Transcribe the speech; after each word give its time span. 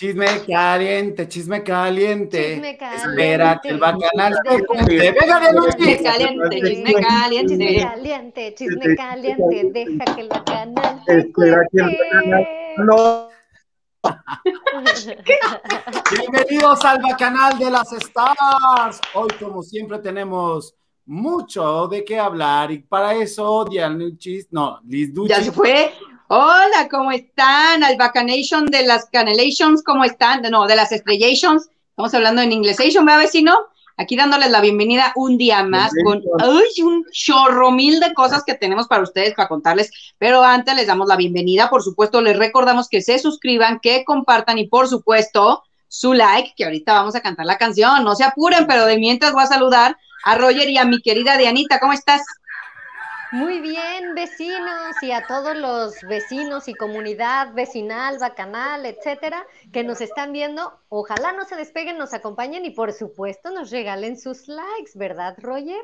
Chisme 0.00 0.26
caliente, 0.48 1.28
chisme 1.28 1.62
caliente. 1.62 2.54
Chisme 2.54 2.78
caliente. 2.78 3.06
Espera 3.10 3.60
que 3.62 3.68
el 3.68 3.76
bacanal 3.78 4.34
se 4.48 4.64
cumpla. 4.64 4.86
Venga 4.86 5.40
de 5.40 5.52
noche. 5.52 5.76
Chisme 5.76 6.02
caliente, 6.02 6.48
chisme 6.56 6.70
Chisme 6.70 6.92
caliente. 7.02 7.82
caliente, 7.82 8.54
chisme 8.54 8.96
caliente, 8.96 9.70
deja 9.74 10.04
que 10.14 10.20
el 10.22 10.28
bacanal 10.28 11.02
te 11.04 11.18
Espera 11.18 11.60
que 11.70 11.78
el 11.80 11.98
bacanal- 11.98 12.30
cuente. 12.30 12.48
No, 12.78 13.28
Bienvenidos 16.18 16.82
al 16.86 17.02
bacanal 17.02 17.58
de 17.58 17.70
las 17.70 17.92
stars. 17.92 19.02
Hoy, 19.12 19.28
como 19.38 19.62
siempre, 19.62 19.98
tenemos 19.98 20.74
mucho 21.04 21.88
de 21.88 22.02
qué 22.06 22.18
hablar 22.18 22.70
y 22.70 22.78
para 22.78 23.12
eso, 23.16 23.66
Dianuchis, 23.66 24.48
no, 24.50 24.80
Liz 24.86 25.12
Duchi. 25.12 25.28
Ya 25.28 25.42
se 25.42 25.52
fue. 25.52 25.92
Hola, 26.32 26.86
¿cómo 26.88 27.10
están? 27.10 27.82
Al 27.82 27.96
Bacanation 27.96 28.66
de 28.66 28.86
las 28.86 29.06
Canelations, 29.06 29.82
¿cómo 29.82 30.04
están? 30.04 30.42
No, 30.42 30.68
de 30.68 30.76
las 30.76 30.92
Estrellations. 30.92 31.68
Estamos 31.88 32.14
hablando 32.14 32.40
en 32.40 32.52
inglesation, 32.52 33.04
¿verdad, 33.04 33.22
vecino? 33.22 33.58
Aquí 33.96 34.14
dándoles 34.14 34.48
la 34.48 34.60
bienvenida 34.60 35.12
un 35.16 35.36
día 35.36 35.64
más 35.64 35.90
con 36.04 36.22
ay, 36.38 36.82
un 36.84 37.04
chorro 37.10 37.72
mil 37.72 37.98
de 37.98 38.14
cosas 38.14 38.44
que 38.46 38.54
tenemos 38.54 38.86
para 38.86 39.02
ustedes, 39.02 39.34
para 39.34 39.48
contarles. 39.48 39.90
Pero 40.18 40.44
antes 40.44 40.76
les 40.76 40.86
damos 40.86 41.08
la 41.08 41.16
bienvenida. 41.16 41.68
Por 41.68 41.82
supuesto, 41.82 42.20
les 42.20 42.38
recordamos 42.38 42.88
que 42.88 43.02
se 43.02 43.18
suscriban, 43.18 43.80
que 43.80 44.04
compartan 44.04 44.56
y, 44.58 44.68
por 44.68 44.86
supuesto, 44.86 45.64
su 45.88 46.14
like, 46.14 46.54
que 46.56 46.64
ahorita 46.64 46.92
vamos 46.92 47.16
a 47.16 47.22
cantar 47.22 47.46
la 47.46 47.58
canción. 47.58 48.04
No 48.04 48.14
se 48.14 48.22
apuren, 48.22 48.68
pero 48.68 48.86
de 48.86 48.98
mientras 48.98 49.32
voy 49.32 49.42
a 49.42 49.46
saludar 49.46 49.96
a 50.24 50.36
Roger 50.36 50.70
y 50.70 50.78
a 50.78 50.84
mi 50.84 51.02
querida 51.02 51.36
Dianita. 51.36 51.80
¿Cómo 51.80 51.92
estás? 51.92 52.22
Muy 53.32 53.60
bien, 53.60 54.14
vecinos, 54.16 54.96
y 55.02 55.12
a 55.12 55.24
todos 55.26 55.56
los 55.56 56.00
vecinos 56.02 56.66
y 56.66 56.74
comunidad 56.74 57.54
vecinal, 57.54 58.18
bacanal, 58.18 58.84
etcétera, 58.86 59.46
que 59.72 59.84
nos 59.84 60.00
están 60.00 60.32
viendo. 60.32 60.80
Ojalá 60.88 61.32
no 61.32 61.44
se 61.44 61.54
despeguen, 61.54 61.96
nos 61.96 62.12
acompañen 62.12 62.64
y, 62.64 62.70
por 62.70 62.92
supuesto, 62.92 63.52
nos 63.52 63.70
regalen 63.70 64.18
sus 64.18 64.48
likes, 64.48 64.92
¿verdad, 64.96 65.36
Roger? 65.38 65.82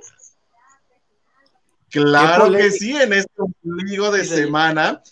claro 1.89 2.51
que 2.51 2.71
sí, 2.73 2.97
en 2.97 3.13
este 3.13 3.33
ombligo 3.63 4.11
de 4.11 4.25
sí. 4.25 4.35
semana. 4.35 5.03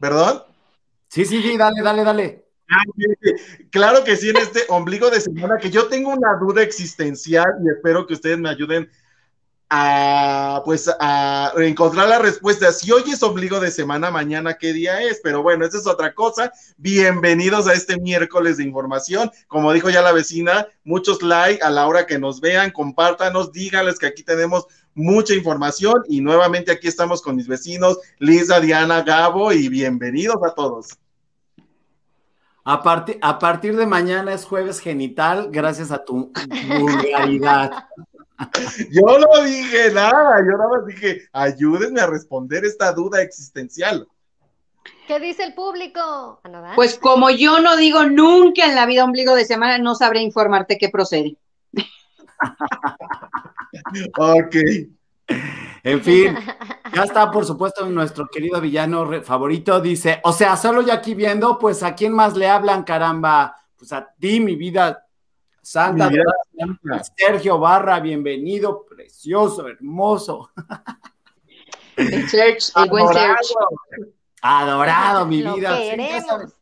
¿Perdón? 0.00 0.42
Sí, 1.08 1.26
sí, 1.26 1.42
sí, 1.42 1.56
dale, 1.58 1.82
dale, 1.82 2.02
dale. 2.02 2.44
Claro 3.70 4.04
que 4.04 4.16
sí, 4.16 4.30
en 4.30 4.38
este 4.38 4.62
ombligo 4.68 5.10
de 5.10 5.20
semana, 5.20 5.58
que 5.58 5.70
yo 5.70 5.86
tengo 5.88 6.10
una 6.10 6.38
duda 6.40 6.62
existencial 6.62 7.46
y 7.62 7.68
espero 7.68 8.06
que 8.06 8.14
ustedes 8.14 8.38
me 8.38 8.48
ayuden 8.48 8.90
a, 9.70 10.62
pues, 10.64 10.88
a 11.00 11.52
encontrar 11.58 12.08
la 12.08 12.18
respuesta. 12.18 12.70
Si 12.72 12.92
hoy 12.92 13.02
es 13.10 13.22
ombligo 13.22 13.60
de 13.60 13.70
semana, 13.70 14.10
mañana 14.10 14.54
qué 14.54 14.72
día 14.72 15.02
es, 15.02 15.20
pero 15.22 15.42
bueno, 15.42 15.64
esa 15.64 15.78
es 15.78 15.86
otra 15.86 16.14
cosa. 16.14 16.52
Bienvenidos 16.76 17.66
a 17.66 17.72
este 17.72 17.98
miércoles 17.98 18.58
de 18.58 18.64
información. 18.64 19.30
Como 19.48 19.72
dijo 19.72 19.90
ya 19.90 20.02
la 20.02 20.12
vecina, 20.12 20.66
muchos 20.84 21.22
like 21.22 21.62
a 21.62 21.70
la 21.70 21.86
hora 21.88 22.06
que 22.06 22.18
nos 22.18 22.40
vean, 22.40 22.70
compártanos, 22.70 23.52
díganles 23.52 23.98
que 23.98 24.06
aquí 24.06 24.22
tenemos 24.22 24.66
mucha 24.94 25.34
información 25.34 26.04
y 26.08 26.20
nuevamente 26.20 26.70
aquí 26.70 26.86
estamos 26.86 27.20
con 27.20 27.34
mis 27.34 27.48
vecinos, 27.48 27.98
Lisa, 28.18 28.60
Diana, 28.60 29.02
Gabo 29.02 29.52
y 29.52 29.68
bienvenidos 29.68 30.36
a 30.46 30.54
todos. 30.54 30.96
A, 32.66 32.82
parti- 32.82 33.18
a 33.20 33.38
partir 33.38 33.76
de 33.76 33.86
mañana 33.86 34.32
es 34.32 34.44
jueves 34.44 34.78
genital, 34.78 35.48
gracias 35.50 35.90
a 35.90 36.04
tu 36.04 36.32
vulgaridad. 36.78 37.88
Yo 38.90 39.18
no 39.18 39.44
dije 39.44 39.90
nada, 39.92 40.38
yo 40.40 40.58
nada 40.58 40.68
más 40.68 40.86
dije, 40.86 41.28
ayúdenme 41.32 42.00
a 42.00 42.06
responder 42.06 42.64
esta 42.64 42.92
duda 42.92 43.22
existencial. 43.22 44.08
¿Qué 45.06 45.20
dice 45.20 45.44
el 45.44 45.54
público? 45.54 46.40
Ah. 46.44 46.72
Pues 46.74 46.98
como 46.98 47.30
yo 47.30 47.60
no 47.60 47.76
digo 47.76 48.04
nunca 48.04 48.66
en 48.66 48.74
la 48.74 48.86
vida 48.86 49.04
ombligo 49.04 49.34
de 49.34 49.44
semana, 49.44 49.78
no 49.78 49.94
sabré 49.94 50.20
informarte 50.20 50.78
qué 50.78 50.88
procede. 50.88 51.36
Ok. 54.18 54.56
En 55.82 56.02
fin, 56.02 56.36
ya 56.94 57.04
está, 57.04 57.30
por 57.30 57.44
supuesto, 57.44 57.86
nuestro 57.86 58.26
querido 58.28 58.60
villano 58.60 59.22
favorito. 59.22 59.80
Dice, 59.80 60.20
o 60.24 60.32
sea, 60.32 60.56
solo 60.56 60.82
ya 60.82 60.94
aquí 60.94 61.14
viendo, 61.14 61.58
pues 61.58 61.82
a 61.82 61.94
quién 61.94 62.12
más 62.12 62.36
le 62.36 62.48
hablan, 62.48 62.82
caramba. 62.84 63.56
Pues 63.76 63.92
a 63.92 64.06
ti, 64.18 64.40
mi 64.40 64.56
vida 64.56 65.03
santa. 65.64 66.10
Sergio 67.16 67.58
Barra, 67.58 68.00
bienvenido, 68.00 68.84
precioso, 68.84 69.66
hermoso, 69.66 70.50
El 71.96 72.28
Search, 72.28 72.72
el 72.76 72.90
buen 72.90 73.04
Adorado. 73.04 73.36
Search. 73.42 74.14
adorado, 74.42 75.26
mi 75.26 75.42
Lo 75.42 75.54
vida. 75.54 75.76
Queremos. 75.76 76.54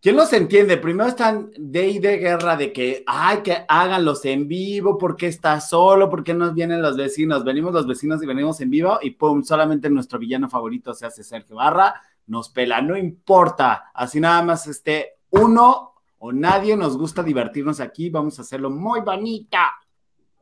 ¿Quién 0.00 0.16
los 0.16 0.30
entiende? 0.34 0.76
Primero 0.76 1.08
están 1.08 1.50
de 1.56 1.88
y 1.88 1.98
de 1.98 2.18
guerra 2.18 2.58
de 2.58 2.74
que, 2.74 3.04
ay, 3.06 3.38
que 3.38 3.64
háganlos 3.66 4.22
en 4.26 4.46
vivo, 4.46 4.98
porque 4.98 5.28
está 5.28 5.60
solo, 5.62 6.10
porque 6.10 6.34
nos 6.34 6.52
vienen 6.52 6.82
los 6.82 6.94
vecinos. 6.94 7.42
Venimos 7.42 7.72
los 7.72 7.86
vecinos 7.86 8.22
y 8.22 8.26
venimos 8.26 8.60
en 8.60 8.68
vivo 8.68 8.98
y 9.00 9.12
pum, 9.12 9.42
solamente 9.42 9.88
nuestro 9.88 10.18
villano 10.18 10.50
favorito 10.50 10.92
se 10.92 11.06
hace 11.06 11.24
Sergio 11.24 11.56
Barra, 11.56 11.94
nos 12.26 12.50
pela, 12.50 12.82
no 12.82 12.98
importa. 12.98 13.92
Así 13.94 14.20
nada 14.20 14.42
más 14.42 14.66
esté 14.66 15.20
uno 15.30 15.93
o 16.26 16.32
nadie, 16.32 16.74
nos 16.74 16.96
gusta 16.96 17.22
divertirnos 17.22 17.80
aquí, 17.80 18.08
vamos 18.08 18.38
a 18.38 18.42
hacerlo 18.42 18.70
muy 18.70 19.02
bonita. 19.02 19.72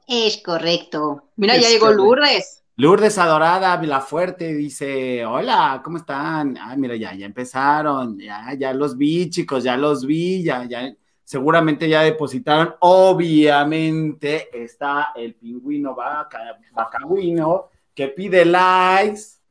Es 0.07 0.41
correcto. 0.41 1.31
Mira, 1.35 1.57
Es 1.57 1.63
ya 1.63 1.71
llegó. 1.71 1.91
Lourdes. 1.91 2.63
Lourdes 2.77 3.19
Adorada, 3.19 3.77
Vilafuerte, 3.79 4.55
dice, 4.55 5.27
hola, 5.27 5.81
¿cómo 5.85 5.97
están? 5.97 6.57
Ay, 6.57 6.79
mira, 6.79 6.95
ya, 6.95 7.15
ya 7.15 7.27
empezaron, 7.27 8.17
ya, 8.17 8.55
ya 8.57 8.73
los 8.73 8.97
vi, 8.97 9.29
chicos, 9.29 9.65
ya 9.65 9.77
los 9.77 10.07
vi, 10.07 10.45
ya, 10.45 10.65
ya, 10.67 10.95
seguramente 11.25 11.89
ya 11.89 12.03
depositaron, 12.03 12.77
obviamente 12.79 14.51
está 14.63 15.11
el 15.17 15.35
pingüino 15.35 15.97
vaca, 15.97 16.61
vacagüino, 16.73 17.71
que 17.93 18.07
pide 18.07 18.45
likes, 18.45 19.42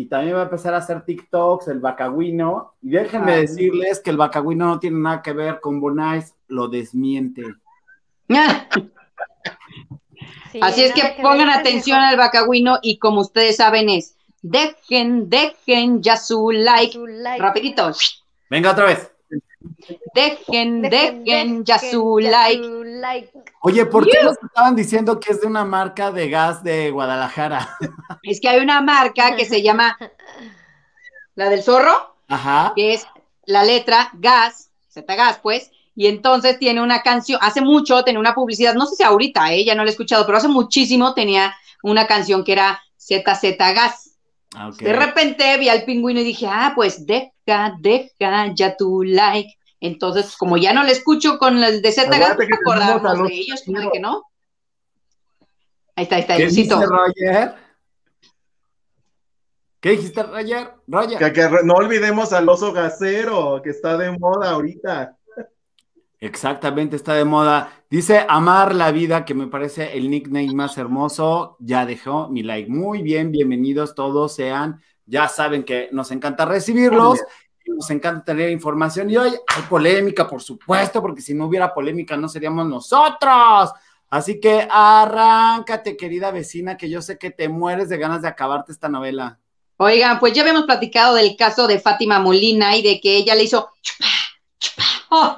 y 0.00 0.06
también 0.06 0.34
va 0.34 0.40
a 0.40 0.44
empezar 0.44 0.72
a 0.72 0.78
hacer 0.78 1.04
TikToks, 1.04 1.68
el 1.68 1.78
vacagüino, 1.78 2.72
y 2.80 2.88
déjenme 2.88 3.32
Ay. 3.32 3.40
decirles 3.42 4.00
que 4.00 4.08
el 4.08 4.16
vacagüino 4.16 4.64
no 4.64 4.80
tiene 4.80 4.98
nada 4.98 5.20
que 5.20 5.34
ver 5.34 5.60
con 5.60 5.78
Bonais, 5.78 6.34
lo 6.48 6.68
desmiente. 6.68 7.44
Sí, 10.50 10.58
Así 10.62 10.84
es 10.84 10.94
que 10.94 11.16
pongan 11.20 11.50
atención 11.50 11.98
al 11.98 12.16
vacagüino 12.16 12.78
y 12.80 12.98
como 12.98 13.20
ustedes 13.20 13.56
saben 13.56 13.90
es, 13.90 14.16
dejen, 14.40 15.28
dejen 15.28 16.02
ya 16.02 16.16
su 16.16 16.50
like. 16.50 16.94
Su 16.94 17.06
like. 17.06 17.42
Rapidito. 17.42 17.92
Venga 18.48 18.72
otra 18.72 18.86
vez. 18.86 19.12
Dejen, 20.14 20.82
Dejen, 20.82 20.82
dejen 20.82 21.64
ya 21.64 21.76
dejen 21.76 21.90
su 21.90 22.20
ya 22.20 22.30
like. 22.30 22.64
su 22.64 22.84
like. 22.84 23.32
Oye, 23.62 23.86
¿por 23.86 24.06
qué 24.06 24.22
nos 24.22 24.36
estaban 24.42 24.76
diciendo 24.76 25.18
que 25.20 25.32
es 25.32 25.40
de 25.40 25.46
una 25.46 25.64
marca 25.64 26.10
de 26.10 26.28
gas 26.28 26.62
de 26.62 26.90
Guadalajara? 26.90 27.76
Es 28.22 28.40
que 28.40 28.48
hay 28.48 28.60
una 28.60 28.80
marca 28.80 29.36
que 29.36 29.44
se 29.44 29.62
llama 29.62 29.96
la 31.34 31.48
del 31.48 31.62
zorro, 31.62 32.16
Ajá. 32.28 32.72
que 32.76 32.94
es 32.94 33.06
la 33.46 33.64
letra 33.64 34.10
gas, 34.14 34.70
Z 34.88 35.14
gas, 35.14 35.38
pues, 35.42 35.70
y 35.94 36.06
entonces 36.06 36.58
tiene 36.58 36.82
una 36.82 37.02
canción, 37.02 37.38
hace 37.42 37.60
mucho 37.60 38.02
tenía 38.04 38.20
una 38.20 38.34
publicidad, 38.34 38.74
no 38.74 38.86
sé 38.86 38.96
si 38.96 39.02
ahorita, 39.02 39.52
eh, 39.52 39.64
ya 39.64 39.74
no 39.74 39.82
la 39.82 39.90
he 39.90 39.92
escuchado, 39.92 40.24
pero 40.26 40.38
hace 40.38 40.48
muchísimo 40.48 41.14
tenía 41.14 41.54
una 41.82 42.06
canción 42.06 42.44
que 42.44 42.52
era 42.52 42.80
ZZ 42.98 43.56
gas. 43.58 44.16
Ah. 44.54 44.70
De 44.78 44.92
repente 44.92 45.56
vi 45.58 45.68
al 45.68 45.84
pingüino 45.84 46.20
y 46.20 46.24
dije, 46.24 46.46
ah, 46.48 46.72
pues 46.74 47.06
deja, 47.06 47.74
deja 47.80 48.52
ya 48.54 48.76
tu 48.76 49.02
like. 49.02 49.56
Entonces, 49.80 50.36
como 50.36 50.56
ya 50.58 50.72
no 50.74 50.84
le 50.84 50.92
escucho 50.92 51.38
con 51.38 51.62
el 51.62 51.80
de 51.82 51.92
Z 51.92 52.10
acordarnos 52.14 53.18
los- 53.18 53.28
de 53.28 53.34
ellos, 53.34 53.62
de 53.64 53.88
que 53.92 54.00
no. 54.00 54.24
Ahí 55.96 56.04
está, 56.04 56.16
ahí 56.16 56.20
está, 56.22 56.36
¿Qué 56.36 56.42
Diosito. 56.46 56.76
dice 56.76 56.86
Roger? 56.86 57.54
¿Qué 59.80 59.90
dijiste, 59.90 60.22
Roger? 60.22 60.74
Roger. 60.86 61.18
Que, 61.18 61.32
que 61.32 61.48
no 61.64 61.74
olvidemos 61.74 62.32
al 62.34 62.48
oso 62.48 62.72
gasero, 62.72 63.60
que 63.62 63.70
está 63.70 63.96
de 63.96 64.10
moda 64.16 64.50
ahorita. 64.50 65.16
Exactamente, 66.20 66.96
está 66.96 67.14
de 67.14 67.24
moda. 67.24 67.72
Dice 67.88 68.26
Amar 68.28 68.74
la 68.74 68.92
vida, 68.92 69.24
que 69.24 69.32
me 69.32 69.46
parece 69.46 69.96
el 69.96 70.10
nickname 70.10 70.52
más 70.52 70.76
hermoso. 70.76 71.56
Ya 71.60 71.86
dejó 71.86 72.28
mi 72.28 72.42
like. 72.42 72.70
Muy 72.70 73.00
bien, 73.00 73.32
bienvenidos 73.32 73.94
todos 73.94 74.34
sean. 74.34 74.82
Ya 75.06 75.28
saben 75.28 75.64
que 75.64 75.88
nos 75.92 76.10
encanta 76.10 76.44
recibirlos. 76.44 77.20
Y 77.70 77.76
Nos 77.76 77.90
encanta 77.90 78.24
tener 78.24 78.50
información 78.50 79.10
y 79.10 79.16
hoy 79.16 79.30
hay 79.30 79.62
polémica, 79.68 80.28
por 80.28 80.42
supuesto, 80.42 81.00
porque 81.00 81.22
si 81.22 81.34
no 81.34 81.46
hubiera 81.46 81.72
polémica 81.72 82.16
no 82.16 82.28
seríamos 82.28 82.66
nosotros. 82.66 83.70
Así 84.08 84.40
que 84.40 84.66
arráncate, 84.68 85.96
querida 85.96 86.30
vecina, 86.32 86.76
que 86.76 86.90
yo 86.90 87.00
sé 87.00 87.16
que 87.16 87.30
te 87.30 87.48
mueres 87.48 87.88
de 87.88 87.98
ganas 87.98 88.22
de 88.22 88.28
acabarte 88.28 88.72
esta 88.72 88.88
novela. 88.88 89.38
Oigan, 89.76 90.18
pues 90.18 90.34
ya 90.34 90.42
habíamos 90.42 90.64
platicado 90.64 91.14
del 91.14 91.36
caso 91.36 91.66
de 91.66 91.78
Fátima 91.78 92.18
Molina 92.18 92.76
y 92.76 92.82
de 92.82 93.00
que 93.00 93.16
ella 93.16 93.34
le 93.34 93.44
hizo 93.44 93.70
chupa, 93.80 94.06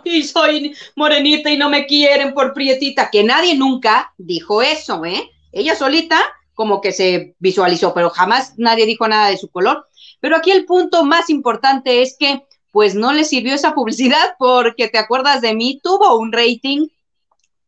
ay, 0.04 0.22
soy 0.24 0.74
morenita 0.96 1.50
y 1.50 1.56
no 1.56 1.68
me 1.68 1.86
quieren 1.86 2.34
por 2.34 2.52
prietita, 2.52 3.10
que 3.10 3.22
nadie 3.22 3.56
nunca 3.56 4.12
dijo 4.18 4.62
eso, 4.62 5.04
¿eh? 5.04 5.30
Ella 5.52 5.76
solita 5.76 6.20
como 6.54 6.80
que 6.80 6.92
se 6.92 7.34
visualizó, 7.38 7.94
pero 7.94 8.10
jamás 8.10 8.54
nadie 8.56 8.86
dijo 8.86 9.06
nada 9.06 9.28
de 9.28 9.36
su 9.36 9.48
color. 9.48 9.86
Pero 10.22 10.36
aquí 10.36 10.52
el 10.52 10.66
punto 10.66 11.04
más 11.04 11.28
importante 11.30 12.00
es 12.00 12.16
que 12.16 12.46
pues 12.70 12.94
no 12.94 13.12
le 13.12 13.24
sirvió 13.24 13.54
esa 13.54 13.74
publicidad 13.74 14.36
porque 14.38 14.86
te 14.86 14.96
acuerdas 14.96 15.40
de 15.40 15.52
mí, 15.52 15.80
tuvo 15.82 16.16
un 16.16 16.32
rating 16.32 16.86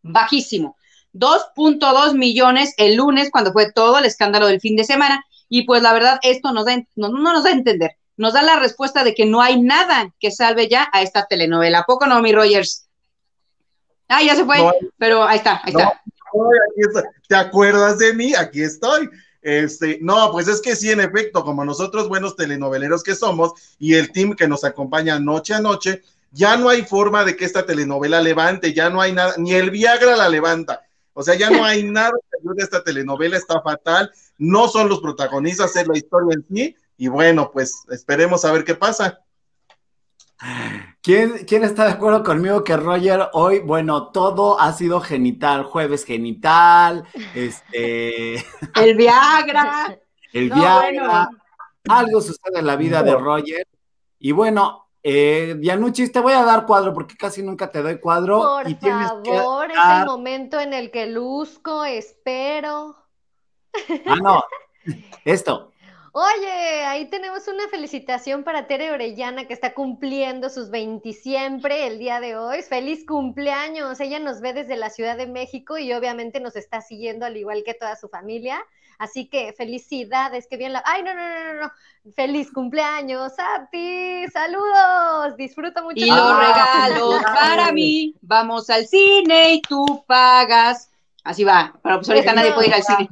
bajísimo. 0.02 0.76
2.2 1.14 2.14
millones 2.14 2.72
el 2.76 2.94
lunes 2.94 3.30
cuando 3.32 3.52
fue 3.52 3.72
todo 3.72 3.98
el 3.98 4.04
escándalo 4.04 4.46
del 4.46 4.60
fin 4.60 4.76
de 4.76 4.84
semana 4.84 5.24
y 5.48 5.64
pues 5.64 5.82
la 5.82 5.92
verdad 5.92 6.20
esto 6.22 6.52
nos 6.52 6.64
da, 6.66 6.80
no, 6.94 7.08
nos 7.08 7.42
da 7.42 7.50
a 7.50 7.54
entender, 7.54 7.96
nos 8.16 8.34
da 8.34 8.42
la 8.42 8.60
respuesta 8.60 9.02
de 9.02 9.16
que 9.16 9.26
no 9.26 9.42
hay 9.42 9.60
nada 9.60 10.14
que 10.20 10.30
salve 10.30 10.68
ya 10.68 10.88
a 10.92 11.02
esta 11.02 11.26
telenovela. 11.26 11.80
¿A 11.80 11.84
poco 11.84 12.06
no, 12.06 12.22
mi 12.22 12.32
Rogers? 12.32 12.86
Ah, 14.06 14.22
ya 14.22 14.36
se 14.36 14.44
fue, 14.44 14.58
pero 14.96 15.24
ahí 15.24 15.38
está, 15.38 15.60
ahí 15.64 15.72
está. 15.72 16.00
¿Te 17.28 17.34
acuerdas 17.34 17.98
de 17.98 18.14
mí? 18.14 18.32
Aquí 18.32 18.62
estoy. 18.62 19.10
Este, 19.44 19.98
no, 20.00 20.32
pues 20.32 20.48
es 20.48 20.62
que 20.62 20.74
sí, 20.74 20.90
en 20.90 21.00
efecto, 21.00 21.44
como 21.44 21.66
nosotros 21.66 22.08
buenos 22.08 22.34
telenoveleros 22.34 23.02
que 23.02 23.14
somos 23.14 23.52
y 23.78 23.92
el 23.92 24.10
team 24.10 24.34
que 24.34 24.48
nos 24.48 24.64
acompaña 24.64 25.20
noche 25.20 25.52
a 25.52 25.60
noche, 25.60 26.02
ya 26.32 26.56
no 26.56 26.70
hay 26.70 26.80
forma 26.82 27.26
de 27.26 27.36
que 27.36 27.44
esta 27.44 27.66
telenovela 27.66 28.22
levante, 28.22 28.72
ya 28.72 28.88
no 28.88 29.02
hay 29.02 29.12
nada, 29.12 29.34
ni 29.36 29.52
el 29.52 29.70
Viagra 29.70 30.16
la 30.16 30.30
levanta. 30.30 30.80
O 31.12 31.22
sea, 31.22 31.34
ya 31.34 31.50
no 31.50 31.62
hay 31.62 31.82
nada 31.90 32.12
que 32.30 32.38
ayude 32.40 32.62
a 32.62 32.64
esta 32.64 32.82
telenovela, 32.82 33.36
está 33.36 33.60
fatal, 33.60 34.10
no 34.38 34.66
son 34.66 34.88
los 34.88 35.02
protagonistas, 35.02 35.76
es 35.76 35.86
la 35.86 35.98
historia 35.98 36.36
en 36.36 36.46
sí, 36.48 36.76
y 36.96 37.08
bueno, 37.08 37.50
pues 37.52 37.84
esperemos 37.90 38.46
a 38.46 38.52
ver 38.52 38.64
qué 38.64 38.74
pasa. 38.74 39.20
¿Quién, 41.00 41.44
¿Quién, 41.46 41.64
está 41.64 41.84
de 41.84 41.92
acuerdo 41.92 42.22
conmigo 42.22 42.64
que 42.64 42.76
Roger 42.76 43.28
hoy, 43.32 43.60
bueno, 43.60 44.10
todo 44.10 44.60
ha 44.60 44.72
sido 44.72 45.00
genital, 45.00 45.64
jueves 45.64 46.04
genital, 46.04 47.04
este... 47.34 48.34
El 48.74 48.96
Viagra. 48.96 49.98
El 50.32 50.50
Viagra. 50.50 51.28
Algo 51.88 52.20
sucede 52.20 52.58
en 52.58 52.66
la 52.66 52.76
vida 52.76 53.02
de 53.02 53.14
Roger. 53.14 53.66
Y 54.18 54.32
bueno, 54.32 54.88
eh, 55.02 55.56
Dianuchis, 55.58 56.10
te 56.10 56.20
voy 56.20 56.32
a 56.32 56.44
dar 56.44 56.64
cuadro 56.64 56.94
porque 56.94 57.14
casi 57.14 57.42
nunca 57.42 57.70
te 57.70 57.82
doy 57.82 58.00
cuadro. 58.00 58.40
Por 58.40 58.70
y 58.70 58.74
favor, 58.74 59.70
es 59.70 59.76
el 60.00 60.06
momento 60.06 60.58
en 60.58 60.72
el 60.72 60.90
que 60.90 61.06
luzco, 61.06 61.84
espero. 61.84 62.96
Ah, 64.06 64.16
no. 64.16 64.42
Esto. 65.26 65.73
Oye, 66.16 66.84
ahí 66.84 67.06
tenemos 67.06 67.48
una 67.48 67.66
felicitación 67.68 68.44
para 68.44 68.68
Tere 68.68 68.92
Orellana 68.92 69.48
que 69.48 69.52
está 69.52 69.74
cumpliendo 69.74 70.48
sus 70.48 70.70
20 70.70 71.12
siempre 71.12 71.88
el 71.88 71.98
día 71.98 72.20
de 72.20 72.36
hoy. 72.36 72.62
Feliz 72.62 73.04
cumpleaños. 73.04 73.98
Ella 73.98 74.20
nos 74.20 74.40
ve 74.40 74.52
desde 74.52 74.76
la 74.76 74.90
Ciudad 74.90 75.16
de 75.16 75.26
México 75.26 75.76
y 75.76 75.92
obviamente 75.92 76.38
nos 76.38 76.54
está 76.54 76.82
siguiendo 76.82 77.26
al 77.26 77.36
igual 77.36 77.64
que 77.64 77.74
toda 77.74 77.96
su 77.96 78.08
familia. 78.08 78.64
Así 78.96 79.26
que 79.26 79.54
felicidades, 79.54 80.46
que 80.46 80.56
bien 80.56 80.72
la... 80.72 80.84
Ay, 80.86 81.02
no, 81.02 81.14
no, 81.14 81.20
no, 81.20 81.62
no, 81.62 81.72
Feliz 82.14 82.52
cumpleaños 82.52 83.32
a 83.36 83.68
ti. 83.72 84.24
Saludos. 84.32 85.36
Disfruta 85.36 85.82
mucho. 85.82 85.96
Y 85.96 86.08
los 86.08 86.38
regalos 86.38 87.24
para 87.24 87.72
mí. 87.72 88.14
Vamos 88.22 88.70
al 88.70 88.86
cine 88.86 89.54
y 89.54 89.62
tú 89.62 90.04
pagas. 90.06 90.92
Así 91.24 91.42
va. 91.42 91.74
Pero 91.82 91.96
pues 91.96 92.08
ahorita 92.08 92.34
nadie 92.34 92.52
puede 92.52 92.68
ir 92.68 92.74
al 92.74 92.84
cine. 92.84 93.08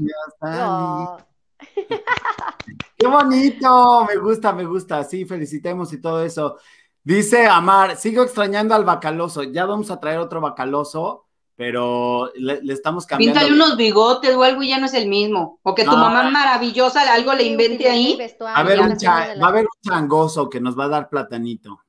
Qué 3.02 3.08
bonito, 3.08 4.04
me 4.06 4.16
gusta, 4.16 4.52
me 4.52 4.64
gusta. 4.64 5.02
Sí, 5.02 5.24
felicitemos 5.24 5.92
y 5.92 6.00
todo 6.00 6.22
eso. 6.22 6.56
Dice 7.02 7.48
Amar, 7.48 7.96
sigo 7.96 8.22
extrañando 8.22 8.76
al 8.76 8.84
bacaloso. 8.84 9.42
Ya 9.42 9.66
vamos 9.66 9.90
a 9.90 9.98
traer 9.98 10.18
otro 10.18 10.40
bacaloso, 10.40 11.26
pero 11.56 12.30
le, 12.36 12.60
estamos 12.72 13.04
cambiando. 13.04 13.40
Píntale 13.40 13.54
unos 13.54 13.76
bigotes 13.76 14.34
o 14.36 14.42
algo 14.44 14.62
y 14.62 14.68
ya 14.68 14.78
no 14.78 14.86
es 14.86 14.94
el 14.94 15.08
mismo. 15.08 15.58
O 15.62 15.74
que 15.74 15.84
tu 15.84 15.90
mamá 15.90 16.30
maravillosa 16.30 17.12
algo 17.12 17.34
le 17.34 17.42
invente 17.42 17.88
ahí. 17.88 18.16
A 18.54 18.62
ver, 18.62 18.80
un 18.80 18.90
va 18.90 19.46
a 19.46 19.48
haber 19.48 19.64
un 19.64 19.90
changoso 19.90 20.48
que 20.48 20.60
nos 20.60 20.78
va 20.78 20.84
a 20.84 20.88
dar 20.88 21.08
platanito. 21.08 21.80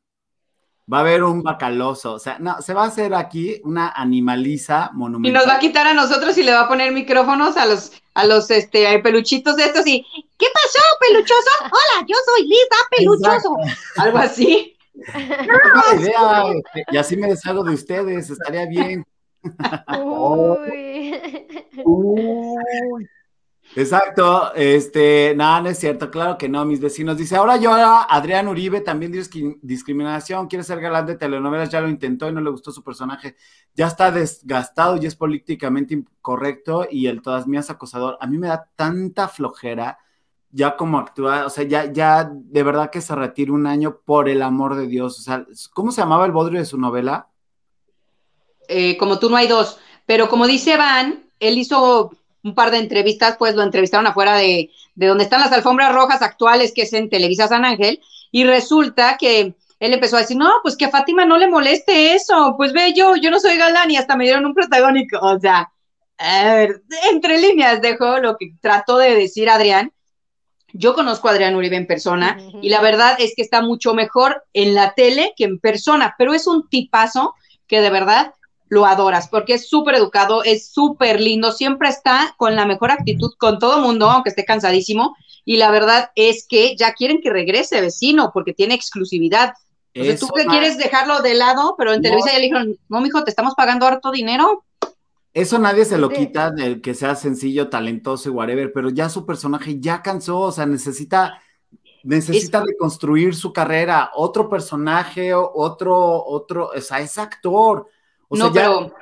Va 0.91 0.97
a 0.97 1.01
haber 1.01 1.23
un 1.23 1.43
bacaloso, 1.43 2.13
o 2.13 2.19
sea, 2.19 2.39
no, 2.39 2.61
se 2.61 2.73
va 2.73 2.83
a 2.83 2.87
hacer 2.87 3.13
aquí 3.13 3.61
una 3.63 3.89
animaliza 3.89 4.89
monumental. 4.93 5.29
Y 5.29 5.33
nos 5.33 5.47
va 5.47 5.57
a 5.57 5.59
quitar 5.59 5.87
a 5.87 5.93
nosotros 5.93 6.37
y 6.37 6.43
le 6.43 6.51
va 6.51 6.61
a 6.61 6.67
poner 6.67 6.91
micrófonos 6.91 7.55
a 7.55 7.65
los, 7.65 7.93
a 8.13 8.25
los 8.25 8.51
este, 8.51 8.99
peluchitos 8.99 9.55
de 9.55 9.63
estos 9.63 9.87
y, 9.87 10.05
¿qué 10.37 10.47
pasó, 10.53 10.79
peluchoso? 10.99 11.49
Hola, 11.61 12.05
yo 12.05 12.15
soy 12.25 12.47
Lisa 12.47 12.75
Peluchoso. 12.91 13.55
Algo 13.95 14.17
así. 14.17 14.75
idea, 15.99 16.43
este, 16.53 16.85
y 16.91 16.97
así 16.97 17.15
me 17.15 17.27
deshago 17.27 17.63
de 17.63 17.75
ustedes, 17.75 18.29
estaría 18.29 18.65
bien. 18.65 19.05
Uy. 20.03 21.21
Uy. 21.85 23.09
Exacto, 23.75 24.53
este, 24.53 25.33
nada, 25.35 25.61
no 25.61 25.69
es 25.69 25.79
cierto, 25.79 26.11
claro 26.11 26.37
que 26.37 26.47
no, 26.47 26.63
mis 26.63 26.79
vecinos. 26.79 27.17
Dice, 27.17 27.35
ahora 27.35 27.57
yo, 27.57 27.71
Adrián 27.73 28.47
Uribe, 28.47 28.81
también 28.81 29.11
discriminación, 29.61 30.47
quiere 30.47 30.63
ser 30.63 30.79
galán 30.79 31.07
de 31.07 31.15
telenovelas, 31.15 31.69
ya 31.69 31.81
lo 31.81 31.89
intentó 31.89 32.29
y 32.29 32.33
no 32.33 32.41
le 32.41 32.51
gustó 32.51 32.71
su 32.71 32.83
personaje, 32.83 33.35
ya 33.73 33.87
está 33.87 34.11
desgastado 34.11 34.97
y 34.97 35.07
es 35.07 35.15
políticamente 35.15 35.95
incorrecto 35.95 36.87
y 36.89 37.07
el 37.07 37.21
todas 37.23 37.47
mías 37.47 37.71
acosador. 37.71 38.17
A 38.21 38.27
mí 38.27 38.37
me 38.37 38.47
da 38.47 38.69
tanta 38.75 39.27
flojera 39.27 39.97
ya 40.51 40.77
como 40.77 40.99
actúa, 40.99 41.47
o 41.47 41.49
sea, 41.49 41.63
ya, 41.63 41.91
ya 41.91 42.29
de 42.31 42.63
verdad 42.63 42.91
que 42.91 43.01
se 43.01 43.15
retire 43.15 43.51
un 43.51 43.65
año 43.65 44.01
por 44.05 44.29
el 44.29 44.43
amor 44.43 44.75
de 44.75 44.85
Dios. 44.85 45.17
O 45.17 45.21
sea, 45.23 45.47
¿cómo 45.73 45.91
se 45.91 46.01
llamaba 46.01 46.27
el 46.27 46.31
bodrio 46.31 46.59
de 46.59 46.65
su 46.65 46.77
novela? 46.77 47.27
Eh, 48.67 48.95
como 48.97 49.17
tú 49.17 49.31
no 49.31 49.35
hay 49.35 49.47
dos, 49.47 49.79
pero 50.05 50.29
como 50.29 50.45
dice 50.45 50.77
Van, 50.77 51.23
él 51.39 51.57
hizo 51.57 52.11
un 52.43 52.55
par 52.55 52.71
de 52.71 52.77
entrevistas, 52.77 53.35
pues 53.37 53.55
lo 53.55 53.63
entrevistaron 53.63 54.07
afuera 54.07 54.35
de, 54.35 54.69
de 54.95 55.07
donde 55.07 55.23
están 55.23 55.41
las 55.41 55.51
alfombras 55.51 55.93
rojas 55.93 56.21
actuales, 56.21 56.73
que 56.73 56.83
es 56.83 56.93
en 56.93 57.09
Televisa 57.09 57.47
San 57.47 57.65
Ángel, 57.65 58.01
y 58.31 58.43
resulta 58.43 59.17
que 59.17 59.55
él 59.79 59.93
empezó 59.93 60.17
a 60.17 60.21
decir, 60.21 60.37
no, 60.37 60.49
pues 60.61 60.77
que 60.77 60.85
a 60.85 60.89
Fátima 60.89 61.25
no 61.25 61.37
le 61.37 61.47
moleste 61.47 62.13
eso, 62.13 62.55
pues 62.57 62.73
ve 62.73 62.93
yo, 62.93 63.15
yo 63.15 63.31
no 63.31 63.39
soy 63.39 63.57
galán 63.57 63.91
y 63.91 63.97
hasta 63.97 64.15
me 64.15 64.23
dieron 64.23 64.45
un 64.45 64.53
protagónico, 64.53 65.19
o 65.19 65.39
sea, 65.39 65.71
a 66.17 66.53
ver, 66.53 66.83
entre 67.11 67.39
líneas 67.39 67.81
dejo 67.81 68.19
lo 68.19 68.37
que 68.37 68.53
trató 68.61 68.97
de 68.97 69.15
decir 69.15 69.49
Adrián. 69.49 69.91
Yo 70.71 70.95
conozco 70.95 71.27
a 71.27 71.31
Adrián 71.31 71.55
Uribe 71.55 71.75
en 71.75 71.85
persona 71.85 72.37
y 72.61 72.69
la 72.69 72.81
verdad 72.81 73.15
es 73.19 73.33
que 73.35 73.43
está 73.43 73.61
mucho 73.61 73.93
mejor 73.93 74.43
en 74.53 74.73
la 74.73 74.93
tele 74.93 75.33
que 75.35 75.43
en 75.43 75.59
persona, 75.59 76.15
pero 76.17 76.33
es 76.33 76.47
un 76.47 76.67
tipazo 76.67 77.35
que 77.67 77.81
de 77.81 77.89
verdad 77.89 78.33
lo 78.73 78.85
adoras, 78.87 79.29
porque 79.29 79.53
es 79.53 79.69
súper 79.69 79.95
educado, 79.95 80.43
es 80.43 80.67
súper 80.67 81.21
lindo, 81.21 81.51
siempre 81.51 81.89
está 81.89 82.33
con 82.37 82.55
la 82.55 82.65
mejor 82.65 82.89
actitud 82.91 83.31
con 83.37 83.59
todo 83.59 83.79
mundo, 83.79 84.09
aunque 84.09 84.29
esté 84.29 84.45
cansadísimo, 84.45 85.15
y 85.45 85.57
la 85.57 85.69
verdad 85.69 86.09
es 86.15 86.47
que 86.47 86.75
ya 86.75 86.93
quieren 86.93 87.21
que 87.21 87.29
regrese 87.29 87.81
vecino, 87.81 88.31
porque 88.33 88.53
tiene 88.53 88.73
exclusividad. 88.73 89.53
O 89.95 90.03
tú 90.19 90.27
que 90.29 90.45
quieres 90.45 90.79
dejarlo 90.79 91.21
de 91.21 91.35
lado, 91.35 91.75
pero 91.77 91.93
en 91.93 92.01
Televisa 92.01 92.31
ya 92.31 92.39
le 92.39 92.45
dijeron, 92.45 92.77
no, 92.89 92.99
mijo, 92.99 93.23
te 93.23 93.29
estamos 93.29 93.53
pagando 93.55 93.85
harto 93.85 94.11
dinero. 94.11 94.63
Eso 95.35 95.59
nadie 95.59 95.85
se 95.85 95.99
lo 95.99 96.09
quita, 96.09 96.49
del 96.49 96.81
que 96.81 96.95
sea 96.95 97.15
sencillo, 97.15 97.69
talentoso 97.69 98.29
y 98.29 98.31
whatever, 98.31 98.73
pero 98.73 98.89
ya 98.89 99.07
su 99.09 99.23
personaje 99.23 99.79
ya 99.79 100.01
cansó, 100.01 100.39
o 100.39 100.51
sea, 100.51 100.65
necesita 100.65 101.39
necesita 102.03 102.61
reconstruir 102.61 103.33
su 103.33 103.53
carrera, 103.53 104.11
otro 104.13 104.49
personaje, 104.49 105.33
otro, 105.33 106.25
otro, 106.25 106.69
o 106.75 106.81
sea, 106.81 106.99
es 106.99 107.17
actor 107.17 107.87
no, 108.29 108.51
pero... 108.51 108.93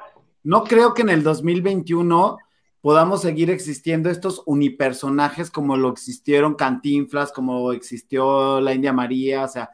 no 0.44 0.64
creo 0.64 0.94
que 0.94 1.02
en 1.02 1.10
el 1.10 1.24
2021 1.24 2.38
podamos 2.82 3.22
seguir 3.22 3.50
existiendo 3.50 4.10
estos 4.10 4.42
unipersonajes 4.46 5.52
como 5.52 5.78
lo 5.78 5.90
existieron 5.90 6.56
Cantinflas, 6.56 7.32
como 7.32 7.72
existió 7.72 8.60
la 8.60 8.74
India 8.74 8.92
María, 8.92 9.44
o 9.44 9.48
sea, 9.48 9.70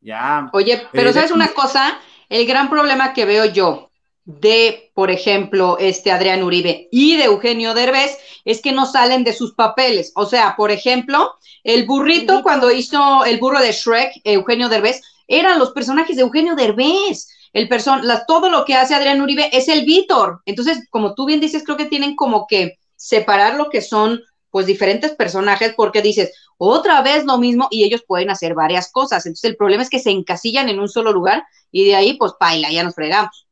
ya. 0.00 0.50
Oye, 0.52 0.82
pero 0.92 1.10
eh, 1.10 1.12
¿sabes 1.12 1.30
una 1.30 1.48
cosa? 1.48 1.98
El 2.28 2.46
gran 2.46 2.68
problema 2.68 3.12
que 3.12 3.24
veo 3.24 3.44
yo 3.46 3.90
de, 4.24 4.90
por 4.94 5.10
ejemplo, 5.10 5.78
este 5.78 6.10
Adrián 6.10 6.42
Uribe 6.42 6.88
y 6.92 7.16
de 7.16 7.24
Eugenio 7.24 7.74
Derbez 7.74 8.18
es 8.44 8.60
que 8.60 8.72
no 8.72 8.86
salen 8.86 9.24
de 9.24 9.32
sus 9.32 9.54
papeles. 9.54 10.12
O 10.14 10.26
sea, 10.26 10.54
por 10.56 10.70
ejemplo, 10.70 11.34
el 11.64 11.86
burrito 11.86 12.42
cuando 12.42 12.70
hizo 12.70 13.24
el 13.24 13.38
burro 13.38 13.60
de 13.60 13.72
Shrek, 13.72 14.20
Eugenio 14.24 14.68
Derbez, 14.68 15.02
eran 15.26 15.58
los 15.58 15.72
personajes 15.72 16.16
de 16.16 16.22
Eugenio 16.22 16.54
Derbez 16.54 17.28
el 17.52 17.68
person 17.68 18.02
todo 18.26 18.50
lo 18.50 18.64
que 18.64 18.74
hace 18.74 18.94
Adrián 18.94 19.20
Uribe 19.20 19.50
es 19.52 19.68
el 19.68 19.84
Víctor. 19.84 20.40
Entonces, 20.46 20.86
como 20.90 21.14
tú 21.14 21.26
bien 21.26 21.40
dices, 21.40 21.64
creo 21.64 21.76
que 21.76 21.86
tienen 21.86 22.16
como 22.16 22.46
que 22.46 22.78
separar 22.96 23.56
lo 23.56 23.68
que 23.68 23.82
son 23.82 24.20
pues 24.50 24.66
diferentes 24.66 25.12
personajes 25.12 25.74
porque 25.76 26.02
dices, 26.02 26.32
otra 26.58 27.02
vez 27.02 27.24
lo 27.24 27.38
mismo 27.38 27.68
y 27.70 27.84
ellos 27.84 28.04
pueden 28.06 28.30
hacer 28.30 28.54
varias 28.54 28.90
cosas. 28.92 29.26
Entonces, 29.26 29.50
el 29.50 29.56
problema 29.56 29.82
es 29.82 29.90
que 29.90 29.98
se 29.98 30.10
encasillan 30.10 30.68
en 30.68 30.78
un 30.78 30.88
solo 30.88 31.12
lugar 31.12 31.44
y 31.70 31.86
de 31.86 31.94
ahí 31.94 32.14
pues 32.14 32.32
paila, 32.38 32.70
ya 32.70 32.84
nos 32.84 32.94
fregamos. 32.94 33.46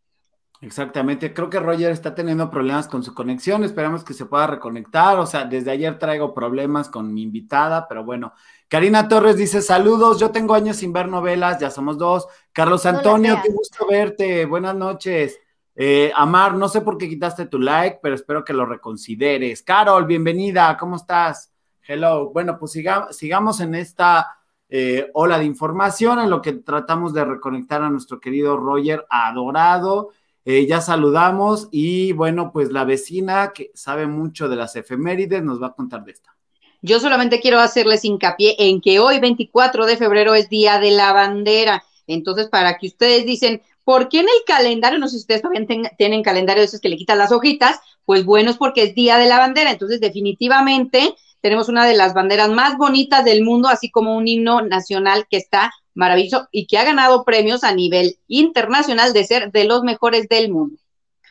Exactamente, 0.63 1.33
creo 1.33 1.49
que 1.49 1.59
Roger 1.59 1.91
está 1.91 2.15
teniendo 2.15 2.51
problemas 2.51 2.87
con 2.87 3.03
su 3.03 3.15
conexión, 3.15 3.65
esperamos 3.65 4.05
que 4.05 4.13
se 4.13 4.27
pueda 4.27 4.47
reconectar, 4.47 5.19
o 5.19 5.25
sea, 5.25 5.47
desde 5.47 5.71
ayer 5.71 5.99
traigo 5.99 6.35
problemas 6.35 6.91
con 6.91 7.15
mi 7.15 7.23
invitada, 7.23 7.89
pero 7.89 8.05
bueno, 8.05 8.35
Karina 8.69 9.09
Torres 9.09 9.37
dice 9.37 9.63
saludos, 9.63 10.21
yo 10.21 10.31
tengo 10.31 10.53
años 10.55 10.77
sin 10.77 10.93
ver 10.93 11.09
novelas, 11.09 11.59
ya 11.59 11.71
somos 11.71 11.99
dos. 11.99 12.29
Carlos 12.53 12.87
Antonio, 12.87 13.41
qué 13.43 13.51
gusto 13.51 13.85
verte, 13.89 14.45
buenas 14.45 14.77
noches. 14.77 15.41
Eh, 15.75 16.13
Amar, 16.15 16.55
no 16.55 16.69
sé 16.69 16.81
por 16.83 16.97
qué 16.97 17.09
quitaste 17.09 17.47
tu 17.47 17.59
like, 17.59 17.99
pero 18.03 18.15
espero 18.15 18.45
que 18.45 18.53
lo 18.53 18.67
reconsideres. 18.67 19.63
Carol, 19.63 20.05
bienvenida, 20.05 20.77
¿cómo 20.77 20.97
estás? 20.97 21.53
Hello. 21.83 22.31
Bueno, 22.31 22.59
pues 22.61 22.79
sigamos 23.11 23.61
en 23.61 23.75
esta 23.75 24.39
eh, 24.69 25.11
ola 25.15 25.39
de 25.39 25.47
información 25.47 26.21
en 26.21 26.31
lo 26.31 26.41
que 26.41 26.53
tratamos 26.53 27.13
de 27.13 27.25
reconectar 27.25 27.83
a 27.83 27.91
nuestro 27.91 28.21
querido 28.21 28.57
Roger 28.57 29.05
adorado. 29.11 30.11
Eh, 30.53 30.67
ya 30.67 30.81
saludamos 30.81 31.69
y 31.71 32.11
bueno, 32.11 32.51
pues 32.53 32.73
la 32.73 32.83
vecina 32.83 33.53
que 33.55 33.71
sabe 33.73 34.09
mucho 34.09 34.49
de 34.49 34.57
las 34.57 34.75
efemérides 34.75 35.45
nos 35.45 35.63
va 35.63 35.69
a 35.69 35.75
contar 35.75 36.03
de 36.05 36.11
esta. 36.11 36.35
Yo 36.83 36.99
solamente 36.99 37.41
quiero 37.41 37.61
hacerles 37.61 38.05
hincapié 38.05 38.57
en 38.59 38.81
que 38.81 38.99
hoy, 38.99 39.21
24 39.21 39.87
de 39.87 39.97
febrero, 39.97 40.35
es 40.35 40.49
Día 40.49 40.81
de 40.81 40.91
la 40.91 41.13
Bandera. 41.13 41.85
Entonces, 42.09 42.49
para 42.49 42.79
que 42.79 42.89
ustedes 42.89 43.25
dicen, 43.25 43.63
¿por 43.85 44.09
qué 44.09 44.19
en 44.19 44.27
el 44.27 44.45
calendario, 44.45 44.99
no 44.99 45.07
sé 45.07 45.19
si 45.19 45.21
ustedes 45.21 45.43
también 45.43 45.69
tienen 45.97 46.25
calendario 46.25 46.63
de 46.63 46.67
esos 46.67 46.81
que 46.81 46.89
le 46.89 46.97
quitan 46.97 47.19
las 47.19 47.31
hojitas? 47.31 47.79
Pues 48.05 48.25
bueno, 48.25 48.51
es 48.51 48.57
porque 48.57 48.83
es 48.83 48.95
Día 48.97 49.19
de 49.19 49.29
la 49.29 49.39
Bandera. 49.39 49.71
Entonces, 49.71 50.01
definitivamente 50.01 51.15
tenemos 51.41 51.69
una 51.69 51.87
de 51.87 51.95
las 51.95 52.13
banderas 52.13 52.49
más 52.49 52.77
bonitas 52.77 53.25
del 53.25 53.45
mundo, 53.45 53.69
así 53.69 53.89
como 53.89 54.17
un 54.17 54.27
himno 54.27 54.63
nacional 54.63 55.29
que 55.31 55.37
está 55.37 55.73
maravilloso 56.01 56.49
y 56.51 56.67
que 56.67 56.79
ha 56.79 56.85
ganado 56.85 57.25
premios 57.25 57.63
a 57.63 57.73
nivel 57.73 58.19
internacional 58.27 59.13
de 59.13 59.25
ser 59.25 59.53
de 59.53 59.65
los 59.65 59.85
mejores 59.85 60.29
del 60.29 60.51
mundo. 60.51 60.77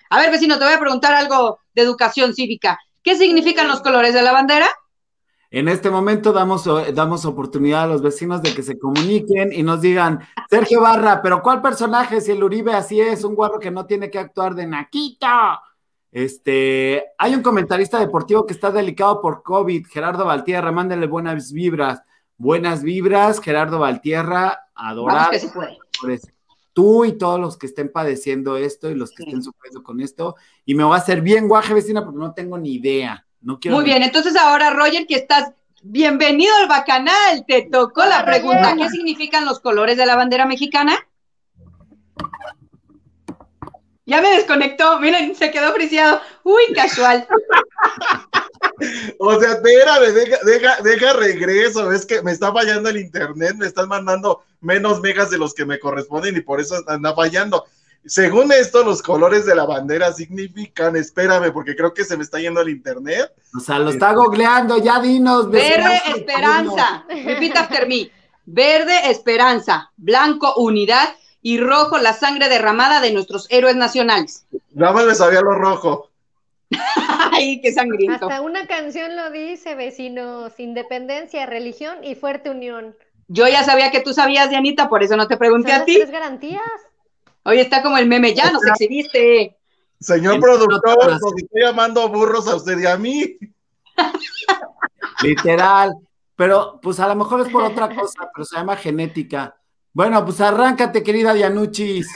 A 0.09 0.19
ver, 0.19 0.31
vecino, 0.31 0.57
te 0.57 0.63
voy 0.63 0.73
a 0.73 0.79
preguntar 0.79 1.13
algo 1.13 1.59
de 1.75 1.81
educación 1.81 2.33
cívica. 2.33 2.79
¿Qué 3.03 3.17
significan 3.17 3.67
los 3.67 3.81
colores 3.81 4.13
de 4.13 4.21
la 4.21 4.31
bandera? 4.31 4.67
En 5.51 5.67
este 5.67 5.89
momento 5.89 6.31
damos, 6.31 6.65
damos 6.93 7.25
oportunidad 7.25 7.83
a 7.83 7.88
los 7.88 8.03
vecinos 8.03 8.43
de 8.43 8.53
que 8.53 8.61
se 8.61 8.77
comuniquen 8.77 9.51
y 9.51 9.63
nos 9.63 9.81
digan, 9.81 10.19
Sergio 10.47 10.81
Barra, 10.81 11.21
pero 11.23 11.41
¿cuál 11.41 11.61
personaje 11.61 12.21
si 12.21 12.31
el 12.31 12.43
Uribe 12.43 12.73
así 12.73 13.01
es, 13.01 13.23
un 13.23 13.33
guarro 13.33 13.59
que 13.59 13.71
no 13.71 13.88
tiene 13.88 14.11
que 14.11 14.19
actuar 14.19 14.53
de 14.53 14.67
naquito? 14.67 15.27
Este, 16.11 17.03
hay 17.17 17.33
un 17.33 17.41
comentarista 17.41 17.99
deportivo 17.99 18.45
que 18.45 18.53
está 18.53 18.69
delicado 18.69 19.21
por 19.21 19.41
COVID, 19.41 19.88
Gerardo 19.88 20.25
Valtierra, 20.25 20.71
mándale 20.71 21.07
buenas 21.07 21.51
vibras. 21.51 22.03
Buenas 22.39 22.84
vibras, 22.84 23.41
Gerardo 23.41 23.79
Valtierra, 23.79 24.69
adorado. 24.74 25.31
Tú 26.72 27.03
y 27.03 27.17
todos 27.17 27.38
los 27.38 27.58
que 27.58 27.65
estén 27.65 27.91
padeciendo 27.91 28.55
esto 28.55 28.89
y 28.89 28.96
los 28.96 29.12
que 29.12 29.24
estén 29.24 29.43
sufriendo 29.43 29.84
con 29.84 30.00
esto. 30.00 30.38
Y 30.63 30.74
me 30.74 30.86
va 30.86 30.96
a 30.96 31.00
hacer 31.00 31.19
bien 31.19 31.50
guaje, 31.50 31.74
vecina, 31.74 32.01
porque 32.01 32.17
no 32.17 32.34
tengo 32.34 32.58
ni 32.58 32.75
idea. 32.75 33.27
No 33.41 33.60
quiero 33.60 33.75
Muy 33.75 33.84
bien, 33.84 34.03
entonces 34.03 34.38
ahora, 34.38 34.69
Roger, 34.69 35.05
que 35.05 35.15
estás 35.15 35.51
bienvenido 35.84 36.55
al 36.62 36.69
Bacanal, 36.69 37.43
te 37.46 37.63
tocó 37.63 38.05
la 38.05 38.24
pregunta, 38.25 38.74
¿qué 38.77 38.88
significan 38.88 39.43
los 39.43 39.60
colores 39.60 39.98
de 39.98 40.05
la 40.05 40.15
bandera 40.15 40.46
mexicana? 40.46 40.98
Ya 44.05 44.22
me 44.22 44.29
desconectó, 44.29 44.98
miren, 45.01 45.36
se 45.36 45.51
quedó 45.51 45.74
friciado. 45.74 46.22
Uy, 46.43 46.74
casual. 46.74 47.27
O 49.19 49.39
sea, 49.39 49.53
espérame, 49.53 50.13
deja, 50.13 50.38
deja, 50.43 50.81
deja 50.81 51.13
regreso, 51.13 51.91
es 51.91 52.05
que 52.05 52.21
me 52.21 52.31
está 52.31 52.51
fallando 52.51 52.89
el 52.89 52.98
internet, 52.98 53.55
me 53.57 53.65
están 53.65 53.89
mandando 53.89 54.43
menos 54.62 55.01
megas 55.01 55.29
de 55.29 55.38
los 55.38 55.53
que 55.53 55.65
me 55.65 55.79
corresponden 55.79 56.38
y 56.38 56.41
por 56.41 56.59
eso 56.59 56.75
anda 56.88 57.13
fallando. 57.13 57.65
Según 58.05 58.51
esto, 58.51 58.83
los 58.83 59.01
colores 59.01 59.45
de 59.45 59.55
la 59.55 59.65
bandera 59.65 60.13
significan, 60.13 60.95
espérame, 60.95 61.51
porque 61.51 61.75
creo 61.75 61.93
que 61.93 62.05
se 62.05 62.15
me 62.15 62.24
está 62.24 62.39
yendo 62.39 62.62
el 62.62 62.69
internet. 62.69 63.31
O 63.55 63.59
sea, 63.59 63.77
lo 63.77 63.89
está 63.89 64.13
googleando, 64.13 64.77
ya 64.77 65.01
dinos. 65.01 65.51
Verde 65.51 66.01
esperanza, 66.15 67.05
repeat 67.09 67.57
after 67.57 67.88
me. 67.88 68.09
Verde 68.45 69.12
esperanza, 69.12 69.91
blanco 69.98 70.55
unidad 70.55 71.09
y 71.41 71.59
rojo 71.59 71.98
la 71.98 72.13
sangre 72.13 72.50
derramada 72.50 73.00
de 73.01 73.12
nuestros 73.12 73.48
héroes 73.50 73.75
nacionales. 73.75 74.45
Nada 74.74 74.93
más 74.93 75.05
me 75.05 75.15
sabía 75.15 75.41
lo 75.41 75.51
rojo. 75.51 76.09
Ay, 77.31 77.61
qué 77.61 77.71
sangriento. 77.71 78.27
Hasta 78.27 78.41
una 78.41 78.67
canción 78.67 79.15
lo 79.15 79.31
dice, 79.31 79.75
vecinos, 79.75 80.59
independencia, 80.59 81.45
religión 81.45 82.03
y 82.03 82.15
fuerte 82.15 82.49
unión. 82.49 82.95
Yo 83.27 83.47
ya 83.47 83.63
sabía 83.63 83.91
que 83.91 84.01
tú 84.01 84.13
sabías, 84.13 84.49
Dianita, 84.49 84.89
por 84.89 85.03
eso 85.03 85.15
no 85.15 85.27
te 85.27 85.38
pregunté 85.38 85.71
a 85.71 85.85
ti. 85.85 85.95
tres 85.95 86.11
garantías? 86.11 86.61
Hoy 87.43 87.59
está 87.59 87.81
como 87.81 87.97
el 87.97 88.07
meme, 88.07 88.33
ya 88.33 88.51
nos 88.51 88.65
exhibiste. 88.65 89.55
Señor 89.99 90.39
productor, 90.39 91.09
nos 91.09 91.21
estoy 91.38 91.61
llamando 91.61 92.07
burros 92.09 92.47
a 92.47 92.55
usted 92.55 92.77
y 92.79 92.85
a 92.85 92.97
mí. 92.97 93.38
Literal. 95.21 95.93
Pero, 96.35 96.79
pues 96.81 96.99
a 96.99 97.07
lo 97.07 97.15
mejor 97.15 97.41
es 97.41 97.49
por 97.49 97.63
otra 97.63 97.93
cosa, 97.93 98.29
pero 98.33 98.45
se 98.45 98.55
llama 98.55 98.77
genética. 98.77 99.57
Bueno, 99.91 100.23
pues 100.23 100.39
arráncate, 100.39 101.03
querida 101.03 101.33
Dianuchis. 101.33 102.07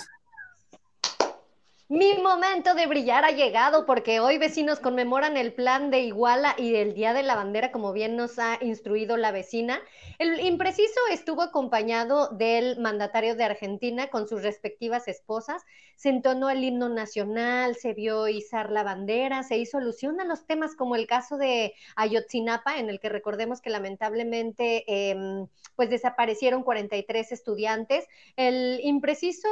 Mi 1.96 2.18
momento 2.18 2.74
de 2.74 2.88
brillar 2.88 3.24
ha 3.24 3.30
llegado 3.30 3.86
porque 3.86 4.20
hoy 4.20 4.40
vecinos 4.40 4.80
conmemoran 4.80 5.38
el 5.38 5.54
plan 5.54 5.92
de 5.92 6.00
Iguala 6.00 6.56
y 6.58 6.74
el 6.74 6.96
Día 6.96 7.14
de 7.14 7.22
la 7.22 7.36
Bandera, 7.36 7.72
como 7.72 7.94
bien 7.94 8.16
nos 8.16 8.40
ha 8.40 8.58
instruido 8.62 9.16
la 9.16 9.32
vecina. 9.32 9.80
El 10.18 10.40
impreciso 10.40 11.00
estuvo 11.12 11.44
acompañado 11.44 12.30
del 12.30 12.80
mandatario 12.80 13.36
de 13.36 13.44
Argentina 13.44 14.08
con 14.08 14.28
sus 14.28 14.42
respectivas 14.42 15.08
esposas. 15.08 15.62
Se 15.96 16.10
entonó 16.10 16.50
el 16.50 16.64
himno 16.64 16.90
nacional, 16.90 17.76
se 17.76 17.94
vio 17.94 18.28
izar 18.28 18.72
la 18.72 18.82
bandera, 18.82 19.44
se 19.44 19.58
hizo 19.58 19.78
alusión 19.78 20.20
a 20.20 20.26
los 20.26 20.48
temas 20.48 20.76
como 20.76 20.96
el 20.96 21.06
caso 21.06 21.38
de 21.38 21.76
Ayotzinapa, 21.96 22.80
en 22.80 22.90
el 22.90 23.00
que 23.00 23.10
recordemos 23.10 23.62
que 23.62 23.70
lamentablemente 23.70 24.84
em, 24.88 25.46
pues 25.76 25.92
desaparecieron 25.92 26.64
43 26.64 27.32
estudiantes. 27.32 28.08
El 28.36 28.80
impreciso 28.82 29.48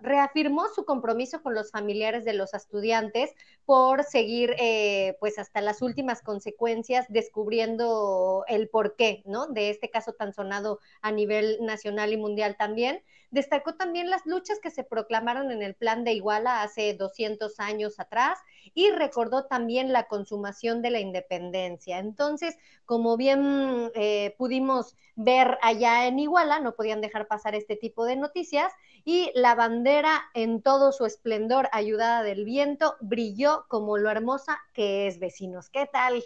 reafirmó 0.00 0.66
su 0.74 0.84
compromiso 0.84 1.40
con 1.40 1.54
los 1.54 1.70
familiares 1.70 1.83
de 1.84 2.32
los 2.32 2.54
estudiantes 2.54 3.34
por 3.66 4.04
seguir 4.04 4.54
eh, 4.58 5.16
pues 5.20 5.38
hasta 5.38 5.60
las 5.60 5.82
últimas 5.82 6.22
consecuencias 6.22 7.06
descubriendo 7.08 8.44
el 8.48 8.68
porqué, 8.68 9.22
¿no? 9.26 9.46
De 9.46 9.70
este 9.70 9.90
caso 9.90 10.12
tan 10.12 10.32
sonado 10.32 10.80
a 11.02 11.12
nivel 11.12 11.58
nacional 11.60 12.12
y 12.12 12.16
mundial 12.16 12.56
también. 12.56 13.02
Destacó 13.34 13.74
también 13.74 14.10
las 14.10 14.24
luchas 14.26 14.60
que 14.60 14.70
se 14.70 14.84
proclamaron 14.84 15.50
en 15.50 15.60
el 15.60 15.74
plan 15.74 16.04
de 16.04 16.12
Iguala 16.12 16.62
hace 16.62 16.94
200 16.94 17.58
años 17.58 17.98
atrás 17.98 18.38
y 18.74 18.92
recordó 18.92 19.46
también 19.46 19.92
la 19.92 20.04
consumación 20.04 20.82
de 20.82 20.90
la 20.90 21.00
independencia. 21.00 21.98
Entonces, 21.98 22.56
como 22.86 23.16
bien 23.16 23.90
eh, 23.96 24.36
pudimos 24.38 24.94
ver 25.16 25.58
allá 25.62 26.06
en 26.06 26.20
Iguala, 26.20 26.60
no 26.60 26.76
podían 26.76 27.00
dejar 27.00 27.26
pasar 27.26 27.56
este 27.56 27.74
tipo 27.74 28.04
de 28.04 28.14
noticias 28.14 28.72
y 29.04 29.32
la 29.34 29.56
bandera 29.56 30.22
en 30.34 30.62
todo 30.62 30.92
su 30.92 31.04
esplendor, 31.04 31.68
ayudada 31.72 32.22
del 32.22 32.44
viento, 32.44 32.94
brilló 33.00 33.64
como 33.66 33.98
lo 33.98 34.10
hermosa 34.10 34.60
que 34.72 35.08
es, 35.08 35.18
vecinos. 35.18 35.70
¿Qué 35.70 35.90
tal? 35.92 36.22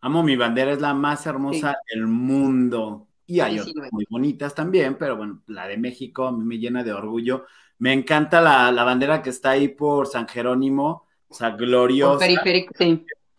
Amo 0.00 0.22
mi 0.22 0.36
bandera, 0.36 0.72
es 0.72 0.80
la 0.80 0.94
más 0.94 1.26
hermosa 1.26 1.76
del 1.92 2.06
mundo. 2.06 3.09
Y 3.30 3.38
hay 3.38 3.60
otras 3.60 3.92
muy 3.92 4.04
bonitas 4.10 4.56
también, 4.56 4.96
pero 4.98 5.16
bueno, 5.16 5.40
la 5.46 5.68
de 5.68 5.76
México 5.76 6.26
a 6.26 6.32
mí 6.32 6.42
me 6.42 6.58
llena 6.58 6.82
de 6.82 6.92
orgullo. 6.92 7.46
Me 7.78 7.92
encanta 7.92 8.40
la, 8.40 8.82
bandera 8.82 9.22
que 9.22 9.30
está 9.30 9.50
ahí 9.50 9.68
por 9.68 10.08
San 10.08 10.26
Jerónimo, 10.26 11.06
o 11.28 11.34
sea, 11.34 11.50
gloriosa. 11.50 12.26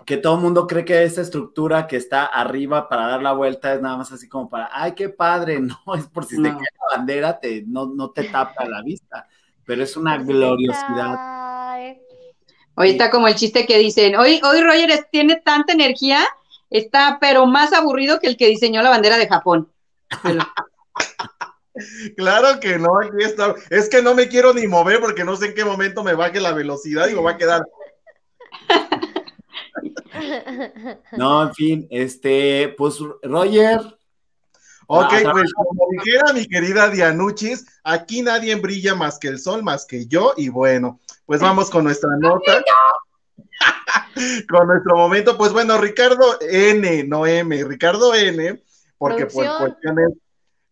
Que 0.05 0.15
todo 0.15 0.35
el 0.35 0.41
mundo 0.41 0.65
cree 0.65 0.85
que 0.85 1.03
esa 1.03 1.19
estructura 1.19 1.87
que 1.87 1.97
está 1.97 2.23
arriba 2.23 2.87
para 2.87 3.05
dar 3.05 3.21
la 3.21 3.33
vuelta 3.33 3.73
es 3.73 3.81
nada 3.81 3.97
más 3.97 4.13
así 4.13 4.29
como 4.29 4.49
para, 4.49 4.69
ay, 4.71 4.93
qué 4.93 5.09
padre, 5.09 5.59
no, 5.59 5.77
es 5.93 6.07
por 6.07 6.23
si 6.23 6.41
te 6.41 6.49
cae 6.49 6.57
la 6.61 6.97
bandera, 6.97 7.37
te, 7.37 7.65
no, 7.67 7.87
no 7.87 8.11
te 8.11 8.23
tapa 8.23 8.63
la 8.63 8.81
vista, 8.81 9.27
pero 9.65 9.83
es 9.83 9.97
una 9.97 10.17
gloriosidad. 10.17 11.17
Hoy 12.75 12.91
está 12.91 13.11
como 13.11 13.27
el 13.27 13.35
chiste 13.35 13.65
que 13.65 13.77
dicen, 13.77 14.15
hoy, 14.15 14.39
hoy 14.41 14.61
Roger 14.61 15.05
tiene 15.11 15.35
tanta 15.35 15.73
energía, 15.73 16.25
está 16.69 17.17
pero 17.19 17.45
más 17.45 17.73
aburrido 17.73 18.21
que 18.21 18.27
el 18.27 18.37
que 18.37 18.47
diseñó 18.47 18.81
la 18.81 18.89
bandera 18.89 19.17
de 19.17 19.27
Japón. 19.27 19.70
Claro 22.17 22.59
que 22.59 22.77
no, 22.77 22.99
aquí 22.99 23.23
está. 23.23 23.55
Es 23.69 23.89
que 23.89 24.01
no 24.01 24.13
me 24.13 24.27
quiero 24.27 24.53
ni 24.53 24.67
mover 24.67 24.99
porque 24.99 25.23
no 25.23 25.35
sé 25.35 25.47
en 25.47 25.53
qué 25.53 25.65
momento 25.65 26.03
me 26.03 26.13
baje 26.13 26.39
la 26.39 26.53
velocidad 26.53 27.07
y 27.07 27.15
me 27.15 27.21
va 27.21 27.31
a 27.31 27.37
quedar. 27.37 27.65
No, 31.13 31.43
en 31.43 31.53
fin, 31.53 31.87
este, 31.89 32.75
pues 32.77 32.97
Roger. 33.23 33.79
Ok, 34.87 35.13
pues 35.31 35.53
como 35.53 35.87
dijera 35.91 36.33
mi 36.33 36.45
querida 36.45 36.89
Dianuchis, 36.89 37.65
aquí 37.83 38.21
nadie 38.21 38.55
brilla 38.55 38.93
más 38.93 39.17
que 39.17 39.29
el 39.29 39.39
sol, 39.39 39.63
más 39.63 39.85
que 39.85 40.05
yo, 40.05 40.33
y 40.35 40.49
bueno, 40.49 40.99
pues 41.25 41.39
vamos 41.39 41.69
con 41.69 41.85
nuestra 41.85 42.09
nota. 42.19 42.61
con 44.49 44.67
nuestro 44.67 44.97
momento, 44.97 45.37
pues 45.37 45.53
bueno, 45.53 45.77
Ricardo 45.77 46.37
N, 46.41 47.05
no 47.05 47.25
M, 47.25 47.63
Ricardo 47.63 48.13
N 48.13 48.61
porque 49.01 49.25
por 49.25 49.47
cuestiones, 49.57 50.09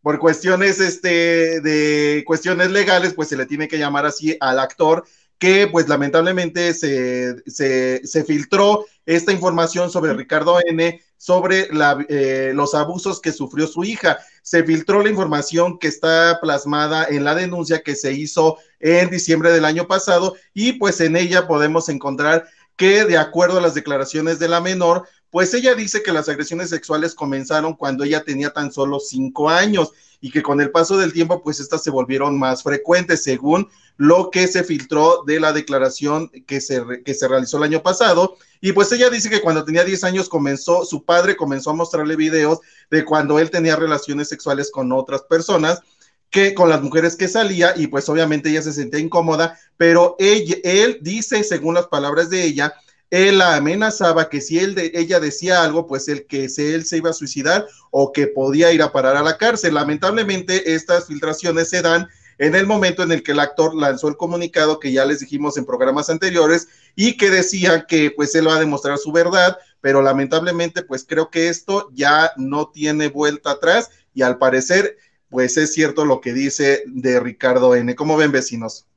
por 0.03 0.19
cuestiones 0.19 0.79
este, 0.79 1.61
de 1.61 2.23
cuestiones 2.27 2.69
legales, 2.69 3.15
pues 3.15 3.27
se 3.27 3.35
le 3.35 3.47
tiene 3.47 3.67
que 3.67 3.79
llamar 3.79 4.05
así 4.05 4.37
al 4.39 4.59
actor 4.59 5.03
que 5.39 5.65
pues 5.65 5.89
lamentablemente 5.89 6.75
se, 6.75 7.41
se, 7.47 8.23
filtró 8.25 8.85
esta 9.07 9.31
información 9.31 9.89
sobre 9.89 10.13
Ricardo 10.13 10.59
N, 10.63 11.01
sobre 11.17 11.73
la, 11.73 12.05
eh, 12.07 12.51
los 12.53 12.75
abusos 12.75 13.19
que 13.19 13.31
sufrió 13.31 13.65
su 13.65 13.83
hija. 13.83 14.19
Se 14.43 14.63
filtró 14.63 15.01
la 15.01 15.09
información 15.09 15.79
que 15.79 15.87
está 15.87 16.37
plasmada 16.39 17.07
en 17.09 17.23
la 17.23 17.33
denuncia 17.33 17.81
que 17.81 17.95
se 17.95 18.13
hizo 18.13 18.57
en 18.79 19.09
diciembre 19.09 19.51
del 19.51 19.65
año 19.65 19.87
pasado 19.87 20.35
y 20.53 20.73
pues 20.73 21.01
en 21.01 21.15
ella 21.15 21.47
podemos 21.47 21.89
encontrar 21.89 22.45
que 22.79 23.03
de 23.03 23.17
acuerdo 23.17 23.57
a 23.57 23.61
las 23.61 23.73
declaraciones 23.73 24.39
de 24.39 24.47
la 24.47 24.61
menor, 24.61 25.05
pues 25.31 25.53
ella 25.53 25.75
dice 25.75 26.01
que 26.01 26.11
las 26.11 26.29
agresiones 26.29 26.69
sexuales 26.69 27.13
comenzaron 27.13 27.75
cuando 27.75 28.03
ella 28.03 28.23
tenía 28.23 28.51
tan 28.51 28.71
solo 28.71 28.99
cinco 28.99 29.49
años 29.49 29.91
y 30.21 30.31
que 30.31 30.41
con 30.41 30.59
el 30.59 30.71
paso 30.71 30.97
del 30.97 31.13
tiempo 31.13 31.41
pues 31.43 31.59
estas 31.59 31.83
se 31.83 31.91
volvieron 31.91 32.37
más 32.37 32.63
frecuentes 32.63 33.23
según 33.23 33.69
lo 33.97 34.31
que 34.31 34.47
se 34.47 34.63
filtró 34.63 35.23
de 35.25 35.39
la 35.39 35.53
declaración 35.53 36.29
que 36.47 36.61
se, 36.61 36.81
que 37.03 37.13
se 37.13 37.27
realizó 37.27 37.57
el 37.57 37.63
año 37.63 37.83
pasado. 37.83 38.37
Y 38.61 38.71
pues 38.71 38.91
ella 38.91 39.09
dice 39.09 39.29
que 39.29 39.41
cuando 39.41 39.63
tenía 39.65 39.83
10 39.83 40.03
años 40.05 40.29
comenzó, 40.29 40.85
su 40.85 41.03
padre 41.03 41.35
comenzó 41.35 41.71
a 41.71 41.75
mostrarle 41.75 42.15
videos 42.15 42.59
de 42.89 43.05
cuando 43.05 43.39
él 43.39 43.49
tenía 43.49 43.75
relaciones 43.75 44.29
sexuales 44.29 44.71
con 44.71 44.91
otras 44.91 45.23
personas 45.23 45.81
que 46.29 46.53
con 46.53 46.69
las 46.69 46.81
mujeres 46.81 47.15
que 47.15 47.27
salía 47.27 47.73
y 47.75 47.87
pues 47.87 48.07
obviamente 48.07 48.49
ella 48.49 48.61
se 48.61 48.73
sentía 48.73 48.99
incómoda, 48.99 49.59
pero 49.77 50.15
ella, 50.19 50.57
él 50.63 50.99
dice, 51.01 51.43
según 51.43 51.73
las 51.73 51.87
palabras 51.87 52.29
de 52.29 52.43
ella, 52.43 52.73
él 53.11 53.39
la 53.39 53.55
amenazaba 53.55 54.29
que 54.29 54.41
si 54.41 54.59
él 54.59 54.75
de, 54.75 54.91
ella 54.93 55.19
decía 55.19 55.63
algo, 55.63 55.87
pues 55.87 56.07
el 56.07 56.25
que 56.25 56.49
se, 56.49 56.75
él 56.75 56.85
se 56.85 56.97
iba 56.97 57.09
a 57.09 57.13
suicidar 57.13 57.67
o 57.91 58.11
que 58.11 58.27
podía 58.27 58.71
ir 58.71 58.81
a 58.81 58.91
parar 58.91 59.17
a 59.17 59.23
la 59.23 59.37
cárcel. 59.37 59.73
Lamentablemente 59.73 60.73
estas 60.73 61.07
filtraciones 61.07 61.69
se 61.69 61.81
dan 61.81 62.07
en 62.37 62.55
el 62.55 62.65
momento 62.65 63.03
en 63.03 63.11
el 63.11 63.23
que 63.23 63.33
el 63.33 63.39
actor 63.39 63.75
lanzó 63.75 64.07
el 64.07 64.17
comunicado 64.17 64.79
que 64.79 64.91
ya 64.91 65.05
les 65.05 65.19
dijimos 65.19 65.57
en 65.57 65.65
programas 65.65 66.09
anteriores 66.09 66.67
y 66.95 67.17
que 67.17 67.29
decía 67.29 67.85
que 67.87 68.11
pues 68.11 68.33
él 68.35 68.47
va 68.47 68.55
a 68.55 68.59
demostrar 68.59 68.97
su 68.97 69.11
verdad, 69.11 69.57
pero 69.81 70.01
lamentablemente 70.01 70.83
pues 70.83 71.03
creo 71.03 71.29
que 71.29 71.49
esto 71.49 71.89
ya 71.93 72.31
no 72.37 72.69
tiene 72.69 73.09
vuelta 73.09 73.51
atrás 73.51 73.89
y 74.13 74.21
al 74.21 74.37
parecer 74.37 74.97
pues 75.29 75.57
es 75.57 75.73
cierto 75.73 76.05
lo 76.05 76.21
que 76.21 76.33
dice 76.33 76.83
de 76.87 77.19
Ricardo 77.19 77.75
N. 77.75 77.93
¿Cómo 77.95 78.17
ven 78.17 78.31
vecinos? 78.31 78.87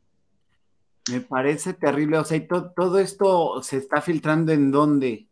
Me 1.10 1.20
parece 1.20 1.74
terrible, 1.74 2.18
o 2.18 2.24
sea, 2.24 2.40
todo 2.46 2.98
esto 2.98 3.62
se 3.62 3.78
está 3.78 4.00
filtrando 4.00 4.52
en 4.52 4.70
dónde? 4.70 5.26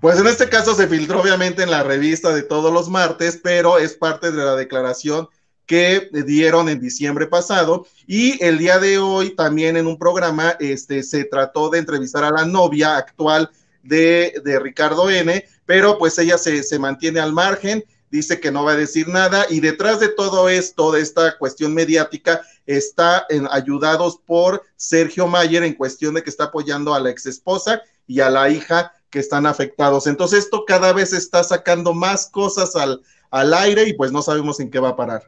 Pues 0.00 0.18
en 0.18 0.26
este 0.26 0.48
caso 0.48 0.74
se 0.74 0.88
filtró 0.88 1.20
obviamente 1.20 1.62
en 1.62 1.70
la 1.70 1.82
revista 1.82 2.34
de 2.34 2.42
todos 2.42 2.72
los 2.72 2.88
martes, 2.88 3.38
pero 3.42 3.78
es 3.78 3.94
parte 3.94 4.32
de 4.32 4.44
la 4.44 4.56
declaración 4.56 5.28
que 5.66 6.08
dieron 6.26 6.68
en 6.68 6.80
diciembre 6.80 7.26
pasado 7.26 7.86
y 8.06 8.42
el 8.44 8.58
día 8.58 8.78
de 8.78 8.98
hoy 8.98 9.30
también 9.30 9.76
en 9.76 9.86
un 9.86 9.98
programa 9.98 10.56
este, 10.58 11.02
se 11.02 11.24
trató 11.24 11.70
de 11.70 11.78
entrevistar 11.78 12.24
a 12.24 12.32
la 12.32 12.44
novia 12.44 12.96
actual 12.96 13.50
de, 13.82 14.40
de 14.44 14.58
Ricardo 14.58 15.08
N, 15.08 15.44
pero 15.66 15.98
pues 15.98 16.18
ella 16.18 16.36
se, 16.36 16.62
se 16.64 16.78
mantiene 16.78 17.20
al 17.20 17.32
margen 17.32 17.84
dice 18.12 18.38
que 18.38 18.52
no 18.52 18.62
va 18.62 18.72
a 18.72 18.76
decir 18.76 19.08
nada 19.08 19.46
y 19.48 19.60
detrás 19.60 19.98
de 19.98 20.08
todo 20.08 20.50
esto, 20.50 20.92
de 20.92 21.00
esta 21.00 21.38
cuestión 21.38 21.72
mediática, 21.72 22.42
está 22.66 23.26
en, 23.28 23.46
ayudados 23.50 24.18
por 24.24 24.62
Sergio 24.76 25.26
Mayer 25.26 25.62
en 25.64 25.74
cuestión 25.74 26.14
de 26.14 26.22
que 26.22 26.30
está 26.30 26.44
apoyando 26.44 26.94
a 26.94 27.00
la 27.00 27.10
ex 27.10 27.26
esposa 27.26 27.82
y 28.06 28.20
a 28.20 28.30
la 28.30 28.48
hija 28.48 28.92
que 29.10 29.18
están 29.18 29.46
afectados. 29.46 30.06
Entonces 30.06 30.44
esto 30.44 30.64
cada 30.66 30.92
vez 30.92 31.12
está 31.12 31.44
sacando 31.44 31.92
más 31.92 32.28
cosas 32.30 32.74
al, 32.76 33.02
al 33.30 33.54
aire 33.54 33.88
y 33.88 33.92
pues 33.92 34.12
no 34.12 34.22
sabemos 34.22 34.60
en 34.60 34.70
qué 34.70 34.78
va 34.78 34.90
a 34.90 34.96
parar. 34.96 35.22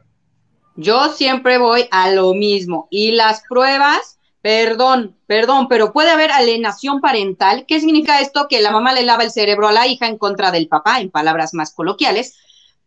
Yo 0.75 1.09
siempre 1.13 1.57
voy 1.57 1.87
a 1.91 2.11
lo 2.11 2.33
mismo 2.33 2.87
y 2.91 3.11
las 3.11 3.43
pruebas, 3.47 4.19
perdón, 4.41 5.15
perdón, 5.25 5.67
pero 5.69 5.93
puede 5.93 6.09
haber 6.09 6.31
alienación 6.31 6.99
parental. 6.99 7.65
¿Qué 7.67 7.79
significa 7.79 8.19
esto? 8.19 8.47
Que 8.49 8.61
la 8.61 8.71
mamá 8.71 8.91
le 8.93 9.03
lava 9.03 9.23
el 9.23 9.31
cerebro 9.31 9.67
a 9.67 9.71
la 9.71 9.87
hija 9.87 10.07
en 10.07 10.17
contra 10.17 10.51
del 10.51 10.67
papá, 10.67 10.99
en 10.99 11.11
palabras 11.11 11.53
más 11.53 11.73
coloquiales, 11.73 12.35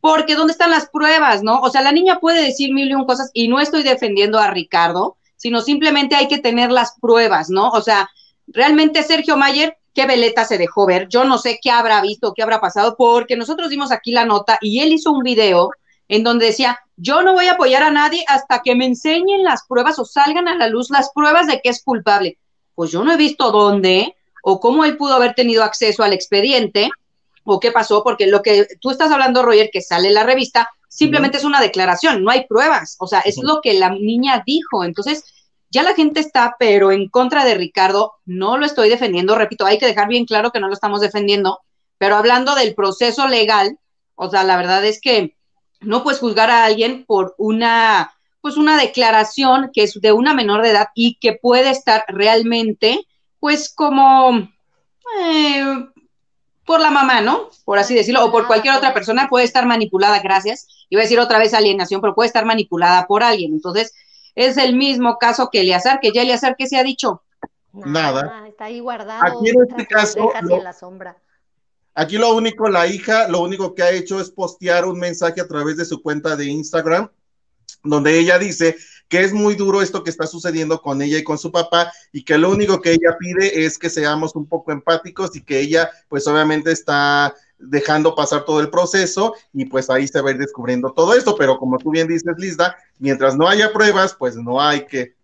porque 0.01 0.35
¿dónde 0.35 0.53
están 0.53 0.71
las 0.71 0.89
pruebas, 0.89 1.43
no? 1.43 1.61
O 1.61 1.71
sea, 1.71 1.83
la 1.83 1.93
niña 1.93 2.21
puede 2.21 2.43
decir 2.43 2.73
mil 2.73 2.91
y 2.91 2.95
un 2.95 3.05
cosas 3.05 3.31
y 3.33 3.49
no 3.49 3.61
estoy 3.61 3.83
defendiendo 3.83 4.39
a 4.39 4.51
Ricardo, 4.51 5.17
sino 5.37 5.61
simplemente 5.61 6.15
hay 6.15 6.29
que 6.29 6.39
tener 6.39 6.71
las 6.71 6.95
pruebas, 7.01 7.51
¿no? 7.51 7.71
O 7.71 7.81
sea, 7.81 8.09
realmente 8.47 9.03
Sergio 9.03 9.37
Mayer, 9.37 9.77
qué 9.95 10.07
veleta 10.07 10.45
se 10.45 10.59
dejó 10.59 10.87
ver, 10.87 11.09
yo 11.09 11.25
no 11.25 11.39
sé 11.39 11.59
qué 11.63 11.71
habrá 11.71 12.01
visto, 12.01 12.33
qué 12.35 12.43
habrá 12.43 12.61
pasado, 12.61 12.97
porque 12.97 13.37
nosotros 13.37 13.71
dimos 13.71 13.91
aquí 13.91 14.13
la 14.13 14.25
nota 14.25 14.59
y 14.61 14.81
él 14.81 14.93
hizo 14.93 15.13
un 15.13 15.23
video 15.23 15.71
en 16.09 16.25
donde 16.25 16.47
decía, 16.47 16.79
yo 16.97 17.23
no 17.23 17.35
voy 17.35 17.47
a 17.47 17.53
apoyar 17.53 17.83
a 17.83 17.91
nadie 17.91 18.25
hasta 18.29 18.63
que 18.63 18.75
me 18.75 18.87
enseñen 18.87 19.45
las 19.45 19.67
pruebas 19.67 19.99
o 19.99 20.05
salgan 20.05 20.49
a 20.49 20.57
la 20.57 20.69
luz 20.69 20.91
las 20.91 21.11
pruebas 21.13 21.47
de 21.47 21.61
que 21.61 21.69
es 21.69 21.83
culpable. 21.83 22.39
Pues 22.75 22.91
yo 22.91 23.05
no 23.05 23.13
he 23.13 23.17
visto 23.17 23.51
dónde 23.51 24.17
o 24.43 24.61
cómo 24.61 24.85
él 24.85 24.97
pudo 24.97 25.15
haber 25.15 25.35
tenido 25.35 25.63
acceso 25.63 26.03
al 26.03 26.13
expediente 26.13 26.91
o 27.55 27.61
qué 27.61 27.73
pasó, 27.73 28.03
porque 28.03 28.27
lo 28.27 28.43
que 28.43 28.67
tú 28.81 28.91
estás 28.91 29.11
hablando, 29.11 29.43
Roger, 29.43 29.71
que 29.73 29.81
sale 29.81 30.09
en 30.09 30.15
la 30.15 30.25
revista, 30.25 30.71
simplemente 30.89 31.39
es 31.39 31.45
una 31.45 31.61
declaración, 31.61 32.23
no 32.23 32.31
hay 32.31 32.47
pruebas, 32.47 32.97
o 32.99 33.07
sea, 33.07 33.21
es 33.21 33.39
lo 33.43 33.61
que 33.61 33.75
la 33.75 33.91
niña 33.91 34.43
dijo. 34.47 34.85
Entonces, 34.85 35.25
ya 35.71 35.83
la 35.83 35.95
gente 35.95 36.21
está, 36.21 36.57
pero 36.59 36.91
en 36.93 37.09
contra 37.09 37.45
de 37.45 37.55
Ricardo, 37.55 38.15
no 38.25 38.57
lo 38.57 38.67
estoy 38.67 38.89
defendiendo, 38.89 39.37
repito, 39.37 39.67
hay 39.67 39.79
que 39.79 39.87
dejar 39.87 40.09
bien 40.09 40.25
claro 40.25 40.51
que 40.51 40.61
no 40.61 40.69
lo 40.69 40.75
estamos 40.75 41.01
defendiendo, 41.01 41.61
pero 41.99 42.17
hablando 42.17 42.55
del 42.55 42.75
proceso 42.75 43.29
legal, 43.29 43.79
o 44.15 44.31
sea, 44.31 44.45
la 44.45 44.57
verdad 44.57 44.85
es 44.85 45.01
que 45.01 45.37
no 45.81 46.03
puedes 46.03 46.21
juzgar 46.21 46.51
a 46.51 46.65
alguien 46.65 47.05
por 47.07 47.35
una, 47.39 48.13
pues 48.41 48.57
una 48.57 48.81
declaración 48.81 49.71
que 49.73 49.85
es 49.85 50.01
de 50.01 50.13
una 50.13 50.35
menor 50.35 50.63
de 50.63 50.71
edad 50.71 50.89
y 50.95 51.19
que 51.21 51.35
puede 51.35 51.71
estar 51.71 52.05
realmente, 52.09 53.07
pues 53.41 53.73
como, 53.73 54.49
eh, 55.21 55.65
por 56.69 56.81
la 56.81 56.91
mamá, 56.91 57.23
¿no? 57.23 57.49
Por 57.65 57.79
así 57.79 57.95
decirlo, 57.95 58.23
o 58.25 58.31
por 58.31 58.47
cualquier 58.47 58.75
otra 58.75 58.93
persona 58.93 59.27
puede 59.29 59.47
estar 59.47 59.65
manipulada, 59.65 60.21
gracias. 60.21 60.87
Iba 60.91 61.01
a 61.01 61.05
decir 61.05 61.19
otra 61.19 61.39
vez 61.39 61.55
alienación, 61.55 62.03
pero 62.03 62.15
puede 62.15 62.27
estar 62.27 62.45
manipulada 62.45 63.07
por 63.07 63.23
alguien. 63.23 63.55
Entonces, 63.55 63.95
es 64.35 64.59
el 64.59 64.77
mismo 64.77 65.17
caso 65.17 65.49
que 65.51 65.63
Eleazar, 65.63 65.99
que 65.99 66.13
ya 66.13 66.21
Eleazar, 66.21 66.57
¿qué 66.57 66.67
se 66.67 66.77
ha 66.77 66.85
dicho? 66.85 67.23
Nada. 67.73 68.47
Está 68.47 68.67
ahí 68.67 68.81
guardado. 68.81 69.25
Aquí 69.25 69.49
en 69.49 69.63
este 69.67 69.87
caso, 69.87 70.31
lo, 70.43 70.63
la 70.63 70.75
sombra. 70.75 71.17
aquí 71.95 72.19
lo 72.19 72.35
único, 72.35 72.69
la 72.69 72.87
hija, 72.87 73.29
lo 73.29 73.41
único 73.41 73.75
que 73.75 73.83
ha 73.83 73.91
hecho 73.91 74.21
es 74.21 74.31
postear 74.31 74.85
un 74.85 74.99
mensaje 74.99 75.41
a 75.41 75.49
través 75.49 75.79
de 75.79 75.87
su 75.87 76.03
cuenta 76.03 76.37
de 76.37 76.45
Instagram, 76.45 77.11
donde 77.83 78.19
ella 78.19 78.39
dice 78.39 78.77
que 79.09 79.23
es 79.23 79.33
muy 79.33 79.55
duro 79.55 79.83
esto 79.83 80.05
que 80.05 80.11
está 80.11 80.27
sucediendo 80.27 80.81
con 80.81 81.01
ella 81.03 81.19
y 81.19 81.25
con 81.25 81.39
su 81.39 81.51
papá 81.51 81.93
y 82.13 82.23
que 82.23 82.39
lo 82.39 82.51
único 82.51 82.81
que 82.81 82.93
ella 82.93 83.17
pide 83.19 83.65
es 83.65 83.79
que 83.79 83.91
seamos 83.91 84.35
un 84.35 84.47
poco 84.47 84.71
empáticos 84.71 85.35
y 85.35 85.43
que 85.43 85.61
ella 85.61 85.91
pues 86.09 86.27
obviamente 86.27 86.71
está 86.71 87.35
dejando 87.59 88.15
pasar 88.15 88.45
todo 88.45 88.61
el 88.61 88.71
proceso 88.71 89.35
y 89.53 89.65
pues 89.65 89.91
ahí 89.91 90.07
se 90.07 90.21
va 90.21 90.29
a 90.31 90.33
ir 90.33 90.39
descubriendo 90.39 90.93
todo 90.93 91.15
esto, 91.15 91.35
pero 91.37 91.59
como 91.59 91.79
tú 91.79 91.91
bien 91.91 92.07
dices, 92.07 92.35
Lisa, 92.37 92.77
mientras 92.99 93.37
no 93.37 93.49
haya 93.49 93.73
pruebas, 93.73 94.15
pues 94.15 94.37
no 94.37 94.61
hay 94.61 94.87
que... 94.87 95.17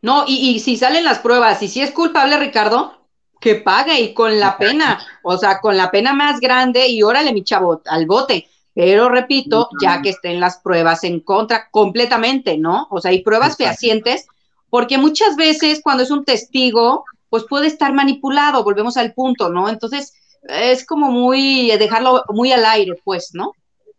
No, 0.00 0.24
y, 0.26 0.50
y 0.50 0.60
si 0.60 0.76
salen 0.76 1.04
las 1.04 1.18
pruebas 1.18 1.62
y 1.62 1.68
si 1.68 1.80
es 1.80 1.90
culpable 1.90 2.38
Ricardo, 2.38 3.04
que 3.40 3.56
pague 3.56 4.00
y 4.00 4.14
con 4.14 4.38
la 4.40 4.56
pena, 4.56 4.98
o 5.22 5.36
sea, 5.36 5.60
con 5.60 5.76
la 5.76 5.90
pena 5.90 6.14
más 6.14 6.40
grande 6.40 6.88
y 6.88 7.02
órale 7.02 7.32
mi 7.32 7.44
chavo 7.44 7.82
al 7.84 8.06
bote. 8.06 8.48
Pero 8.74 9.08
repito, 9.08 9.68
ya 9.80 10.02
que 10.02 10.10
estén 10.10 10.40
las 10.40 10.58
pruebas 10.58 11.04
en 11.04 11.20
contra 11.20 11.68
completamente, 11.70 12.58
¿no? 12.58 12.88
O 12.90 13.00
sea, 13.00 13.12
hay 13.12 13.22
pruebas 13.22 13.56
fehacientes, 13.56 14.26
porque 14.68 14.98
muchas 14.98 15.36
veces 15.36 15.80
cuando 15.82 16.02
es 16.02 16.10
un 16.10 16.24
testigo, 16.24 17.04
pues 17.30 17.44
puede 17.48 17.68
estar 17.68 17.92
manipulado, 17.92 18.64
volvemos 18.64 18.96
al 18.96 19.14
punto, 19.14 19.48
¿no? 19.48 19.68
Entonces, 19.68 20.14
es 20.42 20.84
como 20.84 21.12
muy, 21.12 21.70
dejarlo 21.78 22.24
muy 22.30 22.50
al 22.52 22.64
aire, 22.64 23.00
pues, 23.04 23.30
¿no? 23.32 23.52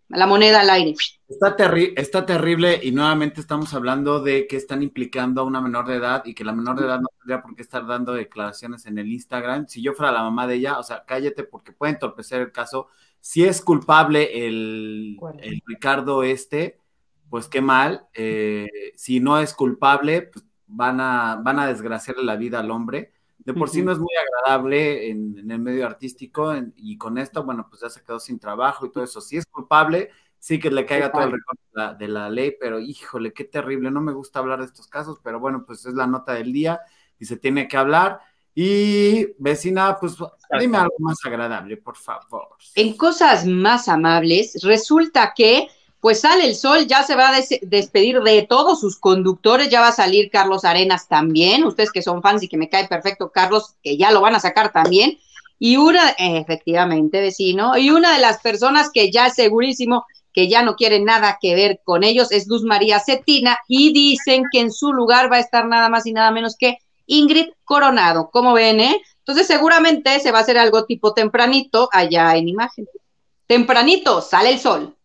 La 0.10 0.28
moneda 0.28 0.60
al 0.60 0.70
aire. 0.70 0.94
Está, 1.28 1.56
está 1.96 2.26
terrible 2.26 2.80
y 2.84 2.92
nuevamente 2.92 3.42
estamos 3.42 3.74
hablando 3.74 4.20
de 4.20 4.46
que 4.46 4.58
están 4.58 4.84
implicando 4.84 5.42
a 5.42 5.46
una 5.46 5.62
menor 5.62 5.88
de 5.88 5.96
edad 5.96 6.24
y 6.26 6.36
que 6.36 6.44
la 6.44 6.52
menor 6.52 6.80
de 6.80 6.86
edad 6.86 7.00
no 7.00 7.08
tendría 7.18 7.42
por 7.42 7.56
qué 7.56 7.62
estar 7.64 7.88
dando 7.88 8.14
declaraciones 8.14 8.86
en 8.86 9.00
el 9.00 9.12
Instagram. 9.12 9.68
Si 9.68 9.82
yo 9.82 9.94
fuera 9.94 10.12
la 10.12 10.22
mamá 10.22 10.46
de 10.46 10.56
ella, 10.56 10.78
o 10.78 10.84
sea, 10.84 11.04
cállate 11.08 11.44
porque 11.44 11.72
puede 11.72 11.94
entorpecer 11.94 12.42
el 12.42 12.52
caso 12.52 12.90
si 13.26 13.44
es 13.44 13.64
culpable 13.64 14.46
el, 14.46 15.18
Ricardo 15.66 16.22
este, 16.22 16.80
pues 17.28 17.48
qué 17.48 17.60
mal. 17.60 18.06
Eh, 18.14 18.68
si 18.96 19.20
no 19.20 19.40
es 19.40 19.56
culpable, 19.56 20.30
pues 20.32 20.46
van 20.68 21.02
a, 21.02 21.42
van 21.44 21.58
a 21.58 21.66
desgraciarle 21.66 22.24
la 22.24 22.36
vida 22.36 22.60
al 22.60 22.70
hombre. 22.70 23.14
De 23.40 23.56
por 23.56 23.70
sí 23.70 23.82
no 23.82 23.92
es 23.92 23.98
muy 23.98 24.14
agradable 24.16 25.10
en, 25.10 25.50
el 25.50 25.58
medio 25.58 25.88
artístico 25.88 26.54
y 26.76 27.00
con 27.00 27.18
esto, 27.18 27.44
bueno, 27.44 27.66
pues 27.68 27.82
ya 27.82 27.90
se 27.90 28.04
quedó 28.04 28.20
sin 28.20 28.38
trabajo 28.38 28.86
y 28.86 28.92
todo 28.92 29.04
eso. 29.04 29.20
Si 29.20 29.38
es 29.38 29.48
culpable, 29.48 30.12
sí 30.38 30.60
que 30.60 30.70
le 30.70 30.86
caiga 30.86 31.12
todo 31.12 31.24
el 31.24 31.32
recorte 31.32 31.64
de 31.98 32.08
la, 32.08 32.30
ley, 32.30 32.56
pero 32.60 32.80
híjole, 32.80 33.34
qué 33.34 33.44
terrible. 33.44 33.90
No 33.90 34.02
me 34.02 34.14
gusta 34.14 34.38
hablar 34.38 34.60
de 34.60 34.66
estos 34.66 34.86
casos, 34.86 35.20
pero 35.24 35.40
bueno, 35.40 35.66
pues 35.66 35.84
es 35.88 35.96
la 35.96 36.06
nota 36.06 36.34
del 36.34 36.54
día 36.54 36.80
y 37.18 37.26
se 37.26 37.38
tiene 37.38 37.68
que 37.68 37.76
hablar. 37.76 38.20
Y 38.58 39.34
vecina, 39.38 39.98
pues 40.00 40.16
dime 40.58 40.78
algo 40.78 40.96
más 41.00 41.18
agradable, 41.26 41.76
por 41.76 41.98
favor. 41.98 42.56
En 42.74 42.96
cosas 42.96 43.46
más 43.46 43.90
amables, 43.90 44.64
resulta 44.64 45.34
que 45.36 45.68
pues 46.00 46.22
sale 46.22 46.46
el 46.46 46.56
sol, 46.56 46.86
ya 46.86 47.02
se 47.02 47.16
va 47.16 47.30
a 47.30 47.42
despedir 47.64 48.22
de 48.22 48.44
todos 48.44 48.80
sus 48.80 49.00
conductores, 49.00 49.70
ya 49.70 49.82
va 49.82 49.88
a 49.88 49.92
salir 49.92 50.30
Carlos 50.30 50.64
Arenas 50.64 51.08
también, 51.08 51.66
ustedes 51.66 51.92
que 51.92 52.04
son 52.04 52.22
fans 52.22 52.44
y 52.44 52.48
que 52.48 52.58
me 52.58 52.70
cae 52.70 52.88
perfecto 52.88 53.32
Carlos, 53.32 53.74
que 53.82 53.98
ya 53.98 54.12
lo 54.12 54.22
van 54.22 54.36
a 54.36 54.40
sacar 54.40 54.72
también, 54.72 55.18
y 55.58 55.78
una, 55.78 56.12
efectivamente, 56.12 57.22
vecino, 57.22 57.76
y 57.76 57.90
una 57.90 58.14
de 58.14 58.22
las 58.22 58.40
personas 58.40 58.92
que 58.94 59.12
ya 59.12 59.32
segurísimo 59.32 60.06
que 60.32 60.48
ya 60.48 60.62
no 60.62 60.76
quiere 60.76 61.00
nada 61.00 61.40
que 61.42 61.56
ver 61.56 61.80
con 61.84 62.04
ellos 62.04 62.32
es 62.32 62.46
Luz 62.46 62.64
María 62.64 63.00
Cetina, 63.00 63.58
y 63.68 63.92
dicen 63.92 64.44
que 64.52 64.60
en 64.60 64.72
su 64.72 64.94
lugar 64.94 65.32
va 65.32 65.38
a 65.38 65.40
estar 65.40 65.66
nada 65.66 65.90
más 65.90 66.06
y 66.06 66.14
nada 66.14 66.30
menos 66.30 66.56
que 66.56 66.78
Ingrid 67.08 67.50
Coronado. 67.64 68.30
¿Cómo 68.32 68.54
ven, 68.54 68.80
eh? 68.80 69.02
Entonces 69.20 69.48
seguramente 69.48 70.20
se 70.20 70.32
va 70.32 70.40
a 70.40 70.42
hacer 70.42 70.58
algo 70.58 70.86
tipo 70.86 71.14
tempranito 71.14 71.90
allá 71.92 72.36
en 72.36 72.50
imagen. 72.50 72.88
Tempranito, 73.48 74.22
sale 74.22 74.52
el 74.52 74.60
sol. 74.60 74.96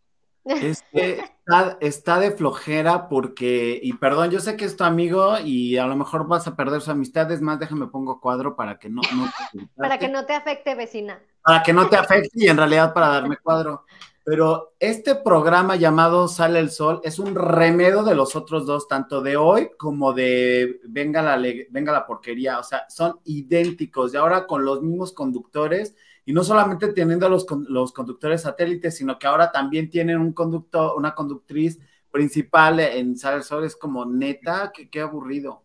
Es 0.45 0.83
que 0.93 1.23
está, 1.51 1.77
está 1.81 2.19
de 2.19 2.31
flojera 2.31 3.09
porque, 3.09 3.79
y 3.83 3.93
perdón, 3.95 4.31
yo 4.31 4.41
sé 4.41 4.57
que 4.57 4.65
es 4.65 4.77
tu 4.77 4.85
amigo 4.85 5.39
y 5.39 5.77
a 5.77 5.87
lo 5.87 5.97
mejor 5.97 6.27
vas 6.27 6.47
a 6.47 6.57
perder 6.57 6.81
su 6.81 6.91
amistad, 6.91 7.31
es 7.31 7.41
más, 7.41 7.59
déjame 7.59 7.87
pongo 7.89 8.21
cuadro 8.21 8.57
para 8.57 8.79
que 8.79 8.89
no, 8.89 9.03
no 9.15 9.31
para 9.77 9.99
que 9.99 10.09
no 10.09 10.25
te 10.25 10.35
afecte, 10.35 10.75
vecina. 10.75 11.21
Para 11.43 11.63
que 11.63 11.73
no 11.73 11.89
te 11.89 11.97
afecte 11.97 12.31
y 12.35 12.49
en 12.49 12.57
realidad 12.57 12.95
para 12.95 13.09
darme 13.09 13.37
cuadro. 13.37 13.85
Pero 14.31 14.75
este 14.79 15.17
programa 15.17 15.75
llamado 15.75 16.29
Sale 16.29 16.61
el 16.61 16.71
Sol 16.71 17.01
es 17.03 17.19
un 17.19 17.35
remedio 17.35 18.05
de 18.05 18.15
los 18.15 18.37
otros 18.37 18.65
dos, 18.65 18.87
tanto 18.87 19.23
de 19.23 19.37
hoy 19.37 19.71
como 19.77 20.13
de 20.13 20.79
Venga 20.85 21.21
la, 21.21 21.37
Venga 21.71 21.91
la 21.91 22.07
porquería. 22.07 22.61
O 22.61 22.63
sea, 22.63 22.89
son 22.89 23.19
idénticos 23.25 24.15
y 24.15 24.19
ahora 24.19 24.47
con 24.47 24.65
los 24.65 24.83
mismos 24.83 25.13
conductores 25.13 25.97
y 26.25 26.33
no 26.33 26.45
solamente 26.45 26.93
teniendo 26.93 27.29
los, 27.29 27.45
los 27.67 27.93
conductores 27.93 28.43
satélites, 28.43 28.97
sino 28.97 29.19
que 29.19 29.27
ahora 29.27 29.51
también 29.51 29.91
tienen 29.91 30.19
un 30.19 30.33
conductor, 30.33 30.93
una 30.97 31.13
conductriz 31.13 31.81
principal 32.13 32.79
en 32.79 33.17
Sale 33.17 33.39
el 33.39 33.43
Sol. 33.43 33.65
Es 33.65 33.75
como 33.75 34.07
neta, 34.07 34.71
que 34.73 34.89
qué 34.89 35.01
aburrido. 35.01 35.65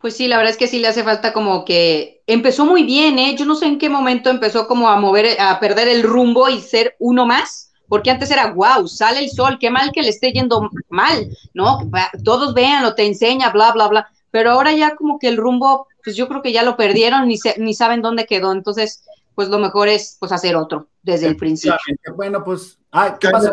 Pues 0.00 0.16
sí, 0.16 0.28
la 0.28 0.38
verdad 0.38 0.52
es 0.52 0.56
que 0.56 0.66
sí 0.66 0.78
le 0.78 0.88
hace 0.88 1.04
falta 1.04 1.34
como 1.34 1.64
que 1.64 2.22
empezó 2.26 2.64
muy 2.64 2.84
bien, 2.84 3.18
¿eh? 3.18 3.36
Yo 3.36 3.44
no 3.44 3.54
sé 3.54 3.66
en 3.66 3.78
qué 3.78 3.90
momento 3.90 4.30
empezó 4.30 4.66
como 4.66 4.88
a 4.88 4.96
mover, 4.96 5.38
a 5.38 5.60
perder 5.60 5.88
el 5.88 6.02
rumbo 6.02 6.48
y 6.48 6.60
ser 6.62 6.96
uno 6.98 7.26
más, 7.26 7.72
porque 7.86 8.10
antes 8.10 8.30
era, 8.30 8.52
wow, 8.52 8.88
sale 8.88 9.18
el 9.18 9.28
sol, 9.28 9.58
qué 9.60 9.68
mal 9.70 9.92
que 9.92 10.02
le 10.02 10.08
esté 10.08 10.32
yendo 10.32 10.70
mal, 10.88 11.28
¿no? 11.52 11.90
Todos 12.24 12.54
vean, 12.54 12.82
lo 12.82 12.94
te 12.94 13.04
enseña, 13.04 13.50
bla, 13.50 13.72
bla, 13.72 13.88
bla. 13.88 14.10
Pero 14.30 14.52
ahora 14.52 14.72
ya 14.72 14.96
como 14.96 15.18
que 15.18 15.28
el 15.28 15.36
rumbo, 15.36 15.86
pues 16.02 16.16
yo 16.16 16.28
creo 16.28 16.40
que 16.40 16.52
ya 16.52 16.62
lo 16.62 16.78
perdieron, 16.78 17.28
ni, 17.28 17.36
ni 17.58 17.74
saben 17.74 18.00
dónde 18.00 18.24
quedó. 18.24 18.52
Entonces, 18.52 19.04
pues 19.34 19.48
lo 19.48 19.58
mejor 19.58 19.88
es 19.88 20.16
pues 20.18 20.32
hacer 20.32 20.56
otro 20.56 20.86
desde 21.02 21.26
el 21.26 21.36
principio. 21.36 21.76
Bueno, 22.16 22.42
pues, 22.42 22.78
ay, 22.90 23.12
¿qué 23.20 23.28
pasa? 23.28 23.50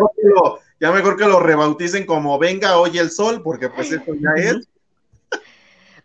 Ya 0.80 0.92
mejor, 0.92 1.18
que 1.18 1.26
lo, 1.26 1.40
rebauticen 1.40 2.06
como 2.06 2.38
venga 2.38 2.78
hoy 2.78 3.00
el 3.00 3.10
sol, 3.10 3.42
porque 3.44 3.68
pues 3.70 3.92
eso 3.92 4.14
ya 4.14 4.42
es 4.42 4.68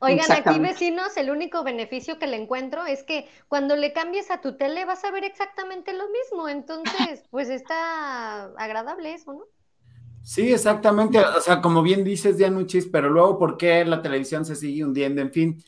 Oigan, 0.05 0.33
aquí 0.33 0.59
vecinos, 0.59 1.17
el 1.17 1.31
único 1.31 1.63
beneficio 1.63 2.19
que 2.19 2.27
le 2.27 2.37
encuentro 2.37 2.85
es 2.87 3.05
que 3.05 3.29
cuando 3.47 3.77
le 3.77 3.93
cambies 3.93 4.33
a 4.33 4.41
tu 4.41 4.57
tele 4.57 4.85
vas 4.85 5.05
a 5.05 5.13
ver 5.13 5.23
exactamente 5.25 5.93
lo 5.93 6.09
mismo. 6.09 6.49
Entonces, 6.49 7.25
pues 7.31 7.49
está 7.49 8.47
agradable 8.57 9.15
eso, 9.15 9.33
¿no? 9.33 9.45
Sí, 10.23 10.53
exactamente. 10.53 11.19
O 11.19 11.41
sea, 11.41 11.61
como 11.61 11.83
bien 11.83 12.05
dices, 12.05 12.37
Dianuchis, 12.39 12.87
pero 12.87 13.11
luego, 13.11 13.39
¿por 13.39 13.57
qué 13.57 13.85
la 13.85 14.03
televisión 14.03 14.45
se 14.45 14.57
sigue 14.57 14.85
hundiendo? 14.85 15.21
En 15.21 15.33
fin, 15.33 15.63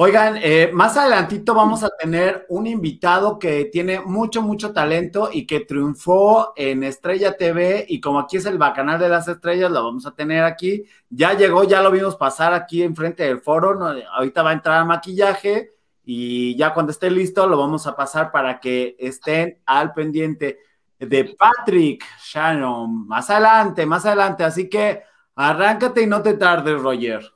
Oigan, 0.00 0.38
eh, 0.40 0.70
más 0.72 0.96
adelantito 0.96 1.54
vamos 1.54 1.82
a 1.82 1.88
tener 1.88 2.46
un 2.50 2.68
invitado 2.68 3.36
que 3.36 3.64
tiene 3.64 4.00
mucho, 4.00 4.42
mucho 4.42 4.72
talento 4.72 5.28
y 5.32 5.44
que 5.44 5.58
triunfó 5.58 6.52
en 6.54 6.84
Estrella 6.84 7.36
TV 7.36 7.84
y 7.88 8.00
como 8.00 8.20
aquí 8.20 8.36
es 8.36 8.46
el 8.46 8.58
bacanal 8.58 9.00
de 9.00 9.08
las 9.08 9.26
estrellas, 9.26 9.72
lo 9.72 9.82
vamos 9.82 10.06
a 10.06 10.14
tener 10.14 10.44
aquí. 10.44 10.84
Ya 11.10 11.32
llegó, 11.32 11.64
ya 11.64 11.82
lo 11.82 11.90
vimos 11.90 12.14
pasar 12.14 12.54
aquí 12.54 12.84
enfrente 12.84 13.24
del 13.24 13.40
foro, 13.40 13.76
ahorita 14.12 14.44
va 14.44 14.50
a 14.50 14.52
entrar 14.52 14.78
a 14.78 14.84
maquillaje 14.84 15.72
y 16.04 16.56
ya 16.56 16.72
cuando 16.72 16.92
esté 16.92 17.10
listo 17.10 17.48
lo 17.48 17.58
vamos 17.58 17.88
a 17.88 17.96
pasar 17.96 18.30
para 18.30 18.60
que 18.60 18.94
estén 19.00 19.58
al 19.66 19.94
pendiente 19.94 20.60
de 20.96 21.34
Patrick 21.36 22.04
Shannon. 22.22 23.08
Más 23.08 23.30
adelante, 23.30 23.84
más 23.84 24.06
adelante, 24.06 24.44
así 24.44 24.70
que 24.70 25.02
arráncate 25.34 26.02
y 26.02 26.06
no 26.06 26.22
te 26.22 26.34
tardes, 26.34 26.80
Roger. 26.80 27.32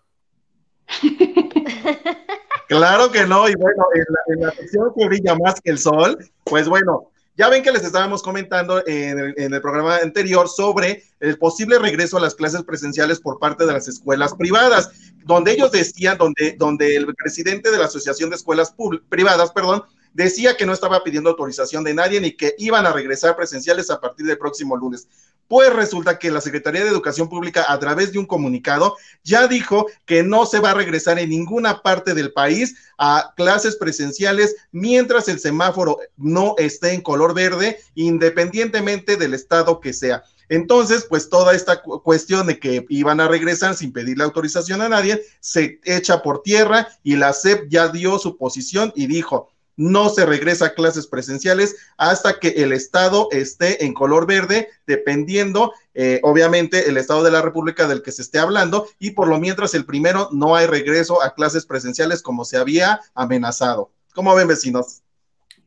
Claro 2.77 3.11
que 3.11 3.27
no, 3.27 3.49
y 3.49 3.55
bueno, 3.55 3.85
en 4.27 4.41
la, 4.41 4.51
sección 4.53 4.93
que 4.97 5.07
brilla 5.07 5.35
más 5.35 5.61
que 5.61 5.71
el 5.71 5.79
sol, 5.79 6.19
pues 6.45 6.69
bueno, 6.69 7.11
ya 7.37 7.49
ven 7.49 7.63
que 7.63 7.73
les 7.73 7.85
estábamos 7.85 8.23
comentando 8.23 8.83
en 8.87 9.35
el, 9.37 9.61
programa 9.61 9.97
anterior 9.97 10.49
sobre 10.49 11.05
el 11.21 11.39
posible 11.39 11.79
regreso 11.79 12.19
a 12.19 12.21
las 12.21 12.35
clases 12.35 12.63
presenciales 12.63 13.21
por 13.21 13.39
parte 13.39 13.67
de 13.67 13.73
las 13.73 13.89
escuelas 13.89 14.35
privadas, 14.35 14.91
donde 15.25 15.53
ellos 15.53 15.73
decían, 15.73 16.19
donde, 16.19 16.57
donde 16.59 16.97
el 16.97 17.07
presidente 17.15 17.71
de 17.71 17.79
la 17.79 17.87
Asociación 17.87 18.31
de 18.31 18.37
Escuelas 18.37 18.75
Privadas, 19.09 19.53
perdón, 19.53 19.85
decía 20.13 20.57
que 20.57 20.67
no 20.67 20.73
estaba 20.73 21.03
pidiendo 21.03 21.31
autorización 21.31 21.85
de 21.85 21.95
nadie 21.95 22.21
ni 22.21 22.33
que 22.33 22.55
iban 22.59 22.87
a 22.87 22.93
regresar 22.93 23.37
presenciales 23.37 23.91
a 23.91 24.01
partir 24.01 24.27
del 24.27 24.39
próximo 24.39 24.77
lunes. 24.77 25.09
Pues 25.53 25.71
resulta 25.71 26.19
que 26.19 26.31
la 26.31 26.41
Secretaría 26.41 26.83
de 26.83 26.89
Educación 26.89 27.29
Pública, 27.29 27.67
a 27.69 27.79
través 27.79 28.11
de 28.11 28.19
un 28.19 28.25
comunicado, 28.25 28.97
ya 29.23 29.47
dijo 29.49 29.85
que 30.07 30.23
no 30.23 30.47
se 30.47 30.61
va 30.61 30.71
a 30.71 30.75
regresar 30.75 31.19
en 31.19 31.29
ninguna 31.29 31.83
parte 31.83 32.15
del 32.15 32.33
país 32.33 32.75
a 32.97 33.35
clases 33.37 33.77
presenciales 33.77 34.57
mientras 34.71 35.29
el 35.29 35.39
semáforo 35.39 35.99
no 36.17 36.55
esté 36.57 36.95
en 36.95 37.03
color 37.03 37.35
verde, 37.35 37.79
independientemente 37.95 39.19
del 39.19 39.35
estado 39.35 39.79
que 39.79 39.93
sea. 39.93 40.23
Entonces, 40.49 41.05
pues 41.07 41.29
toda 41.29 41.55
esta 41.55 41.83
cuestión 41.83 42.47
de 42.47 42.59
que 42.59 42.87
iban 42.89 43.21
a 43.21 43.29
regresar 43.29 43.75
sin 43.75 43.93
pedirle 43.93 44.25
autorización 44.25 44.81
a 44.81 44.89
nadie 44.89 45.23
se 45.41 45.81
echa 45.85 46.23
por 46.23 46.41
tierra 46.41 46.89
y 47.03 47.17
la 47.17 47.35
SEP 47.35 47.69
ya 47.69 47.89
dio 47.89 48.19
su 48.19 48.39
posición 48.39 48.91
y 48.97 49.07
dijo, 49.07 49.51
no 49.77 50.09
se 50.09 50.27
regresa 50.27 50.67
a 50.67 50.75
clases 50.75 51.07
presenciales 51.07 51.77
hasta 51.97 52.39
que 52.39 52.49
el 52.49 52.73
estado 52.73 53.29
esté 53.31 53.85
en 53.85 53.95
color 53.95 54.27
verde, 54.27 54.69
dependiendo, 54.87 55.73
eh, 55.95 56.21
obviamente, 56.23 56.89
el 56.89 56.97
estado 56.97 57.23
de 57.23 57.31
la 57.31 57.43
República 57.43 57.87
del 57.87 58.03
que 58.03 58.13
se 58.13 58.23
esté 58.23 58.39
hablando, 58.39 58.87
y 58.99 59.13
por 59.13 59.29
lo 59.29 59.39
mientras 59.39 59.75
el 59.75 59.87
primero 59.87 60.29
no 60.33 60.55
hay 60.57 60.67
regreso 60.67 61.23
a 61.23 61.35
clases 61.35 61.67
presenciales 61.67 62.23
como 62.23 62.45
se 62.45 62.57
había 62.57 63.01
amenazado. 63.15 63.91
¿Cómo 64.15 64.35
ven, 64.35 64.49
vecinos? 64.49 65.03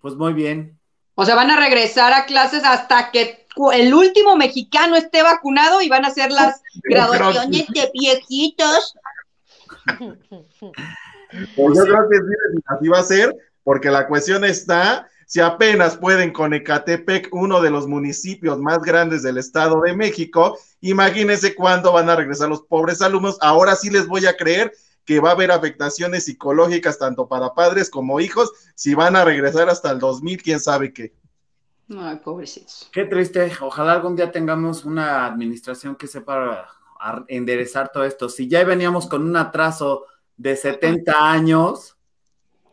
Pues 0.02 0.15
muy 0.15 0.34
bien. 0.34 0.78
O 1.15 1.26
sea, 1.26 1.36
van 1.36 1.50
a 1.50 1.60
regresar 1.60 2.13
a 2.13 2.26
clases 2.26 2.63
hasta 2.63 3.12
que 3.12 3.48
el 3.74 3.94
último 3.94 4.36
mexicano 4.36 4.96
esté 4.96 5.24
vacunado 5.24 5.82
y 5.82 5.89
van 5.89 6.06
a 6.06 6.10
hacer 6.10 6.32
las 6.32 6.62
graduaciones 6.84 7.68
de 7.68 7.89
viejitos. 7.94 8.96
Pues 11.56 11.78
yo 11.78 11.84
creo 11.84 12.10
que 12.10 12.18
así 12.68 12.88
va 12.88 13.00
a 13.00 13.04
ser, 13.04 13.36
porque 13.65 13.89
la 13.89 14.08
cuestión 14.08 14.45
está, 14.45 15.10
si 15.25 15.41
apenas 15.41 15.97
pueden 15.97 16.32
con 16.32 16.54
Ecatepec, 16.54 17.30
uno 17.32 17.62
de 17.62 17.71
los 17.71 17.88
municipios 17.88 18.60
más 18.60 18.78
grandes 18.84 19.23
del 19.23 19.39
Estado 19.39 19.82
de 19.82 19.95
México, 19.95 20.60
imagínense 20.82 21.56
cuándo 21.56 21.91
van 21.91 22.08
a 22.08 22.15
regresar 22.15 22.47
los 22.47 22.62
pobres 22.62 23.01
alumnos. 23.01 23.39
Ahora 23.41 23.75
sí 23.75 23.89
les 23.89 24.06
voy 24.06 24.28
a 24.28 24.38
creer 24.38 24.71
que 25.04 25.19
va 25.19 25.30
a 25.30 25.34
haber 25.34 25.49
afectaciones 25.49 26.25
psicológicas 26.25 26.99
tanto 26.99 27.28
para 27.28 27.56
padres 27.56 27.89
como 27.89 28.19
hijos, 28.19 28.51
si 28.75 28.93
van 28.93 29.15
a 29.15 29.25
regresar 29.25 29.67
hasta 29.67 29.89
el 29.89 29.97
2000, 29.97 30.43
quién 30.43 30.60
sabe 30.60 30.93
qué. 30.93 31.15
Ay, 31.89 32.17
pobrecitos. 32.17 32.88
Qué 32.93 33.06
triste. 33.06 33.51
Ojalá 33.62 33.93
algún 33.93 34.15
día 34.15 34.32
tengamos 34.32 34.86
una 34.86 35.25
administración 35.25 35.95
que 35.95 36.06
sepa 36.06 36.69
enderezar 37.28 37.91
todo 37.91 38.04
esto. 38.04 38.30
Si 38.30 38.47
ya 38.47 38.63
veníamos 38.63 39.08
con 39.08 39.23
un 39.23 39.36
atraso 39.36 40.06
de 40.38 40.56
70 40.56 41.32
años, 41.32 41.94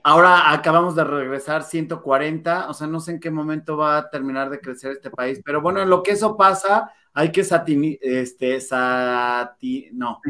Ahora 0.05 0.53
acabamos 0.53 0.97
de 0.97 1.05
regresar 1.05 1.63
140, 1.63 2.69
o 2.69 2.75
sea, 2.75 2.87
no 2.87 2.99
sé 2.99 3.13
en 3.13 3.21
qué 3.21 3.31
momento 3.31 3.77
va 3.77 3.99
a 3.99 4.11
terminar 4.11 4.51
de 4.51 4.61
crecer 4.61 4.93
este 4.93 5.11
país, 5.11 5.41
pero 5.45 5.61
bueno, 5.61 5.81
en 5.81 5.89
lo 5.89 6.03
que 6.03 6.13
eso 6.13 6.37
pasa, 6.37 6.91
hay 7.15 7.31
que 7.31 7.43
este, 7.43 8.61
sati, 8.61 9.91
no. 9.93 10.21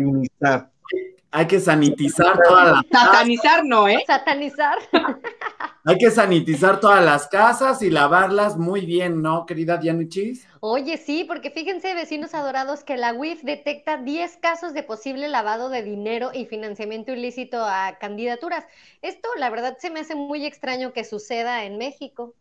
Hay 1.30 1.46
que 1.46 1.60
sanitizar 1.60 2.38
todas 2.46 2.72
las 2.72 2.82
Satanizar 2.90 3.64
no, 3.64 3.88
¿eh? 3.88 4.04
Satanizar. 4.06 4.78
Hay 5.84 5.98
que 5.98 6.10
sanitizar 6.10 6.78
todas 6.78 7.02
las 7.04 7.26
casas 7.28 7.80
y 7.82 7.90
lavarlas 7.90 8.58
muy 8.58 8.84
bien, 8.84 9.22
¿no, 9.22 9.46
querida 9.46 9.78
Dianichis? 9.78 10.46
Oye, 10.64 10.96
sí, 10.96 11.24
porque 11.24 11.50
fíjense, 11.50 11.92
vecinos 11.92 12.34
adorados, 12.34 12.84
que 12.84 12.96
la 12.96 13.12
UIF 13.12 13.42
detecta 13.42 13.96
10 13.96 14.36
casos 14.36 14.72
de 14.74 14.84
posible 14.84 15.26
lavado 15.28 15.70
de 15.70 15.82
dinero 15.82 16.30
y 16.32 16.46
financiamiento 16.46 17.10
ilícito 17.10 17.64
a 17.64 17.98
candidaturas. 17.98 18.64
Esto, 19.02 19.28
la 19.38 19.50
verdad, 19.50 19.76
se 19.80 19.90
me 19.90 19.98
hace 19.98 20.14
muy 20.14 20.46
extraño 20.46 20.92
que 20.92 21.02
suceda 21.02 21.64
en 21.64 21.78
México. 21.78 22.36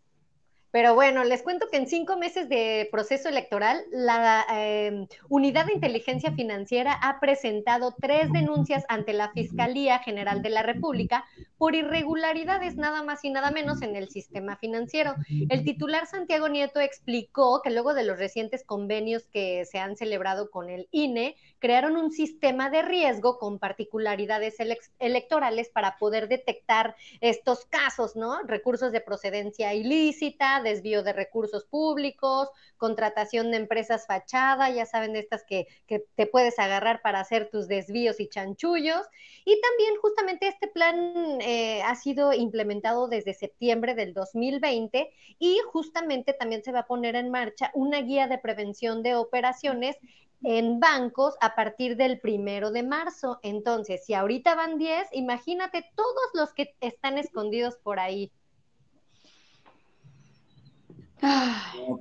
Pero 0.70 0.94
bueno, 0.94 1.24
les 1.24 1.42
cuento 1.42 1.68
que 1.72 1.78
en 1.78 1.88
cinco 1.88 2.16
meses 2.16 2.48
de 2.48 2.88
proceso 2.92 3.28
electoral, 3.28 3.84
la 3.90 4.46
em, 4.52 5.08
Unidad 5.28 5.66
de 5.66 5.74
Inteligencia 5.74 6.32
Financiera 6.32 6.94
ha 7.02 7.20
presentado 7.20 7.96
tres 8.00 8.32
denuncias 8.32 8.86
ante 8.88 9.14
la 9.14 9.32
Fiscalía 9.32 9.98
General 9.98 10.44
de 10.44 10.50
la 10.52 10.62
República 10.62 11.26
por 11.62 11.76
irregularidades 11.76 12.76
nada 12.76 13.04
más 13.04 13.24
y 13.24 13.30
nada 13.30 13.52
menos 13.52 13.84
en 13.84 13.96
el 13.96 14.10
sistema 14.10 14.58
financiero. 14.58 15.14
El 15.48 15.64
titular 15.64 16.08
Santiago 16.08 16.50
Nieto 16.50 16.80
explicó 16.80 17.62
que 17.62 17.70
luego 17.70 17.94
de 17.94 18.04
los 18.04 18.18
recientes 18.18 18.64
convenios 18.64 19.28
que 19.28 19.64
se 19.66 19.78
han 19.78 19.96
celebrado 19.96 20.50
con 20.50 20.72
el 20.72 20.88
INE, 20.90 21.36
crearon 21.60 21.98
un 21.98 22.12
sistema 22.12 22.72
de 22.72 22.82
riesgo 22.82 23.38
con 23.38 23.60
particularidades 23.60 24.56
electorales 24.98 25.70
para 25.70 26.00
poder 26.00 26.28
detectar 26.28 26.96
estos 27.20 27.66
casos, 27.66 28.16
¿no? 28.16 28.42
Recursos 28.42 28.92
de 28.92 29.00
procedencia 29.00 29.76
ilícita, 29.76 30.64
desvío 30.64 31.04
de 31.04 31.14
recursos 31.14 31.66
públicos, 31.66 32.50
contratación 32.78 33.52
de 33.52 33.58
empresas 33.58 34.08
fachada, 34.08 34.72
ya 34.72 34.88
saben, 34.88 35.16
estas 35.16 35.44
que, 35.44 35.68
que 35.86 36.04
te 36.16 36.26
puedes 36.26 36.58
agarrar 36.58 37.04
para 37.04 37.20
hacer 37.20 37.52
tus 37.52 37.68
desvíos 37.68 38.20
y 38.20 38.28
chanchullos. 38.28 39.06
Y 39.46 39.62
también 39.62 39.94
justamente 40.02 40.48
este 40.48 40.68
plan 40.68 41.40
eh, 41.42 41.51
ha 41.86 41.96
sido 41.96 42.34
implementado 42.34 43.08
desde 43.08 43.34
septiembre 43.34 43.96
del 43.96 44.14
2020 44.14 45.12
y 45.40 45.58
justamente 45.72 46.34
también 46.34 46.64
se 46.64 46.72
va 46.72 46.80
a 46.80 46.88
poner 46.88 47.16
en 47.16 47.32
marcha 47.32 47.72
una 47.74 48.02
guía 48.02 48.28
de 48.28 48.38
prevención 48.38 49.04
de 49.04 49.16
operaciones 49.16 49.98
en 50.44 50.80
bancos 50.80 51.36
a 51.40 51.56
partir 51.56 51.96
del 51.96 52.20
primero 52.20 52.72
de 52.72 52.84
marzo. 52.84 53.40
Entonces, 53.44 54.06
si 54.06 54.14
ahorita 54.14 54.56
van 54.56 54.78
10, 54.78 55.10
imagínate 55.14 55.86
todos 55.96 56.30
los 56.34 56.54
que 56.54 56.76
están 56.82 57.18
escondidos 57.18 57.78
por 57.78 58.00
ahí. 58.00 58.32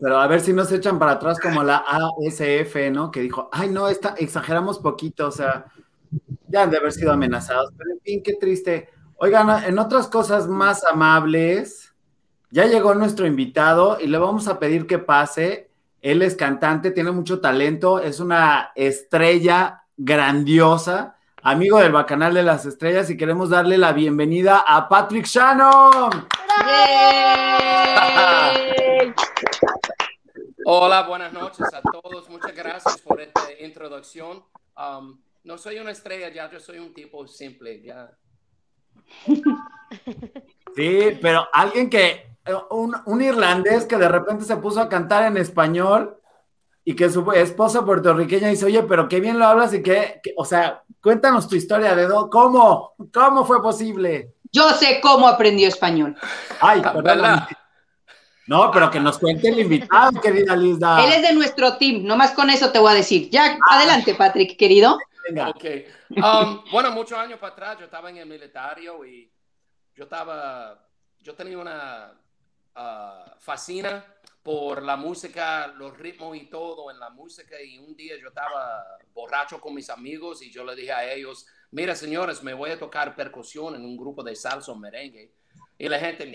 pero 0.00 0.18
a 0.18 0.26
ver 0.26 0.40
si 0.40 0.52
nos 0.52 0.72
echan 0.72 0.98
para 0.98 1.12
atrás 1.12 1.38
como 1.38 1.62
la 1.62 1.84
ASF, 1.86 2.90
¿no? 2.90 3.10
Que 3.10 3.20
dijo, 3.20 3.50
ay, 3.52 3.68
no, 3.68 3.88
esta, 3.88 4.14
exageramos 4.16 4.78
poquito, 4.78 5.28
o 5.28 5.30
sea, 5.30 5.66
ya 6.48 6.62
han 6.62 6.70
de 6.70 6.78
haber 6.78 6.92
sido 6.92 7.12
amenazados, 7.12 7.70
pero 7.76 7.90
en 7.92 8.00
fin, 8.00 8.22
qué 8.22 8.34
triste. 8.34 8.88
Oigan, 9.22 9.64
en 9.64 9.78
otras 9.78 10.08
cosas 10.08 10.48
más 10.48 10.82
amables, 10.82 11.94
ya 12.50 12.64
llegó 12.64 12.94
nuestro 12.94 13.26
invitado 13.26 13.98
y 14.00 14.06
le 14.06 14.16
vamos 14.16 14.48
a 14.48 14.58
pedir 14.58 14.86
que 14.86 14.98
pase. 14.98 15.70
Él 16.00 16.22
es 16.22 16.34
cantante, 16.34 16.90
tiene 16.90 17.10
mucho 17.10 17.38
talento, 17.38 17.98
es 18.00 18.18
una 18.18 18.72
estrella 18.74 19.84
grandiosa, 19.94 21.18
amigo 21.42 21.80
del 21.80 21.92
Bacanal 21.92 22.32
de 22.32 22.44
las 22.44 22.64
Estrellas 22.64 23.10
y 23.10 23.18
queremos 23.18 23.50
darle 23.50 23.76
la 23.76 23.92
bienvenida 23.92 24.64
a 24.66 24.88
Patrick 24.88 25.26
Shannon. 25.26 26.26
Hola, 30.64 31.02
buenas 31.02 31.34
noches 31.34 31.66
a 31.74 31.82
todos. 31.82 32.30
Muchas 32.30 32.54
gracias 32.54 33.02
por 33.02 33.20
esta 33.20 33.42
introducción. 33.60 34.42
Um, 34.78 35.20
no 35.44 35.58
soy 35.58 35.78
una 35.78 35.90
estrella 35.90 36.30
ya, 36.30 36.50
yo 36.50 36.58
soy 36.58 36.78
un 36.78 36.94
tipo 36.94 37.26
simple 37.26 37.82
ya. 37.82 38.16
Sí, 40.76 41.18
pero 41.20 41.48
alguien 41.52 41.90
que, 41.90 42.36
un, 42.70 43.20
irlandés 43.20 43.84
que 43.86 43.96
de 43.96 44.08
repente 44.08 44.44
se 44.44 44.56
puso 44.56 44.80
a 44.80 44.88
cantar 44.88 45.24
en 45.24 45.36
español 45.36 46.16
y 46.84 46.94
que 46.94 47.10
su 47.10 47.30
esposa 47.32 47.84
puertorriqueña 47.84 48.48
dice, 48.48 48.66
oye, 48.66 48.82
pero 48.84 49.08
qué 49.08 49.20
bien 49.20 49.38
lo 49.38 49.46
hablas 49.46 49.74
y 49.74 49.82
que, 49.82 50.20
o 50.36 50.44
sea, 50.44 50.82
cuéntanos 51.02 51.48
tu 51.48 51.56
historia 51.56 51.94
de 51.94 52.08
cómo, 52.30 52.94
cómo 53.12 53.44
fue 53.44 53.62
posible. 53.62 54.34
Yo 54.52 54.70
sé 54.70 55.00
cómo 55.02 55.28
aprendió 55.28 55.68
español. 55.68 56.16
Ay, 56.60 56.80
perdón. 56.80 57.46
No, 58.46 58.70
pero 58.72 58.90
que 58.90 58.98
nos 58.98 59.18
cuente 59.18 59.48
el 59.48 59.60
invitado, 59.60 60.20
querida 60.20 60.56
Lisa. 60.56 61.04
Él 61.04 61.12
es 61.12 61.22
de 61.22 61.34
nuestro 61.34 61.76
team, 61.76 62.02
nomás 62.04 62.32
con 62.32 62.50
eso 62.50 62.72
te 62.72 62.80
voy 62.80 62.90
a 62.90 62.96
decir. 62.96 63.30
Ya, 63.30 63.44
ah. 63.46 63.76
adelante, 63.76 64.14
Patrick, 64.14 64.56
querido. 64.56 64.98
Ok. 65.48 65.64
Um, 66.10 66.64
bueno, 66.70 66.90
muchos 66.92 67.18
años 67.18 67.38
para 67.38 67.52
atrás 67.52 67.78
yo 67.78 67.84
estaba 67.84 68.10
en 68.10 68.18
el 68.18 68.26
militario 68.26 69.04
y 69.04 69.32
yo 69.94 70.04
estaba, 70.04 70.88
yo 71.18 71.34
tenía 71.34 71.58
una 71.58 72.20
uh, 72.76 73.38
fascina 73.38 74.04
por 74.42 74.82
la 74.82 74.96
música, 74.96 75.66
los 75.68 75.96
ritmos 75.98 76.36
y 76.36 76.46
todo 76.46 76.90
en 76.90 76.98
la 76.98 77.10
música 77.10 77.60
y 77.60 77.78
un 77.78 77.94
día 77.94 78.18
yo 78.18 78.28
estaba 78.28 78.82
borracho 79.12 79.60
con 79.60 79.74
mis 79.74 79.90
amigos 79.90 80.42
y 80.42 80.50
yo 80.50 80.64
le 80.64 80.74
dije 80.74 80.92
a 80.92 81.12
ellos, 81.12 81.46
mira 81.70 81.94
señores, 81.94 82.42
me 82.42 82.54
voy 82.54 82.70
a 82.70 82.78
tocar 82.78 83.14
percusión 83.14 83.74
en 83.74 83.84
un 83.84 83.96
grupo 83.96 84.22
de 84.22 84.34
salsa 84.34 84.72
o 84.72 84.76
merengue. 84.76 85.34
Y 85.78 85.88
la 85.88 85.98
gente, 85.98 86.32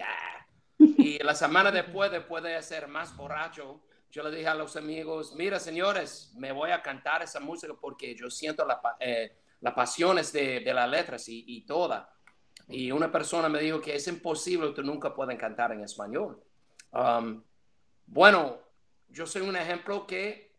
Y 0.77 1.19
la 1.19 1.35
semana 1.35 1.71
después, 1.71 2.11
después 2.11 2.43
de 2.43 2.61
ser 2.61 2.87
más 2.87 3.15
borracho, 3.15 3.81
yo 4.15 4.23
le 4.23 4.33
dije 4.33 4.47
a 4.47 4.55
los 4.55 4.77
amigos, 4.77 5.35
mira 5.35 5.59
señores, 5.59 6.31
me 6.37 6.53
voy 6.53 6.71
a 6.71 6.81
cantar 6.81 7.21
esa 7.21 7.41
música 7.41 7.73
porque 7.73 8.15
yo 8.15 8.29
siento 8.29 8.65
la, 8.65 8.79
eh, 8.97 9.35
la 9.59 9.75
pasiones 9.75 10.31
de, 10.31 10.61
de 10.61 10.73
las 10.73 10.89
letras 10.89 11.27
y, 11.27 11.43
y, 11.45 11.65
toda. 11.65 12.15
Y 12.69 12.93
una 12.93 13.11
persona 13.11 13.49
me 13.49 13.59
dijo 13.59 13.81
que 13.81 13.93
es 13.93 14.07
imposible, 14.07 14.71
tú 14.71 14.83
nunca 14.83 15.13
puedes 15.13 15.37
cantar 15.37 15.73
en 15.73 15.83
español. 15.83 16.41
Um, 16.93 17.43
bueno, 18.05 18.57
yo 19.09 19.27
soy 19.27 19.41
un 19.41 19.57
ejemplo 19.57 20.07
que 20.07 20.55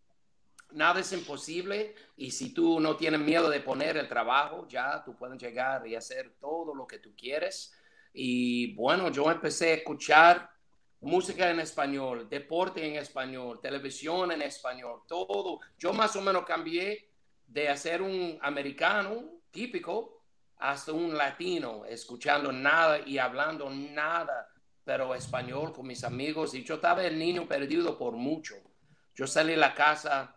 nada 0.73 1.01
es 1.01 1.11
imposible 1.15 1.95
y 2.15 2.33
si 2.33 2.53
tú 2.53 2.79
no 2.79 2.95
tienes 2.99 3.21
miedo 3.21 3.49
de 3.49 3.61
poner 3.61 3.97
el 3.97 4.07
trabajo, 4.07 4.69
ya 4.69 5.03
tú 5.03 5.17
puedes 5.17 5.41
llegar 5.41 5.87
y 5.87 5.95
hacer 5.95 6.37
todo 6.39 6.75
lo 6.75 6.87
que 6.87 6.99
tú 6.99 7.15
quieres. 7.17 7.75
Y 8.13 8.75
bueno, 8.75 9.11
yo 9.11 9.31
empecé 9.31 9.71
a 9.71 9.75
escuchar 9.77 10.56
música 11.01 11.51
en 11.51 11.61
español, 11.61 12.29
deporte 12.29 12.87
en 12.87 12.97
español, 12.97 13.61
televisión 13.61 14.33
en 14.33 14.43
español, 14.43 15.03
todo. 15.07 15.61
Yo 15.79 15.93
más 15.93 16.17
o 16.17 16.23
menos 16.23 16.45
cambié 16.45 17.11
de 17.47 17.69
hacer 17.69 18.03
un 18.03 18.39
americano 18.43 19.41
típico 19.51 20.23
hasta 20.59 20.93
un 20.93 21.17
latino, 21.17 21.85
escuchando 21.85 22.51
nada 22.51 23.01
y 23.07 23.19
hablando 23.19 23.71
nada, 23.71 24.49
pero 24.85 25.15
español 25.15 25.73
con 25.73 25.87
mis 25.87 26.03
amigos. 26.05 26.55
Y 26.55 26.65
yo 26.65 26.77
estaba 26.77 27.05
el 27.05 27.19
niño 27.19 27.47
perdido 27.47 27.99
por 27.99 28.15
mucho. 28.15 28.55
Yo 29.15 29.27
salí 29.27 29.53
de 29.53 29.59
la 29.59 29.75
casa 29.75 30.35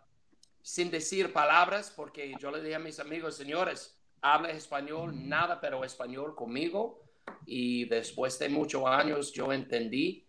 sin 0.62 0.90
decir 0.90 1.32
palabras 1.32 1.92
porque 1.94 2.34
yo 2.38 2.50
le 2.50 2.62
dije 2.62 2.74
a 2.74 2.80
mis 2.80 3.00
amigos, 3.00 3.36
señores, 3.36 3.98
habla 4.20 4.50
español, 4.50 5.28
nada, 5.28 5.60
pero 5.60 5.84
español 5.84 6.34
conmigo. 6.34 7.02
Y 7.46 7.86
después 7.86 8.38
de 8.38 8.48
muchos 8.48 8.84
años 8.86 9.32
yo 9.32 9.52
entendí 9.52 10.26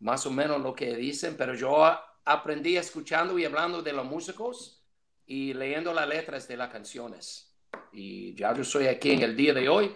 más 0.00 0.26
o 0.26 0.30
menos 0.30 0.60
lo 0.60 0.74
que 0.74 0.94
dicen, 0.94 1.36
pero 1.36 1.54
yo 1.54 1.84
aprendí 2.24 2.76
escuchando 2.76 3.38
y 3.38 3.44
hablando 3.44 3.82
de 3.82 3.92
los 3.92 4.04
músicos 4.04 4.84
y 5.26 5.54
leyendo 5.54 5.92
las 5.92 6.08
letras 6.08 6.46
de 6.48 6.56
las 6.56 6.70
canciones. 6.70 7.54
Y 7.92 8.34
ya 8.34 8.54
yo 8.54 8.64
soy 8.64 8.86
aquí 8.86 9.12
en 9.12 9.22
el 9.22 9.36
día 9.36 9.54
de 9.54 9.68
hoy, 9.68 9.94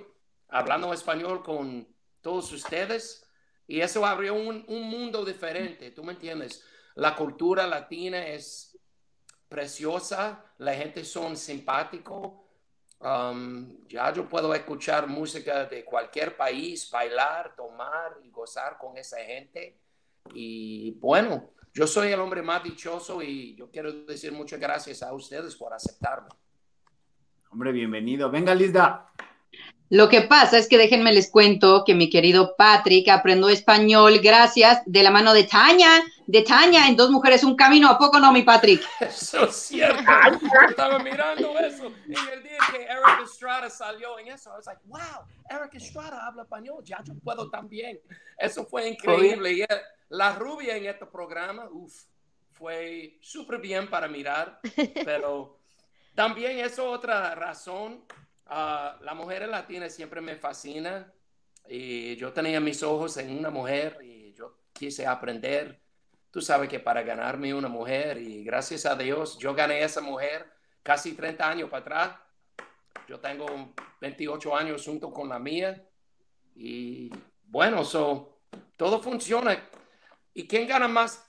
hablando 0.48 0.92
español 0.92 1.42
con 1.42 1.86
todos 2.20 2.52
ustedes. 2.52 3.26
Y 3.66 3.80
eso 3.80 4.04
abrió 4.04 4.34
un, 4.34 4.64
un 4.66 4.82
mundo 4.88 5.24
diferente, 5.24 5.92
¿tú 5.92 6.02
me 6.02 6.12
entiendes? 6.12 6.64
La 6.96 7.14
cultura 7.14 7.66
latina 7.66 8.26
es 8.26 8.76
preciosa, 9.48 10.44
la 10.58 10.74
gente 10.74 11.04
son 11.04 11.36
simpático. 11.36 12.46
Um, 13.00 13.86
ya 13.88 14.12
yo 14.12 14.28
puedo 14.28 14.54
escuchar 14.54 15.06
música 15.06 15.64
de 15.64 15.84
cualquier 15.84 16.36
país, 16.36 16.90
bailar, 16.90 17.54
tomar 17.56 18.18
y 18.22 18.30
gozar 18.30 18.76
con 18.78 18.96
esa 18.96 19.18
gente. 19.18 19.80
Y 20.34 20.92
bueno, 20.92 21.50
yo 21.72 21.86
soy 21.86 22.12
el 22.12 22.20
hombre 22.20 22.42
más 22.42 22.62
dichoso 22.62 23.22
y 23.22 23.54
yo 23.54 23.70
quiero 23.70 23.92
decir 24.04 24.32
muchas 24.32 24.58
gracias 24.58 25.02
a 25.02 25.12
ustedes 25.12 25.54
por 25.56 25.72
aceptarme. 25.72 26.28
Hombre, 27.50 27.72
bienvenido. 27.72 28.30
Venga, 28.30 28.54
Lizda. 28.54 29.12
Lo 29.92 30.08
que 30.08 30.22
pasa 30.22 30.56
es 30.56 30.68
que 30.68 30.78
déjenme 30.78 31.12
les 31.12 31.28
cuento 31.28 31.82
que 31.84 31.96
mi 31.96 32.08
querido 32.08 32.54
Patrick 32.56 33.08
aprendió 33.08 33.48
español 33.48 34.20
gracias 34.22 34.82
de 34.86 35.02
la 35.02 35.10
mano 35.10 35.32
de 35.32 35.42
Tania, 35.42 36.04
de 36.28 36.42
Tania 36.42 36.86
en 36.86 36.94
Dos 36.94 37.10
Mujeres 37.10 37.42
Un 37.42 37.56
Camino. 37.56 37.88
¿A 37.88 37.98
poco 37.98 38.20
no, 38.20 38.32
mi 38.32 38.42
Patrick? 38.42 38.86
Eso 39.00 39.46
es 39.46 39.56
cierto. 39.56 40.00
estaba 40.68 41.00
mirando 41.00 41.58
eso 41.58 41.92
y 42.06 42.14
el 42.32 42.40
día 42.40 42.58
que 42.70 42.84
Eric 42.84 43.24
Estrada 43.24 43.68
salió 43.68 44.16
en 44.20 44.28
eso, 44.28 44.50
I 44.50 44.58
was 44.58 44.66
like, 44.66 44.80
wow, 44.86 45.26
Eric 45.50 45.74
Estrada 45.74 46.24
habla 46.24 46.42
español, 46.42 46.84
ya 46.84 47.02
yo 47.02 47.14
puedo 47.24 47.50
también. 47.50 47.98
Eso 48.38 48.64
fue 48.64 48.90
increíble. 48.90 49.52
Y 49.52 49.64
la 50.10 50.36
rubia 50.36 50.76
en 50.76 50.86
este 50.86 51.06
programa, 51.06 51.68
uff, 51.68 52.04
fue 52.52 53.18
súper 53.20 53.60
bien 53.60 53.90
para 53.90 54.06
mirar, 54.06 54.60
pero 55.04 55.58
también 56.14 56.60
es 56.60 56.78
otra 56.78 57.34
razón 57.34 58.04
Uh, 58.50 59.00
la 59.04 59.14
mujer 59.14 59.48
latina 59.48 59.88
siempre 59.88 60.20
me 60.20 60.34
fascina 60.34 61.12
y 61.68 62.16
yo 62.16 62.32
tenía 62.32 62.58
mis 62.58 62.82
ojos 62.82 63.16
en 63.16 63.38
una 63.38 63.48
mujer 63.48 63.98
y 64.02 64.32
yo 64.32 64.56
quise 64.72 65.06
aprender. 65.06 65.80
Tú 66.32 66.40
sabes 66.40 66.68
que 66.68 66.80
para 66.80 67.02
ganarme 67.02 67.54
una 67.54 67.68
mujer 67.68 68.18
y 68.18 68.42
gracias 68.42 68.86
a 68.86 68.96
Dios 68.96 69.38
yo 69.38 69.54
gané 69.54 69.84
esa 69.84 70.00
mujer 70.00 70.50
casi 70.82 71.12
30 71.12 71.48
años 71.48 71.70
para 71.70 71.80
atrás. 71.82 72.20
Yo 73.06 73.20
tengo 73.20 73.72
28 74.00 74.56
años 74.56 74.84
junto 74.84 75.12
con 75.12 75.28
la 75.28 75.38
mía 75.38 75.86
y 76.56 77.08
bueno, 77.44 77.84
so, 77.84 78.40
todo 78.76 79.00
funciona. 79.00 79.62
¿Y 80.34 80.48
quién 80.48 80.66
gana 80.66 80.88
más 80.88 81.24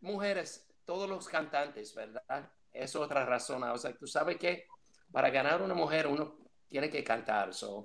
mujeres? 0.00 0.68
Todos 0.84 1.08
los 1.08 1.28
cantantes, 1.28 1.92
¿verdad? 1.96 2.48
Es 2.72 2.94
otra 2.94 3.24
razón. 3.24 3.64
O 3.64 3.76
sea, 3.76 3.92
tú 3.96 4.06
sabes 4.06 4.36
que 4.36 4.68
para 5.10 5.30
ganar 5.30 5.62
una 5.62 5.74
mujer 5.74 6.06
uno 6.06 6.38
tiene 6.70 6.88
que 6.88 7.04
cantar. 7.04 7.52
So, 7.52 7.84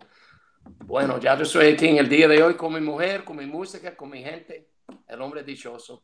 bueno, 0.85 1.19
ya 1.19 1.37
yo 1.37 1.43
soy 1.43 1.73
aquí 1.73 1.87
en 1.87 1.97
el 1.97 2.07
día 2.07 2.27
de 2.27 2.41
hoy 2.41 2.55
con 2.55 2.73
mi 2.73 2.79
mujer, 2.79 3.25
con 3.25 3.35
mi 3.35 3.45
música, 3.45 3.97
con 3.97 4.09
mi 4.09 4.23
gente, 4.23 4.69
el 5.07 5.21
hombre 5.21 5.43
dichoso. 5.43 6.03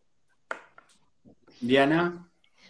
Diana. 1.62 2.28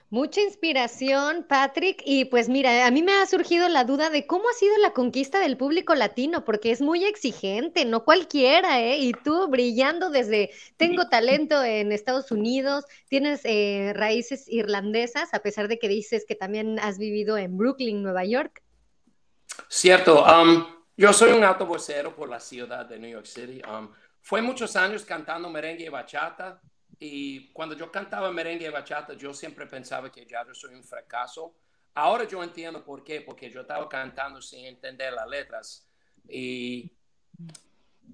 Mucha 0.09 0.41
inspiración, 0.41 1.45
Patrick. 1.47 2.03
Y 2.05 2.25
pues 2.25 2.49
mira, 2.49 2.85
a 2.85 2.91
mí 2.91 3.01
me 3.01 3.13
ha 3.13 3.25
surgido 3.25 3.69
la 3.69 3.85
duda 3.85 4.09
de 4.09 4.27
cómo 4.27 4.49
ha 4.49 4.53
sido 4.53 4.77
la 4.79 4.91
conquista 4.91 5.39
del 5.39 5.55
público 5.55 5.95
latino, 5.95 6.43
porque 6.43 6.71
es 6.71 6.81
muy 6.81 7.05
exigente, 7.05 7.85
no 7.85 8.03
cualquiera, 8.03 8.81
¿eh? 8.81 8.97
Y 8.97 9.13
tú 9.13 9.47
brillando 9.47 10.09
desde, 10.09 10.49
tengo 10.75 11.07
talento 11.07 11.63
en 11.63 11.93
Estados 11.93 12.29
Unidos, 12.29 12.83
tienes 13.07 13.39
eh, 13.45 13.93
raíces 13.95 14.49
irlandesas, 14.49 15.33
a 15.33 15.39
pesar 15.39 15.69
de 15.69 15.79
que 15.79 15.87
dices 15.87 16.25
que 16.27 16.35
también 16.35 16.77
has 16.79 16.97
vivido 16.97 17.37
en 17.37 17.55
Brooklyn, 17.55 18.03
Nueva 18.03 18.25
York. 18.25 18.60
Cierto. 19.67 20.23
Um, 20.23 20.65
Yo 20.97 21.13
soy 21.13 21.31
un 21.31 21.43
autobusero 21.43 22.15
por 22.15 22.29
la 22.29 22.39
ciudad 22.39 22.85
de 22.85 22.99
New 22.99 23.09
York 23.09 23.25
City. 23.25 23.61
Um, 23.67 23.91
fue 24.21 24.41
muchos 24.41 24.75
años 24.75 25.03
cantando 25.03 25.49
merengue 25.49 25.85
y 25.85 25.89
bachata. 25.89 26.61
Y 26.99 27.51
cuando 27.53 27.75
yo 27.75 27.91
cantaba 27.91 28.31
merengue 28.31 28.67
y 28.67 28.69
bachata, 28.69 29.13
yo 29.13 29.33
siempre 29.33 29.65
pensaba 29.65 30.11
que 30.11 30.25
ya 30.25 30.45
yo 30.45 30.53
soy 30.53 30.75
un 30.75 30.83
fracaso. 30.83 31.55
Ahora 31.95 32.25
yo 32.25 32.43
entiendo 32.43 32.83
por 32.83 33.03
qué, 33.03 33.21
porque 33.21 33.49
yo 33.49 33.61
estaba 33.61 33.89
cantando 33.89 34.41
sin 34.41 34.65
entender 34.65 35.11
las 35.13 35.27
letras. 35.27 35.87
Y 36.29 36.91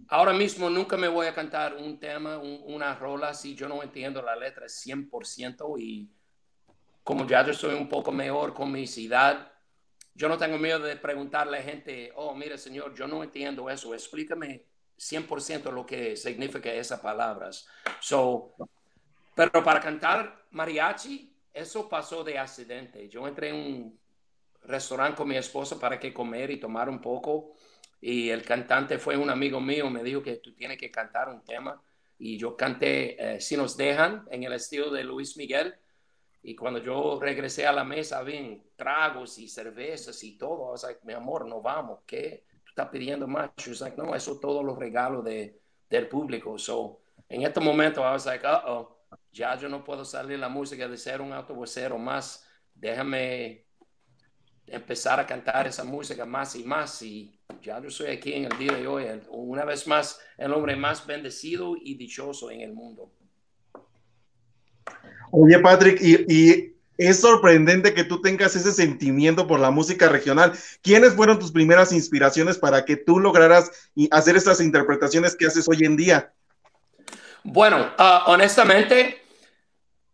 ahora 0.07 0.31
mismo 0.31 0.69
nunca 0.69 0.95
me 0.95 1.09
voy 1.09 1.27
a 1.27 1.33
cantar 1.33 1.75
un 1.75 1.99
tema, 1.99 2.37
una 2.37 2.95
rola 2.95 3.33
si 3.33 3.53
yo 3.53 3.67
no 3.67 3.83
entiendo 3.83 4.21
la 4.21 4.35
letra 4.35 4.67
100% 4.67 5.77
y 5.77 6.09
como 7.03 7.27
ya 7.27 7.45
yo 7.45 7.53
soy 7.53 7.73
un 7.73 7.89
poco 7.89 8.11
mejor 8.11 8.53
con 8.53 8.71
mi 8.71 8.87
ciudad, 8.87 9.51
yo 10.17 10.27
no 10.27 10.37
tengo 10.37 10.57
miedo 10.57 10.79
de 10.79 10.95
preguntarle 10.95 11.59
a 11.59 11.63
gente, 11.63 12.11
oh, 12.15 12.33
mire 12.33 12.57
señor, 12.57 12.95
yo 12.95 13.07
no 13.07 13.23
entiendo 13.23 13.69
eso, 13.69 13.93
explícame 13.93 14.63
100% 14.97 15.71
lo 15.71 15.85
que 15.85 16.15
significa 16.15 16.73
esas 16.73 16.99
palabras. 16.99 17.67
So, 17.99 18.55
pero 19.35 19.63
para 19.63 19.79
cantar 19.79 20.47
mariachi, 20.49 21.31
eso 21.53 21.87
pasó 21.87 22.23
de 22.23 22.39
accidente. 22.39 23.07
Yo 23.07 23.27
entré 23.27 23.49
en 23.49 23.55
un 23.55 23.99
restaurante 24.63 25.17
con 25.17 25.27
mi 25.27 25.37
esposa 25.37 25.79
para 25.79 25.99
que 25.99 26.11
comer 26.11 26.49
y 26.49 26.59
tomar 26.59 26.89
un 26.89 26.99
poco 26.99 27.53
y 28.01 28.29
el 28.29 28.43
cantante 28.43 28.97
fue 28.97 29.17
un 29.17 29.29
amigo 29.29 29.61
mío, 29.61 29.87
me 29.89 30.03
dijo 30.03 30.23
que 30.23 30.37
tú 30.37 30.53
tienes 30.53 30.79
que 30.79 30.89
cantar 30.89 31.29
un 31.29 31.43
tema 31.43 31.79
y 32.17 32.37
yo 32.39 32.57
canté 32.57 33.35
eh, 33.35 33.39
Si 33.39 33.55
nos 33.55 33.77
dejan 33.77 34.25
en 34.31 34.43
el 34.43 34.53
estilo 34.53 34.89
de 34.89 35.03
Luis 35.03 35.37
Miguel 35.37 35.75
y 36.47 36.55
cuando 36.55 36.79
yo 36.79 37.19
regresé 37.19 37.67
a 37.67 37.73
la 37.73 37.83
mesa, 37.83 38.23
vi 38.23 38.63
tragos 38.77 39.37
y 39.37 39.49
cervezas 39.49 40.23
y 40.23 40.37
todo. 40.37 40.69
I 40.69 40.71
was 40.71 40.83
like, 40.83 41.01
mi 41.03 41.11
amor, 41.11 41.45
no 41.45 41.61
vamos. 41.61 41.99
¿Qué? 42.07 42.45
Tú 42.63 42.69
estás 42.69 42.87
pidiendo 42.87 43.27
más. 43.27 43.51
She 43.57 43.71
was 43.71 43.81
like, 43.81 43.97
no, 43.97 44.15
eso 44.15 44.35
es 44.35 44.39
todos 44.39 44.63
los 44.63 44.79
regalos 44.79 45.25
de, 45.25 45.59
del 45.89 46.07
público. 46.07 46.57
So, 46.57 47.01
en 47.27 47.41
este 47.41 47.59
momento, 47.59 47.99
I 47.99 48.13
was 48.13 48.25
like, 48.25 48.47
uh 48.47 48.61
oh, 48.65 48.97
ya 49.33 49.57
yo 49.57 49.67
no 49.67 49.83
puedo 49.83 50.05
salir 50.05 50.39
la 50.39 50.47
música 50.47 50.87
de 50.87 50.95
ser 50.95 51.19
un 51.19 51.33
autobusero 51.33 51.97
más. 51.97 52.47
Déjame 52.73 53.65
empezar 54.67 55.19
a 55.19 55.27
cantar 55.27 55.67
esa 55.67 55.83
música 55.83 56.25
más 56.25 56.55
y 56.55 56.63
más. 56.63 57.01
Y 57.01 57.37
ya 57.61 57.81
yo 57.81 57.89
soy 57.89 58.11
aquí 58.11 58.31
en 58.31 58.45
el 58.45 58.57
día 58.57 58.71
de 58.71 58.87
hoy, 58.87 59.03
una 59.31 59.65
vez 59.65 59.85
más, 59.85 60.17
el 60.37 60.53
hombre 60.53 60.77
más 60.77 61.05
bendecido 61.05 61.75
y 61.75 61.95
dichoso 61.95 62.49
en 62.51 62.61
el 62.61 62.71
mundo. 62.71 63.11
Oye, 65.31 65.59
Patrick, 65.59 65.99
y, 66.01 66.73
es 66.97 67.19
sorprendente 67.19 67.93
que 67.93 68.03
tú 68.03 68.21
tengas 68.21 68.55
ese 68.55 68.71
sentimiento 68.71 69.45
por 69.45 69.59
la 69.59 69.69
música 69.69 70.09
regional. 70.09 70.53
¿Quiénes 70.81 71.13
fueron 71.13 71.37
tus 71.37 71.51
primeras 71.51 71.91
inspiraciones 71.91 72.57
para 72.57 72.85
que 72.85 72.95
tú 72.95 73.19
lograras 73.19 73.69
hacer 74.09 74.35
estas 74.35 74.59
interpretaciones 74.61 75.35
que 75.35 75.45
haces 75.45 75.67
hoy 75.69 75.85
en 75.85 75.95
día? 75.95 76.33
Bueno, 77.43 77.93
ah, 77.99 78.23
honestamente, 78.27 79.21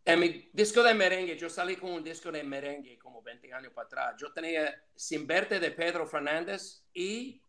en 0.03 0.19
mi 0.19 0.49
disco 0.51 0.83
de 0.83 0.93
merengue, 0.93 1.37
yo 1.37 1.49
salí 1.49 1.77
con 1.77 1.93
un 1.93 2.03
disco 2.03 2.29
de 2.33 2.43
merengue 2.43 2.99
como 2.99 3.21
20 3.21 3.53
años 3.53 3.71
para 3.73 3.85
atrás. 3.85 4.15
Yo 4.19 4.33
tenía 4.33 4.75
Sin 4.93 5.25
Verte 5.25 5.61
de 5.61 5.71
Pedro 5.71 6.05
Fernández 6.05 6.81
y 6.93 7.41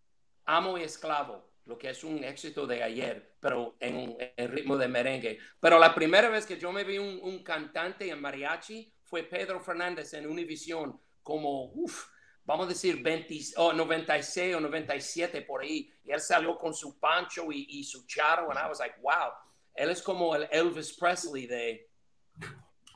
Amo 0.45 0.79
y 0.79 0.85
Esclavo 0.85 1.54
lo 1.67 1.79
que 1.79 1.91
es 1.91 2.05
un 2.05 2.23
éxito 2.23 2.67
de 2.67 2.83
ayer, 2.83 3.37
pero 3.41 3.77
en, 3.81 4.17
el 4.37 4.49
ritmo 4.49 4.77
de 4.77 4.89
merengue. 4.89 5.39
Pero 5.61 5.79
la 5.79 5.95
primera 5.95 6.29
vez 6.29 6.45
que 6.45 6.59
yo 6.59 6.73
me 6.73 6.85
vi 6.85 6.99
un, 6.99 7.43
cantante 7.43 8.09
en 8.09 8.21
mariachi 8.21 8.93
fue 9.03 9.23
Pedro 9.23 9.61
Fernández 9.61 10.13
en 10.15 10.27
Univision, 10.27 11.01
como, 11.23 11.73
uff, 11.73 12.09
vamos 12.45 12.67
a 12.67 12.69
decir 12.69 13.03
20, 13.03 13.35
96 13.75 14.55
o 14.57 14.61
97 14.61 15.43
por 15.43 15.63
ahí. 15.63 15.91
Y 16.05 16.11
él 16.11 16.21
salió 16.21 16.59
con 16.59 16.75
su 16.75 16.99
pancho 16.99 17.51
y, 17.51 17.83
su 17.85 18.07
charo, 18.07 18.51
and 18.51 18.61
I 18.61 18.69
was 18.69 18.79
like, 18.79 18.97
wow, 19.01 19.33
él 19.75 19.91
es 19.91 20.03
como 20.03 20.35
el 20.37 20.47
Elvis 20.51 20.93
Presley 20.93 21.47
de, 21.47 21.89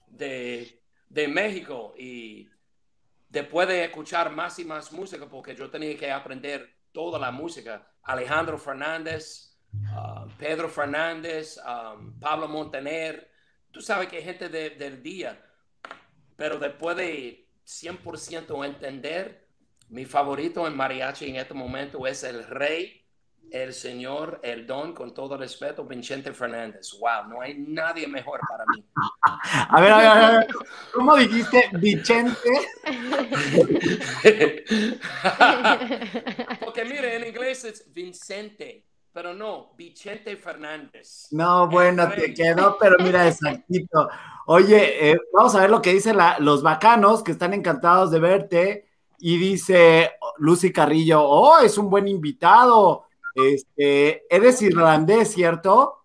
de, 0.09 0.83
de 1.09 1.29
México. 1.29 1.95
Y 1.97 2.51
después 3.31 3.67
de 3.67 3.85
escuchar 3.85 4.31
más 4.31 4.59
y 4.59 4.65
más 4.67 4.93
música, 4.93 5.27
porque 5.27 5.55
yo 5.55 5.71
tenía 5.71 5.97
que 5.97 6.11
aprender 6.11 6.77
toda 6.93 7.19
la 7.19 7.31
música, 7.31 7.91
Alejandro 8.09 8.59
Fernández, 8.59 9.55
uh, 9.75 10.27
Pedro 10.39 10.69
Fernández, 10.69 11.59
um, 11.59 12.19
Pablo 12.19 12.49
Montaner, 12.49 13.31
tú 13.71 13.83
sabes 13.83 14.09
que 14.09 14.17
hay 14.17 14.25
gente 14.25 14.49
del 14.49 15.03
día, 15.03 15.39
pero 16.35 16.59
después 16.59 16.97
de 16.97 17.47
100% 17.67 18.65
entender, 18.65 19.47
mi 19.91 20.07
favorito 20.07 20.67
en 20.67 20.75
mariachi 20.75 21.29
en 21.29 21.37
este 21.37 21.53
momento 21.53 22.07
es 22.07 22.25
el 22.25 22.47
rey, 22.47 22.98
el 23.53 23.73
señor, 23.73 24.41
el 24.43 24.67
don, 24.67 24.93
con 24.93 25.15
todo 25.15 25.37
respeto, 25.37 25.85
Vicente 25.85 26.33
Fernández. 26.33 26.93
Wow, 26.99 27.29
no 27.29 27.41
hay 27.41 27.55
nadie 27.55 28.07
mejor 28.07 28.41
para 28.49 28.65
mí. 28.75 28.85
A 29.23 29.81
ver, 29.81 29.93
a 29.93 29.99
ver, 29.99 30.07
a 30.07 30.39
ver. 30.39 30.49
¿cómo 30.93 31.17
dijiste 31.17 31.65
Vicente? 31.73 32.37
Porque 36.65 36.85
mire, 36.85 37.17
en 37.17 37.27
inglés 37.27 37.65
es 37.65 37.93
Vicente, 37.93 38.85
pero 39.13 39.35
no, 39.35 39.73
Vicente 39.77 40.37
Fernández. 40.37 41.29
No, 41.31 41.69
bueno, 41.69 42.09
te 42.11 42.35
quedó, 42.35 42.77
pero 42.79 42.97
mira, 43.01 43.27
exactito. 43.27 44.09
Oye, 44.47 45.11
eh, 45.11 45.19
vamos 45.33 45.55
a 45.55 45.61
ver 45.61 45.71
lo 45.71 45.83
que 45.83 45.93
dicen 45.93 46.17
los 46.41 46.63
bacanos, 46.63 47.23
que 47.23 47.33
están 47.33 47.55
encantados 47.55 48.11
de 48.11 48.21
verte. 48.21 48.85
Y 49.21 49.37
dice 49.37 50.13
Lucy 50.39 50.73
Carrillo, 50.73 51.23
oh, 51.23 51.59
es 51.59 51.77
un 51.77 51.91
buen 51.91 52.07
invitado. 52.07 53.08
Este, 53.39 54.25
eres 54.35 54.61
irlandés, 54.63 55.33
¿cierto? 55.33 56.05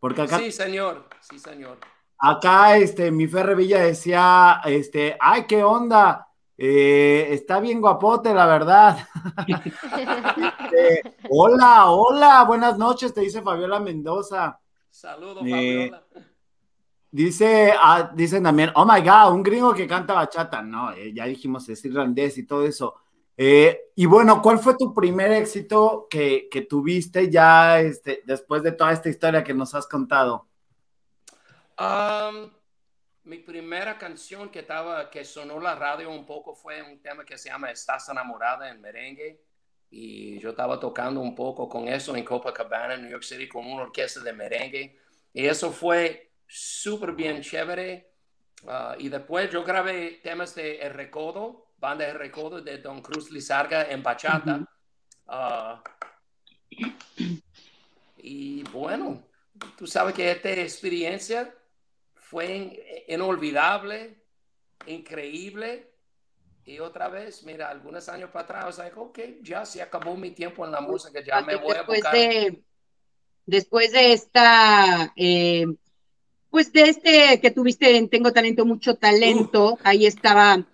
Porque 0.00 0.22
acá. 0.22 0.38
Sí, 0.38 0.50
señor, 0.50 1.08
sí, 1.20 1.38
señor. 1.38 1.78
Acá, 2.18 2.76
este, 2.76 3.10
mi 3.10 3.26
Ferre 3.26 3.54
Villa 3.54 3.82
decía, 3.82 4.60
este, 4.64 5.16
ay, 5.20 5.46
qué 5.46 5.62
onda, 5.62 6.28
eh, 6.56 7.28
está 7.30 7.60
bien 7.60 7.80
guapote, 7.80 8.34
la 8.34 8.46
verdad. 8.46 8.98
Este, 10.74 11.16
hola, 11.30 11.90
hola, 11.90 12.42
buenas 12.44 12.76
noches, 12.76 13.14
te 13.14 13.20
dice 13.20 13.42
Fabiola 13.42 13.78
Mendoza. 13.78 14.58
Saludos, 14.90 15.44
eh, 15.46 15.90
Fabiola. 15.90 16.04
Dice, 17.12 17.72
ah, 17.80 18.10
dicen 18.12 18.42
también, 18.42 18.72
oh 18.74 18.84
my 18.84 19.00
god, 19.00 19.32
un 19.32 19.42
gringo 19.44 19.72
que 19.72 19.86
canta 19.86 20.14
bachata. 20.14 20.62
No, 20.62 20.90
eh, 20.90 21.12
ya 21.14 21.26
dijimos, 21.26 21.68
es 21.68 21.84
irlandés 21.84 22.38
y 22.38 22.44
todo 22.44 22.64
eso. 22.66 22.96
Y 23.36 24.06
bueno, 24.06 24.40
¿cuál 24.40 24.58
fue 24.58 24.76
tu 24.76 24.94
primer 24.94 25.32
éxito 25.32 26.06
que, 26.08 26.48
que 26.50 26.62
tuviste 26.62 27.30
ya 27.30 27.80
este, 27.80 28.22
después 28.24 28.62
de 28.62 28.72
toda 28.72 28.92
esta 28.92 29.08
historia 29.08 29.42
que 29.42 29.54
nos 29.54 29.74
has 29.74 29.86
contado? 29.86 30.46
Um, 31.78 32.50
mi 33.24 33.38
primera 33.38 33.98
canción 33.98 34.50
que, 34.50 34.60
estaba, 34.60 35.10
que 35.10 35.24
sonó 35.24 35.58
la 35.58 35.74
radio 35.74 36.10
un 36.10 36.26
poco 36.26 36.54
fue 36.54 36.82
un 36.82 37.00
tema 37.00 37.24
que 37.24 37.38
se 37.38 37.48
llama 37.48 37.70
Estás 37.70 38.08
enamorada 38.08 38.70
en 38.70 38.80
merengue. 38.80 39.40
Y 39.90 40.38
yo 40.40 40.50
estaba 40.50 40.78
tocando 40.78 41.20
un 41.20 41.34
poco 41.34 41.68
con 41.68 41.88
eso 41.88 42.16
en 42.16 42.24
Copacabana, 42.24 42.96
New 42.96 43.10
York 43.10 43.22
City, 43.22 43.48
con 43.48 43.66
una 43.66 43.84
orquesta 43.84 44.20
de 44.20 44.32
merengue. 44.32 44.98
Y 45.32 45.46
eso 45.46 45.70
fue 45.70 46.32
súper 46.46 47.12
bien 47.12 47.40
chévere. 47.40 48.12
Uh, 48.62 48.98
y 48.98 49.08
después 49.08 49.50
yo 49.50 49.62
grabé 49.62 50.20
temas 50.22 50.54
de 50.54 50.78
El 50.78 50.94
Recodo, 50.94 51.63
banda 51.84 52.06
de 52.06 52.14
Recodo 52.14 52.60
de 52.60 52.78
Don 52.78 53.00
Cruz 53.00 53.30
Lizarga 53.30 53.90
en 53.90 54.02
bachata. 54.02 54.66
Uh, 55.26 55.78
y 58.18 58.62
bueno, 58.64 59.22
tú 59.76 59.86
sabes 59.86 60.14
que 60.14 60.30
esta 60.30 60.50
experiencia 60.50 61.54
fue 62.14 63.04
inolvidable, 63.08 64.16
increíble. 64.86 65.90
Y 66.66 66.78
otra 66.78 67.08
vez, 67.08 67.44
mira, 67.44 67.68
algunos 67.68 68.08
años 68.08 68.30
para 68.30 68.44
atrás, 68.44 68.64
o 68.66 68.72
sea, 68.72 68.90
ok, 68.96 69.18
ya 69.42 69.66
se 69.66 69.82
acabó 69.82 70.16
mi 70.16 70.30
tiempo 70.30 70.64
en 70.64 70.72
la 70.72 70.80
música, 70.80 71.20
ya 71.22 71.42
me 71.42 71.56
voy 71.56 71.76
a 71.76 71.82
buscar. 71.82 72.14
De, 72.14 72.62
después 73.44 73.92
de 73.92 74.14
esta, 74.14 75.12
eh, 75.16 75.66
pues 76.48 76.72
de 76.72 76.82
este 76.82 77.40
que 77.40 77.50
tuviste 77.50 77.96
en 77.96 78.08
Tengo 78.08 78.32
Talento, 78.32 78.64
Mucho 78.64 78.96
Talento, 78.96 79.78
ahí 79.84 80.06
estaba, 80.06 80.64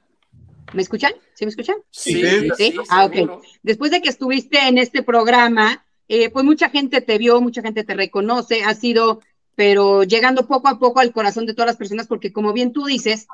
¿me 0.72 0.82
escuchan? 0.82 1.12
¿Sí 1.34 1.44
me 1.44 1.50
escuchan? 1.50 1.76
Sí, 1.90 2.22
sí. 2.56 2.74
Ah, 2.88 3.04
ok. 3.04 3.42
Después 3.62 3.90
de 3.90 4.00
que 4.00 4.08
estuviste 4.08 4.58
en 4.68 4.78
este 4.78 5.02
programa, 5.02 5.84
eh, 6.08 6.30
pues 6.30 6.44
mucha 6.44 6.70
gente 6.70 7.00
te 7.00 7.18
vio, 7.18 7.40
mucha 7.40 7.62
gente 7.62 7.84
te 7.84 7.94
reconoce, 7.94 8.64
ha 8.64 8.74
sido 8.74 9.20
pero 9.60 10.04
llegando 10.04 10.46
poco 10.46 10.68
a 10.68 10.78
poco 10.78 11.00
al 11.00 11.12
corazón 11.12 11.44
de 11.44 11.52
todas 11.52 11.66
las 11.66 11.76
personas, 11.76 12.06
porque 12.06 12.32
como 12.32 12.54
bien 12.54 12.72
tú 12.72 12.86
dices, 12.86 13.26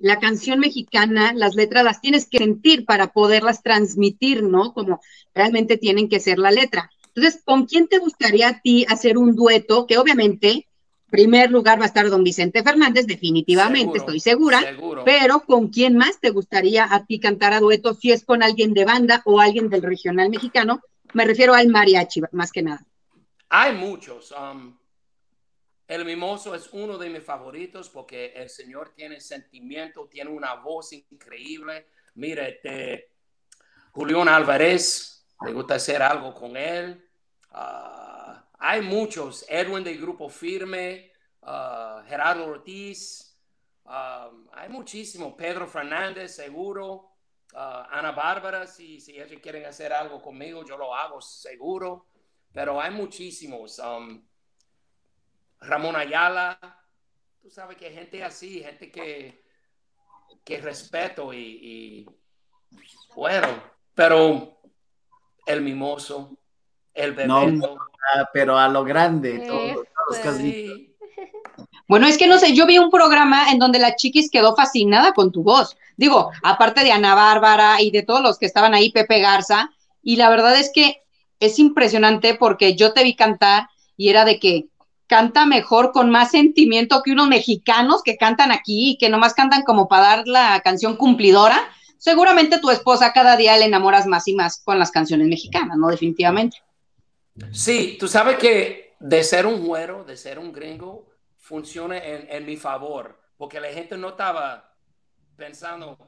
la 0.00 0.18
canción 0.18 0.58
mexicana, 0.58 1.32
las 1.32 1.54
letras 1.54 1.84
las 1.84 2.00
tienes 2.00 2.26
que 2.26 2.38
sentir 2.38 2.84
para 2.84 3.12
poderlas 3.12 3.62
transmitir, 3.62 4.42
¿no? 4.42 4.72
Como 4.72 5.00
realmente 5.32 5.76
tienen 5.76 6.08
que 6.08 6.18
ser 6.18 6.40
la 6.40 6.50
letra. 6.50 6.90
Entonces, 7.14 7.42
¿con 7.44 7.66
quién 7.66 7.86
te 7.86 7.98
gustaría 7.98 8.48
a 8.48 8.60
ti 8.60 8.84
hacer 8.88 9.16
un 9.16 9.36
dueto? 9.36 9.86
Que 9.86 9.98
obviamente 9.98 10.66
primer 11.10 11.50
lugar 11.50 11.78
va 11.78 11.84
a 11.84 11.88
estar 11.88 12.08
don 12.08 12.24
Vicente 12.24 12.62
Fernández, 12.62 13.06
definitivamente, 13.06 13.98
Seguro, 13.98 14.00
estoy 14.00 14.20
segura. 14.20 14.60
seguro. 14.60 15.04
Pero 15.04 15.40
¿con 15.40 15.68
quién 15.68 15.96
más 15.96 16.20
te 16.20 16.30
gustaría 16.30 16.86
a 16.92 17.04
ti 17.04 17.20
cantar 17.20 17.52
a 17.52 17.60
dueto? 17.60 17.94
Si 17.94 18.12
es 18.12 18.24
con 18.24 18.42
alguien 18.42 18.72
de 18.72 18.84
banda 18.84 19.22
o 19.24 19.40
alguien 19.40 19.68
del 19.68 19.82
regional 19.82 20.30
mexicano, 20.30 20.80
me 21.12 21.24
refiero 21.24 21.54
al 21.54 21.68
mariachi, 21.68 22.22
más 22.32 22.52
que 22.52 22.62
nada. 22.62 22.84
Hay 23.48 23.74
muchos. 23.74 24.32
um, 24.32 24.76
el 25.88 26.04
Mimoso 26.04 26.54
es 26.54 26.68
uno 26.72 26.96
de 26.98 27.10
mis 27.10 27.24
favoritos 27.24 27.88
porque 27.90 28.32
el 28.36 28.48
señor 28.48 28.92
tiene 28.94 29.20
sentimiento, 29.20 30.06
tiene 30.08 30.30
una 30.30 30.54
voz 30.54 30.92
increíble. 30.92 31.86
Mire, 32.14 32.48
este, 32.50 33.10
Julián 33.90 34.28
Álvarez, 34.28 35.26
me 35.40 35.52
gusta 35.52 35.74
hacer 35.74 36.00
algo 36.00 36.32
con 36.32 36.56
él. 36.56 37.04
Ah, 37.50 38.44
hay 38.60 38.82
muchos. 38.82 39.44
Edwin 39.48 39.82
del 39.82 39.98
Grupo 40.00 40.28
Firme, 40.28 41.10
ah, 41.42 42.04
Gerardo 42.06 42.46
Ortiz. 42.46 43.36
um, 43.84 44.48
hay 44.52 44.68
muchísimos. 44.68 45.34
Pedro 45.34 45.66
Fernández, 45.66 46.36
seguro. 46.36 47.10
Ah, 47.54 47.88
Ana 47.90 48.12
Bárbara, 48.12 48.66
si, 48.66 49.00
si 49.00 49.18
ellos 49.18 49.40
quieren 49.42 49.64
hacer 49.64 49.92
algo 49.92 50.20
conmigo, 50.22 50.64
yo 50.64 50.76
lo 50.76 50.94
hago 50.94 51.20
seguro. 51.20 52.06
Pero 52.52 52.80
hay 52.80 52.90
muchísimos. 52.90 53.78
um, 53.78 54.22
Ramón 55.60 55.96
Ayala, 55.96 56.58
tú 57.42 57.50
sabes 57.50 57.76
que 57.76 57.90
gente 57.90 58.22
así, 58.24 58.62
gente 58.62 58.90
que, 58.90 59.42
que 60.44 60.60
respeto 60.60 61.32
y, 61.34 61.38
y, 61.38 62.06
bueno, 63.14 63.48
pero 63.94 64.58
el 65.46 65.60
mimoso, 65.60 66.38
el 66.94 67.14
No, 67.26 67.46
bebeto. 67.46 67.89
Ah, 68.14 68.28
pero 68.32 68.58
a 68.58 68.68
lo 68.68 68.84
grande, 68.84 69.40
todos, 69.46 69.74
todos 69.74 69.86
los 70.10 70.18
que 70.18 70.28
has 70.28 70.36
es. 70.36 70.42
dicho. 70.42 70.74
sí. 70.76 70.86
Bueno, 71.90 72.06
es 72.06 72.16
que 72.16 72.28
no 72.28 72.38
sé, 72.38 72.54
yo 72.54 72.66
vi 72.66 72.78
un 72.78 72.88
programa 72.88 73.50
en 73.50 73.58
donde 73.58 73.80
la 73.80 73.96
chiquis 73.96 74.30
quedó 74.30 74.54
fascinada 74.54 75.12
con 75.12 75.32
tu 75.32 75.42
voz. 75.42 75.76
Digo, 75.96 76.30
aparte 76.42 76.84
de 76.84 76.92
Ana 76.92 77.16
Bárbara 77.16 77.82
y 77.82 77.90
de 77.90 78.04
todos 78.04 78.22
los 78.22 78.38
que 78.38 78.46
estaban 78.46 78.74
ahí, 78.74 78.92
Pepe 78.92 79.18
Garza, 79.18 79.72
y 80.00 80.14
la 80.14 80.30
verdad 80.30 80.56
es 80.56 80.70
que 80.72 81.02
es 81.40 81.58
impresionante 81.58 82.34
porque 82.36 82.76
yo 82.76 82.92
te 82.92 83.02
vi 83.02 83.16
cantar 83.16 83.68
y 83.96 84.08
era 84.08 84.24
de 84.24 84.38
que 84.38 84.66
canta 85.08 85.46
mejor 85.46 85.90
con 85.90 86.10
más 86.10 86.30
sentimiento 86.30 87.02
que 87.02 87.10
unos 87.10 87.26
mexicanos 87.26 88.02
que 88.04 88.16
cantan 88.16 88.52
aquí 88.52 88.92
y 88.92 88.98
que 88.98 89.08
nomás 89.08 89.34
cantan 89.34 89.62
como 89.62 89.88
para 89.88 90.02
dar 90.04 90.28
la 90.28 90.60
canción 90.60 90.96
cumplidora. 90.96 91.60
Seguramente 91.98 92.60
tu 92.60 92.70
esposa 92.70 93.12
cada 93.12 93.36
día 93.36 93.56
le 93.56 93.64
enamoras 93.64 94.06
más 94.06 94.28
y 94.28 94.34
más 94.34 94.62
con 94.64 94.78
las 94.78 94.92
canciones 94.92 95.26
mexicanas, 95.26 95.76
¿no? 95.76 95.88
Definitivamente. 95.88 96.58
Sí, 97.52 97.96
tú 97.98 98.08
sabes 98.08 98.38
que 98.38 98.94
de 98.98 99.24
ser 99.24 99.46
un 99.46 99.64
güero, 99.66 100.04
de 100.04 100.16
ser 100.16 100.38
un 100.38 100.52
gringo, 100.52 101.08
funciona 101.36 101.98
en, 101.98 102.30
en 102.30 102.46
mi 102.46 102.56
favor, 102.56 103.20
porque 103.36 103.60
la 103.60 103.68
gente 103.68 103.96
no 103.96 104.10
estaba 104.10 104.76
pensando, 105.36 105.98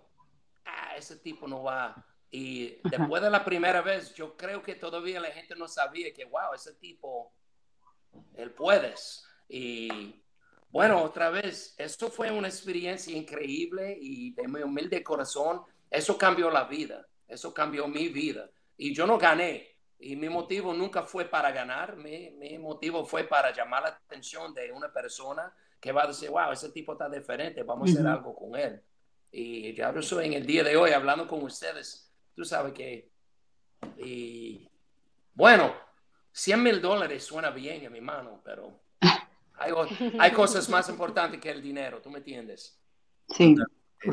ah, 0.64 0.94
ese 0.96 1.16
tipo 1.16 1.48
no 1.48 1.62
va. 1.62 2.06
Y 2.30 2.78
después 2.88 3.22
de 3.22 3.30
la 3.30 3.44
primera 3.44 3.82
vez, 3.82 4.14
yo 4.14 4.36
creo 4.36 4.62
que 4.62 4.74
todavía 4.74 5.20
la 5.20 5.30
gente 5.30 5.54
no 5.54 5.68
sabía 5.68 6.12
que, 6.14 6.24
wow, 6.24 6.54
ese 6.54 6.74
tipo, 6.74 7.32
él 8.34 8.52
puedes. 8.52 9.26
Y 9.48 10.22
bueno, 10.70 11.02
otra 11.02 11.28
vez, 11.28 11.74
esto 11.76 12.10
fue 12.10 12.30
una 12.30 12.48
experiencia 12.48 13.14
increíble 13.14 13.96
y 14.00 14.32
de 14.32 14.48
mi 14.48 14.62
humilde 14.62 15.02
corazón, 15.02 15.62
eso 15.90 16.16
cambió 16.16 16.50
la 16.50 16.64
vida, 16.64 17.06
eso 17.28 17.52
cambió 17.52 17.86
mi 17.86 18.08
vida. 18.08 18.50
Y 18.78 18.94
yo 18.94 19.06
no 19.06 19.18
gané, 19.18 19.71
y 20.02 20.16
mi 20.16 20.28
motivo 20.28 20.74
nunca 20.74 21.04
fue 21.04 21.24
para 21.24 21.52
ganar, 21.52 21.96
mi, 21.96 22.30
mi 22.32 22.58
motivo 22.58 23.04
fue 23.04 23.24
para 23.24 23.52
llamar 23.52 23.82
la 23.84 23.88
atención 23.90 24.52
de 24.52 24.72
una 24.72 24.92
persona 24.92 25.54
que 25.80 25.92
va 25.92 26.04
a 26.04 26.08
decir, 26.08 26.28
wow, 26.28 26.50
ese 26.52 26.70
tipo 26.70 26.92
está 26.92 27.08
diferente, 27.08 27.62
vamos 27.62 27.88
a 27.88 27.92
hacer 27.92 28.06
algo 28.06 28.34
con 28.34 28.56
él. 28.56 28.82
Y 29.30 29.72
ya 29.74 29.94
yo 29.94 30.02
soy 30.02 30.26
en 30.26 30.32
el 30.34 30.44
día 30.44 30.64
de 30.64 30.76
hoy 30.76 30.90
hablando 30.90 31.26
con 31.28 31.42
ustedes, 31.42 32.12
tú 32.34 32.44
sabes 32.44 32.72
que, 32.72 33.10
y 33.96 34.68
bueno, 35.34 35.72
100 36.32 36.62
mil 36.62 36.80
dólares 36.80 37.24
suena 37.24 37.50
bien 37.50 37.84
en 37.84 37.92
mi 37.92 38.00
mano, 38.00 38.40
pero 38.44 38.80
hay, 39.54 39.72
hay 40.18 40.32
cosas 40.32 40.68
más 40.68 40.88
importantes 40.90 41.40
que 41.40 41.50
el 41.50 41.62
dinero, 41.62 42.02
¿tú 42.02 42.10
me 42.10 42.18
entiendes? 42.18 42.78
Sí. 43.28 43.54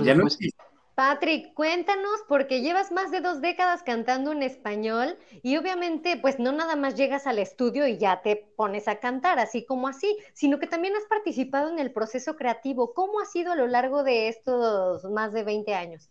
Ya 0.02 0.14
existe. 0.14 0.64
Patrick, 1.00 1.54
cuéntanos, 1.54 2.26
porque 2.28 2.60
llevas 2.60 2.92
más 2.92 3.10
de 3.10 3.22
dos 3.22 3.40
décadas 3.40 3.84
cantando 3.84 4.34
en 4.34 4.44
español 4.44 5.16
y 5.44 5.56
obviamente, 5.56 6.18
pues 6.18 6.40
no 6.40 6.52
nada 6.52 6.76
más 6.76 6.96
llegas 6.96 7.26
al 7.26 7.40
estudio 7.40 7.88
y 7.88 7.98
ya 7.98 8.22
te 8.22 8.36
pones 8.58 8.90
a 8.90 9.00
cantar, 9.00 9.40
así 9.40 9.66
como 9.66 9.88
así, 9.88 10.18
sino 10.34 10.60
que 10.60 10.68
también 10.68 10.98
has 10.98 11.06
participado 11.06 11.70
en 11.70 11.80
el 11.80 11.94
proceso 11.94 12.36
creativo. 12.36 12.94
¿Cómo 12.94 13.22
ha 13.22 13.26
sido 13.26 13.54
a 13.54 13.56
lo 13.56 13.66
largo 13.66 14.04
de 14.04 14.28
estos 14.28 15.06
más 15.06 15.32
de 15.32 15.44
20 15.44 15.74
años? 15.74 16.10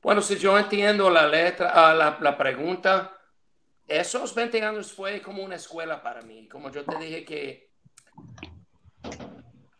Bueno, 0.00 0.22
si 0.22 0.36
yo 0.36 0.56
entiendo 0.56 1.10
la 1.10 1.26
letra, 1.26 1.72
ah, 1.74 1.92
la, 1.94 2.18
la 2.20 2.38
pregunta, 2.38 3.18
esos 3.88 4.32
20 4.32 4.62
años 4.62 4.92
fue 4.92 5.20
como 5.20 5.42
una 5.42 5.56
escuela 5.56 6.00
para 6.00 6.22
mí. 6.22 6.46
Como 6.46 6.70
yo 6.70 6.84
te 6.84 6.96
dije 6.98 7.24
que 7.24 7.68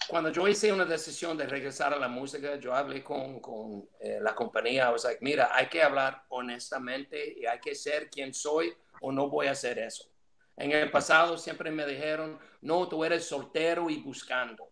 cuando 0.09 0.31
yo 0.31 0.49
hice 0.49 0.73
una 0.73 0.85
decisión 0.85 1.37
de 1.37 1.47
regresar 1.47 1.93
a 1.93 1.99
la 1.99 2.09
música, 2.09 2.57
yo 2.57 2.75
hablé 2.75 3.05
con, 3.05 3.41
con 3.41 3.89
eh, 4.01 4.19
la 4.21 4.35
compañía. 4.35 4.89
I 4.89 4.93
was 4.93 5.05
like, 5.05 5.19
mira, 5.23 5.51
hay 5.53 5.67
que 5.69 5.83
hablar 5.83 6.25
honestamente 6.31 7.35
y 7.39 7.45
hay 7.47 7.61
que 7.61 7.75
ser 7.75 8.09
quien 8.09 8.33
soy 8.33 8.73
o 9.01 9.13
no 9.13 9.29
voy 9.29 9.47
a 9.47 9.53
hacer 9.53 9.79
eso. 9.79 10.11
En 10.57 10.73
el 10.73 10.91
pasado 10.91 11.37
siempre 11.37 11.71
me 11.71 11.87
dijeron, 11.87 12.39
no, 12.63 12.89
tú 12.89 13.05
eres 13.05 13.27
soltero 13.27 13.91
y 13.91 13.99
buscando. 13.99 14.71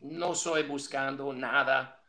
No 0.00 0.34
soy 0.34 0.64
buscando 0.64 1.32
nada. 1.32 2.02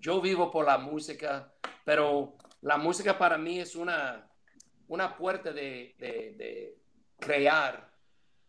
Yo 0.00 0.20
vivo 0.20 0.50
por 0.50 0.66
la 0.66 0.78
música, 0.78 1.52
pero 1.84 2.36
la 2.62 2.78
música 2.78 3.16
para 3.16 3.38
mí 3.38 3.60
es 3.60 3.76
una, 3.76 4.28
una 4.88 5.16
puerta 5.16 5.52
de, 5.52 5.94
de, 5.98 6.34
de 6.36 6.78
crear 7.20 7.86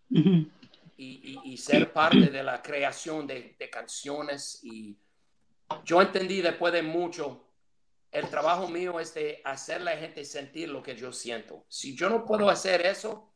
Ujú. 0.10 0.50
Y, 0.98 1.40
y- 1.46 1.54
y 1.54 1.58
ser 1.58 1.94
parte 1.94 2.28
de 2.28 2.44
la 2.44 2.62
creación 2.62 3.26
de, 3.28 3.56
de 3.58 3.70
canciones. 3.70 4.60
Y 4.64 4.98
yo 5.86 6.02
entendí 6.02 6.42
después 6.42 6.74
de 6.74 6.82
mucho, 6.82 7.44
el 8.12 8.28
trabajo 8.30 8.68
mío 8.68 9.00
es 9.00 9.14
de 9.14 9.42
hacer 9.46 9.82
la 9.82 9.96
gente 9.98 10.26
sentir 10.26 10.70
lo 10.70 10.82
que 10.82 10.96
yo 10.96 11.12
siento. 11.14 11.66
Si 11.70 11.96
yo 11.96 12.10
no 12.10 12.26
puedo 12.26 12.50
hacer 12.50 12.86
eso, 12.86 13.32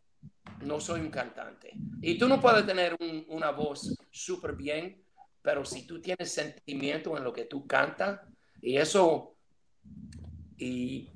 no 0.62 0.80
soy 0.80 1.02
un 1.02 1.12
cantante. 1.12 1.72
Y 2.02 2.18
tú 2.18 2.28
no 2.28 2.40
puedes 2.42 2.66
tener 2.66 2.96
un- 3.00 3.26
una 3.30 3.52
voz 3.52 3.96
súper 4.10 4.54
bien, 4.54 5.04
pero 5.42 5.66
si 5.66 5.86
tú 5.86 6.02
tienes 6.02 6.32
sentimiento 6.34 7.16
en 7.18 7.24
lo 7.24 7.34
que 7.34 7.46
tú 7.46 7.68
cantas, 7.68 8.22
y 8.62 8.78
eso, 8.78 9.36
y 10.58 11.10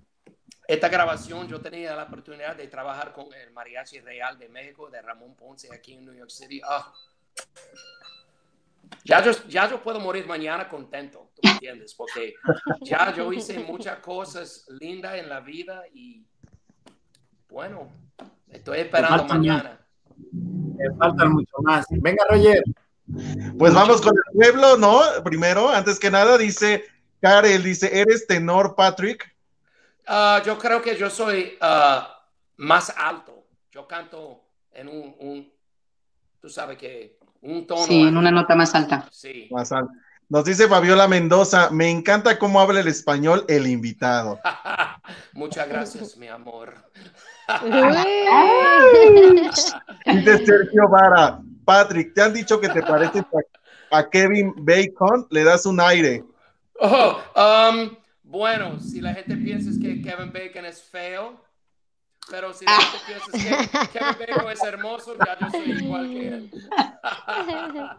esta 0.68 0.90
grabación 0.90 1.48
yo 1.48 1.62
tenía 1.62 1.96
la 1.96 2.04
oportunidad 2.04 2.56
de 2.56 2.68
trabajar 2.68 3.14
con 3.14 3.28
el 3.34 3.52
Mariachi 3.52 4.00
Real 4.00 4.38
de 4.38 4.50
México, 4.50 4.90
de 4.90 5.02
Ramón 5.02 5.36
Ponce, 5.36 5.74
aquí 5.74 5.94
en 5.94 6.06
New 6.06 6.14
York 6.14 6.32
City. 6.32 6.62
Ah. 6.68 6.92
Ya, 9.04 9.24
yo, 9.24 9.32
ya 9.48 9.70
yo 9.70 9.82
puedo 9.82 10.00
morir 10.00 10.26
mañana 10.26 10.68
contento, 10.68 11.30
¿tú 11.36 11.42
me 11.44 11.52
entiendes? 11.52 11.94
Porque 11.94 12.34
ya 12.82 13.14
yo 13.14 13.32
hice 13.32 13.60
muchas 13.60 14.00
cosas 14.00 14.66
lindas 14.80 15.16
en 15.16 15.30
la 15.30 15.40
vida 15.40 15.84
y 15.94 16.24
bueno, 17.50 17.90
estoy 18.50 18.80
esperando 18.80 19.20
falta 19.20 19.34
mañana. 19.36 19.80
Me 20.18 20.96
faltan 20.98 21.32
mucho 21.32 21.56
más. 21.64 21.86
Venga, 21.90 22.26
Roger. 22.30 22.64
Pues 23.58 23.74
vamos 23.74 24.02
con 24.02 24.14
el 24.16 24.34
pueblo, 24.34 24.78
¿no? 24.78 25.02
Primero, 25.24 25.70
antes 25.70 26.00
que 26.00 26.10
nada, 26.10 26.38
dice 26.38 26.84
Karel, 27.22 27.64
dice, 27.64 28.00
¿eres 28.00 28.26
tenor, 28.26 28.76
Patrick? 28.76 29.35
Ah, 30.08 30.42
yo 30.46 30.58
creo 30.58 30.82
que 30.82 30.96
yo 30.96 31.10
soy 31.10 31.58
ah, 31.62 32.22
más 32.58 32.94
alto. 32.98 33.46
Yo 33.72 33.88
canto 33.88 34.42
en 34.72 34.88
un, 34.88 35.16
un- 35.20 35.54
tú 36.40 36.50
sabes 36.50 36.78
que 36.78 37.18
un 37.42 37.66
tono. 37.68 37.86
Sí, 37.86 38.02
en 38.04 38.18
una 38.18 38.32
nota 38.32 38.56
más 38.56 38.74
alta. 38.76 39.08
Sí. 39.12 39.48
Más 39.52 39.72
alto. 39.72 39.92
Nos 40.28 40.44
dice 40.44 40.68
Fabiola 40.68 41.08
Mendoza, 41.08 41.70
me 41.70 41.88
encanta 41.90 42.40
cómo 42.40 42.60
habla 42.60 42.80
el 42.80 42.88
español 42.88 43.46
el 43.48 43.68
invitado. 43.68 44.40
Muchas 45.34 45.68
gracias, 45.70 46.18
mi 46.18 46.28
amor. 46.28 46.74
Dice 50.06 50.46
Sergio 50.46 50.90
Vara, 50.90 51.40
Patrick, 51.64 52.14
¿te 52.16 52.24
han 52.24 52.34
dicho 52.34 52.60
que 52.60 52.70
te 52.70 52.82
pareces 52.82 53.24
a, 53.92 53.98
a 54.00 54.10
Kevin 54.10 54.52
Bacon? 54.58 55.28
Le 55.30 55.44
das 55.44 55.68
un 55.68 55.80
aire. 55.80 56.24
Oh, 56.80 57.20
um, 57.36 57.96
bueno, 58.36 58.80
si 58.80 59.02
la 59.02 59.14
gente 59.14 59.36
piensa 59.38 59.70
que 59.82 60.02
Kevin 60.02 60.32
Bacon 60.34 60.66
es 60.66 60.82
feo, 60.84 61.40
pero 62.30 62.54
si 62.54 62.66
la 62.66 62.74
gente 62.74 62.98
piensa 63.08 63.32
que 63.32 63.40
Kevin 63.98 64.16
Bacon 64.20 64.52
es 64.52 64.64
hermoso, 64.64 65.16
ya 65.18 65.38
yo 65.40 65.50
soy 65.52 65.72
igual 65.72 66.10
que 66.10 66.28
él. 66.28 66.52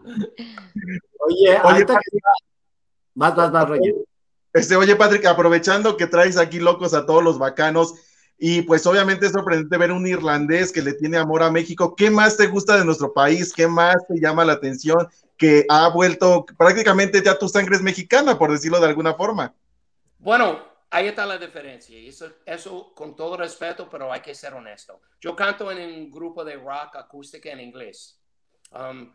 Oye, 1.19 1.59
Oye, 1.63 1.85
que- 1.85 1.93
vas, 3.15 3.35
vas, 3.35 3.51
vas, 3.51 3.67
Roger. 3.67 3.93
Este, 4.53 4.75
oye, 4.75 4.95
Patrick, 4.95 5.25
aprovechando 5.25 5.97
que 5.97 6.07
traes 6.07 6.37
aquí 6.37 6.59
locos 6.59 6.93
a 6.93 7.05
todos 7.05 7.23
los 7.23 7.37
bacanos, 7.37 7.93
Y 8.39 8.61
pues 8.61 8.85
obviamente 8.85 9.25
es 9.25 9.31
sorprendente 9.31 9.77
ver 9.77 9.91
un 9.91 10.05
irlandés 10.05 10.71
que 10.71 10.83
le 10.83 10.93
tiene 10.93 11.17
amor 11.17 11.41
a 11.41 11.49
México. 11.49 11.95
¿Qué 11.95 12.11
más 12.11 12.37
te 12.37 12.45
gusta 12.45 12.77
de 12.77 12.85
nuestro 12.85 13.11
país? 13.11 13.51
¿Qué 13.51 13.67
más 13.67 13.95
te 14.07 14.19
llama 14.19 14.45
la 14.45 14.53
atención? 14.53 15.07
Que 15.37 15.65
ha 15.67 15.89
vuelto 15.89 16.45
prácticamente 16.55 17.23
ya 17.23 17.39
tu 17.39 17.49
sangre 17.49 17.75
es 17.75 17.81
mexicana, 17.81 18.37
por 18.37 18.51
decirlo 18.51 18.79
de 18.79 18.85
alguna 18.85 19.15
forma. 19.15 19.55
Bueno, 20.27 20.61
ahí 20.89 21.07
está 21.07 21.25
la 21.25 21.37
diferencia. 21.37 21.97
Eso, 21.97 22.29
eso 22.45 22.93
con 22.93 23.15
todo 23.15 23.37
respeto, 23.37 23.89
pero 23.89 24.11
hay 24.11 24.19
que 24.19 24.35
ser 24.35 24.53
honesto. 24.53 24.99
Yo 25.21 25.33
canto 25.33 25.71
en 25.71 25.77
un 25.79 26.11
grupo 26.11 26.43
de 26.43 26.57
rock 26.57 26.97
acústica 26.97 27.49
en 27.49 27.61
inglés. 27.61 28.21
Um, 28.71 29.13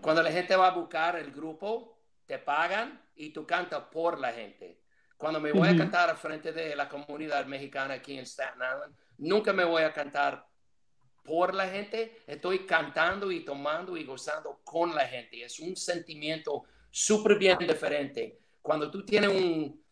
cuando 0.00 0.24
la 0.24 0.32
gente 0.32 0.56
va 0.56 0.66
a 0.66 0.72
buscar 0.72 1.14
el 1.14 1.30
grupo, 1.30 2.00
te 2.26 2.40
pagan 2.40 3.00
y 3.14 3.30
tú 3.30 3.46
cantas 3.46 3.84
por 3.92 4.18
la 4.18 4.32
gente. 4.32 4.80
Cuando 5.16 5.38
me 5.38 5.52
voy 5.52 5.68
a 5.68 5.76
cantar 5.76 6.10
a 6.10 6.16
frente 6.16 6.50
de 6.50 6.74
la 6.74 6.88
comunidad 6.88 7.46
mexicana 7.46 7.94
aquí 7.94 8.18
en 8.18 8.26
Staten 8.26 8.56
Island, 8.56 8.96
nunca 9.18 9.52
me 9.52 9.62
voy 9.62 9.84
a 9.84 9.92
cantar 9.92 10.48
por 11.22 11.54
la 11.54 11.68
gente, 11.68 12.24
estoy 12.26 12.66
cantando 12.66 13.30
y 13.30 13.44
tomando 13.44 13.96
y 13.96 14.02
gozando 14.02 14.62
con 14.64 14.96
la 14.96 15.06
gente. 15.06 15.44
Es 15.44 15.60
un 15.60 15.76
sentimiento 15.76 16.64
súper 16.90 17.38
bien 17.38 17.56
diferente. 17.58 18.40
Cuando 18.60 18.90
tú 18.90 19.04
tienes 19.04 19.30
un, 19.30 19.83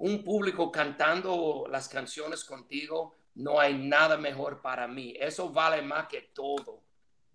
un 0.00 0.24
público 0.24 0.72
cantando 0.72 1.66
las 1.70 1.86
canciones 1.86 2.42
contigo, 2.44 3.16
no 3.34 3.60
hay 3.60 3.74
nada 3.74 4.16
mejor 4.16 4.62
para 4.62 4.88
mí. 4.88 5.14
Eso 5.20 5.50
vale 5.50 5.82
más 5.82 6.08
que 6.08 6.22
todo. 6.32 6.80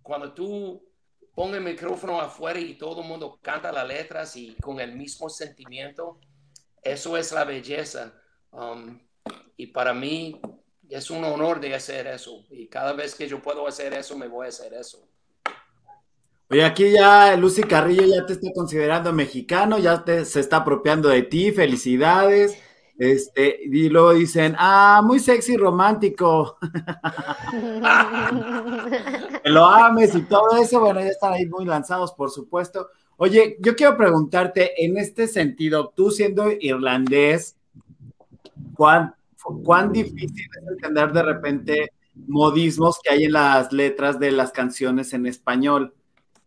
Cuando 0.01 0.33
tú 0.33 0.83
pones 1.35 1.57
el 1.57 1.63
micrófono 1.63 2.19
afuera 2.19 2.59
y 2.59 2.75
todo 2.75 3.01
el 3.01 3.07
mundo 3.07 3.37
canta 3.39 3.71
las 3.71 3.87
letras 3.87 4.35
y 4.35 4.55
con 4.55 4.79
el 4.79 4.95
mismo 4.95 5.29
sentimiento, 5.29 6.19
eso 6.81 7.15
es 7.17 7.31
la 7.31 7.43
belleza. 7.43 8.19
Um, 8.51 8.99
y 9.57 9.67
para 9.67 9.93
mí 9.93 10.41
es 10.89 11.11
un 11.11 11.23
honor 11.23 11.59
de 11.59 11.75
hacer 11.75 12.07
eso. 12.07 12.45
Y 12.49 12.67
cada 12.67 12.93
vez 12.93 13.13
que 13.13 13.27
yo 13.27 13.43
puedo 13.43 13.67
hacer 13.67 13.93
eso, 13.93 14.17
me 14.17 14.27
voy 14.27 14.47
a 14.47 14.49
hacer 14.49 14.73
eso. 14.73 15.07
Oye, 16.49 16.63
aquí 16.63 16.91
ya 16.91 17.35
Lucy 17.37 17.63
Carrillo 17.63 18.03
ya 18.05 18.25
te 18.25 18.33
está 18.33 18.51
considerando 18.53 19.11
mexicano, 19.11 19.79
ya 19.79 20.03
te, 20.03 20.25
se 20.25 20.39
está 20.39 20.57
apropiando 20.57 21.09
de 21.09 21.23
ti, 21.23 21.51
felicidades. 21.51 22.57
Este, 22.97 23.59
y 23.63 23.89
luego 23.89 24.13
dicen, 24.13 24.55
ah, 24.57 25.01
muy 25.03 25.19
sexy 25.19 25.57
romántico. 25.57 26.57
que 29.43 29.49
lo 29.49 29.65
ames 29.65 30.15
y 30.15 30.21
todo 30.21 30.55
eso, 30.57 30.79
bueno, 30.79 31.01
ya 31.01 31.07
están 31.07 31.33
ahí 31.33 31.45
muy 31.47 31.65
lanzados, 31.65 32.13
por 32.13 32.29
supuesto. 32.29 32.89
Oye, 33.17 33.57
yo 33.59 33.75
quiero 33.75 33.97
preguntarte, 33.97 34.85
en 34.85 34.97
este 34.97 35.27
sentido, 35.27 35.91
tú 35.95 36.11
siendo 36.11 36.51
irlandés, 36.51 37.57
¿cuán, 38.75 39.15
cuán 39.63 39.91
difícil 39.91 40.47
es 40.61 40.67
entender 40.67 41.11
de 41.11 41.23
repente 41.23 41.91
modismos 42.27 42.99
que 43.03 43.11
hay 43.11 43.25
en 43.25 43.33
las 43.33 43.73
letras 43.73 44.19
de 44.19 44.31
las 44.31 44.51
canciones 44.51 45.13
en 45.13 45.25
español? 45.25 45.93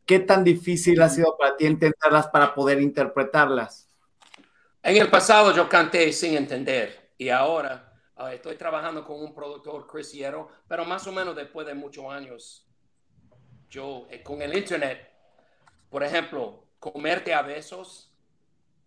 ¿Qué 0.09 0.21
tan 0.21 0.43
difícil 0.43 1.03
ha 1.03 1.11
sido 1.11 1.37
para 1.37 1.55
ti 1.55 1.67
entenderlas 1.67 2.29
para 2.29 2.55
poder 2.55 2.81
interpretarlas? 2.81 3.95
En 4.83 4.97
el 4.97 5.11
pasado 5.11 5.53
yo 5.53 5.69
canté 5.69 6.11
sin 6.15 6.35
entender 6.35 7.13
y 7.19 7.29
ahora 7.29 7.93
uh, 8.17 8.29
estoy 8.29 8.57
trabajando 8.57 9.05
con 9.05 9.21
un 9.21 9.35
productor, 9.35 9.87
Chris 9.87 10.11
Hierro, 10.13 10.49
pero 10.67 10.87
más 10.87 11.07
o 11.07 11.13
menos 11.13 11.37
después 11.37 11.67
de 11.67 11.75
muchos 11.75 12.07
años, 12.07 12.67
yo 13.69 14.07
eh, 14.09 14.23
con 14.23 14.41
el 14.41 14.57
internet, 14.57 15.13
por 15.91 16.03
ejemplo, 16.03 16.65
comerte 16.79 17.35
a 17.35 17.43
besos, 17.43 18.11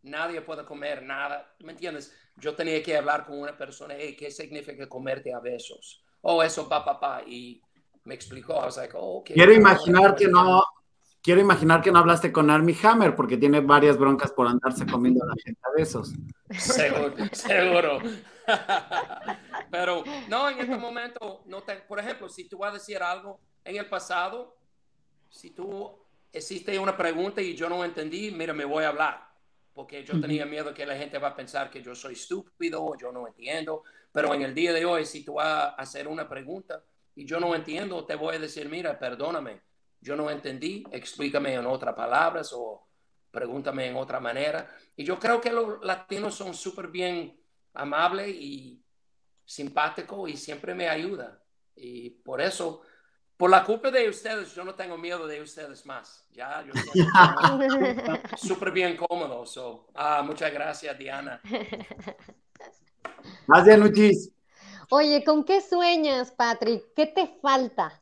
nadie 0.01 0.41
puede 0.41 0.65
comer 0.65 1.03
nada, 1.03 1.53
¿me 1.59 1.73
entiendes? 1.73 2.17
Yo 2.35 2.55
tenía 2.55 2.81
que 2.81 2.97
hablar 2.97 3.27
con 3.27 3.37
una 3.37 3.55
persona, 3.55 3.93
hey, 3.95 4.15
¿qué 4.17 4.31
significa 4.31 4.89
comerte 4.89 5.31
a 5.31 5.39
besos? 5.39 6.03
Oh, 6.21 6.41
eso, 6.41 6.67
pa, 6.67 6.83
pa, 6.83 6.99
pa, 6.99 7.21
y 7.27 7.61
me 8.05 8.15
explicó, 8.15 8.53
I 8.53 8.65
was 8.65 8.77
like, 8.77 8.97
oh, 8.97 9.19
okay. 9.19 9.35
Quiero 9.35 9.53
imaginar 9.53 10.15
que 10.15 10.27
no, 10.27 10.63
quiero 11.21 11.41
imaginar 11.41 11.81
que 11.81 11.91
no 11.91 11.99
hablaste 11.99 12.31
con 12.31 12.49
Army 12.49 12.75
Hammer 12.83 13.15
porque 13.15 13.37
tiene 13.37 13.61
varias 13.61 13.97
broncas 13.97 14.31
por 14.31 14.47
andarse 14.47 14.85
comiendo 14.85 15.23
a 15.23 15.27
la 15.27 15.35
gente 15.43 15.59
a 15.63 15.77
besos. 15.77 16.13
Seguro, 16.49 17.13
seguro. 17.31 17.99
Pero 19.71 20.03
no, 20.27 20.49
en 20.49 20.59
este 20.59 20.77
momento, 20.77 21.43
no 21.45 21.61
te, 21.61 21.75
por 21.75 21.99
ejemplo, 21.99 22.27
si 22.27 22.45
tú 22.49 22.57
vas 22.57 22.71
a 22.71 22.73
decir 22.73 23.01
algo 23.01 23.39
en 23.63 23.77
el 23.77 23.85
pasado, 23.85 24.55
si 25.29 25.51
tú 25.51 25.91
existe 26.33 26.77
una 26.77 26.97
pregunta 26.97 27.41
y 27.41 27.55
yo 27.55 27.69
no 27.69 27.83
entendí, 27.85 28.31
mira, 28.31 28.53
me 28.53 28.65
voy 28.65 28.83
a 28.83 28.89
hablar, 28.89 29.29
porque 29.73 30.03
yo 30.03 30.19
tenía 30.19 30.45
miedo 30.45 30.73
que 30.73 30.85
la 30.85 30.97
gente 30.97 31.17
va 31.17 31.29
a 31.29 31.35
pensar 31.35 31.69
que 31.69 31.81
yo 31.81 31.95
soy 31.95 32.13
estúpido 32.13 32.83
o 32.83 32.97
yo 32.97 33.11
no 33.11 33.27
entiendo, 33.27 33.83
pero 34.11 34.33
en 34.33 34.41
el 34.41 34.53
día 34.53 34.73
de 34.73 34.85
hoy, 34.85 35.05
si 35.05 35.23
tú 35.23 35.35
vas 35.35 35.47
a 35.47 35.69
hacer 35.69 36.07
una 36.07 36.27
pregunta 36.27 36.83
y 37.15 37.25
yo 37.25 37.39
no 37.39 37.55
entiendo, 37.55 38.05
te 38.05 38.15
voy 38.15 38.35
a 38.35 38.39
decir, 38.39 38.67
mira, 38.67 38.97
perdóname, 38.97 39.61
yo 40.01 40.15
no 40.15 40.29
entendí, 40.29 40.83
explícame 40.91 41.53
en 41.53 41.65
otras 41.65 41.95
palabras 41.95 42.51
o 42.53 42.87
pregúntame 43.29 43.87
en 43.87 43.95
otra 43.95 44.19
manera. 44.19 44.67
Y 44.95 45.03
yo 45.03 45.19
creo 45.19 45.39
que 45.39 45.51
los 45.51 45.83
latinos 45.83 46.35
son 46.35 46.53
súper 46.53 46.87
bien 46.87 47.39
amables 47.73 48.29
y 48.29 48.83
simpáticos 49.45 50.29
y 50.29 50.37
siempre 50.37 50.73
me 50.73 50.89
ayudan. 50.89 51.37
Y 51.75 52.09
por 52.09 52.41
eso, 52.41 52.81
por 53.37 53.49
la 53.49 53.63
culpa 53.63 53.91
de 53.91 54.09
ustedes, 54.09 54.53
yo 54.53 54.63
no 54.63 54.75
tengo 54.75 54.97
miedo 54.97 55.27
de 55.27 55.41
ustedes 55.41 55.85
más. 55.85 56.25
Ya, 56.31 56.63
yo 56.65 56.73
súper 58.37 58.71
bien 58.71 58.97
cómodo. 58.97 59.45
So, 59.45 59.87
ah, 59.95 60.21
muchas 60.23 60.51
gracias, 60.51 60.97
Diana. 60.97 61.41
Gracias, 63.47 63.79
Luchis. 63.79 64.31
Oye, 64.89 65.23
¿con 65.23 65.43
qué 65.43 65.61
sueñas, 65.61 66.31
Patrick? 66.31 66.83
¿Qué 66.95 67.05
te 67.05 67.27
falta? 67.39 68.01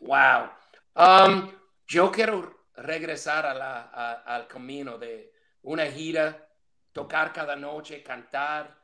Wow. 0.00 0.50
Um, 0.98 1.52
yo 1.86 2.10
quiero 2.10 2.66
regresar 2.74 3.46
a 3.46 3.54
la, 3.54 3.82
al 4.26 4.48
camino 4.48 4.98
de 4.98 5.32
una 5.62 5.86
gira, 5.86 6.48
tocar 6.92 7.32
cada 7.32 7.54
noche, 7.54 8.02
cantar, 8.02 8.76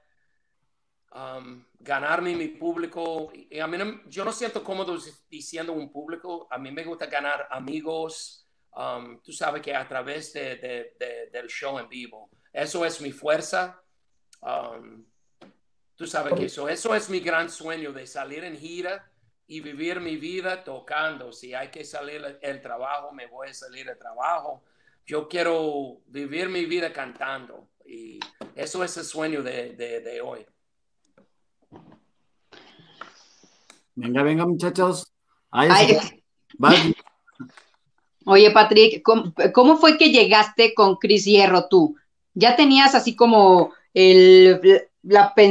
um, 1.10 1.64
ganarme 1.80 2.36
mi 2.36 2.46
público. 2.48 3.32
Y 3.34 3.58
a 3.58 3.66
mí 3.66 3.78
yo 4.06 4.24
no 4.24 4.30
siento 4.30 4.62
cómodo 4.62 4.96
diciendo 5.28 5.72
un 5.72 5.90
público, 5.90 6.46
a 6.52 6.56
mí 6.56 6.70
me 6.70 6.84
gusta 6.84 7.06
ganar 7.06 7.48
amigos, 7.50 8.48
um, 8.76 9.20
tú 9.20 9.32
sabes 9.32 9.60
que 9.60 9.74
a 9.74 9.88
través 9.88 10.32
de, 10.34 10.54
de, 10.96 11.30
del 11.32 11.48
show 11.48 11.80
en 11.80 11.88
vivo. 11.88 12.30
Eso 12.52 12.84
es 12.84 13.00
mi 13.00 13.10
fuerza. 13.10 13.82
tú 15.96 16.06
sabes 16.06 16.34
que 16.34 16.44
eso, 16.44 16.68
eso 16.68 16.94
es 16.94 17.10
mi 17.10 17.18
gran 17.18 17.50
sueño 17.50 17.92
de 17.92 18.06
salir 18.06 18.44
en 18.44 18.56
gira 18.56 19.10
y 19.46 19.60
vivir 19.60 20.00
mi 20.00 20.16
vida 20.16 20.64
tocando. 20.64 21.32
Si 21.32 21.54
hay 21.54 21.68
que 21.68 21.84
salir 21.84 22.38
el 22.40 22.60
trabajo, 22.62 23.12
me 23.12 23.26
voy 23.26 23.48
a 23.48 23.54
salir 23.54 23.88
el 23.88 23.98
trabajo. 23.98 24.62
Yo 25.06 25.28
quiero 25.28 25.98
vivir 26.06 26.48
mi 26.48 26.64
vida 26.64 26.92
cantando 26.92 27.68
y 27.84 28.18
eso 28.54 28.82
es 28.82 28.96
el 28.96 29.04
sueño 29.04 29.42
de, 29.42 29.74
de, 29.74 30.20
hoy. 30.22 30.46
Venga, 33.94 34.22
venga, 34.22 34.46
muchachos. 34.46 35.12
Oye, 38.26 38.50
Patrick, 38.50 39.02
¿cómo, 39.52 39.76
fue 39.76 39.98
que 39.98 40.10
llegaste 40.10 40.72
con 40.72 40.96
Cris 40.96 41.26
Hierro 41.26 41.68
tú? 41.68 41.94
¿Ya 42.32 42.56
tenías 42.56 42.94
así 42.94 43.14
como 43.14 43.74
el, 43.92 44.88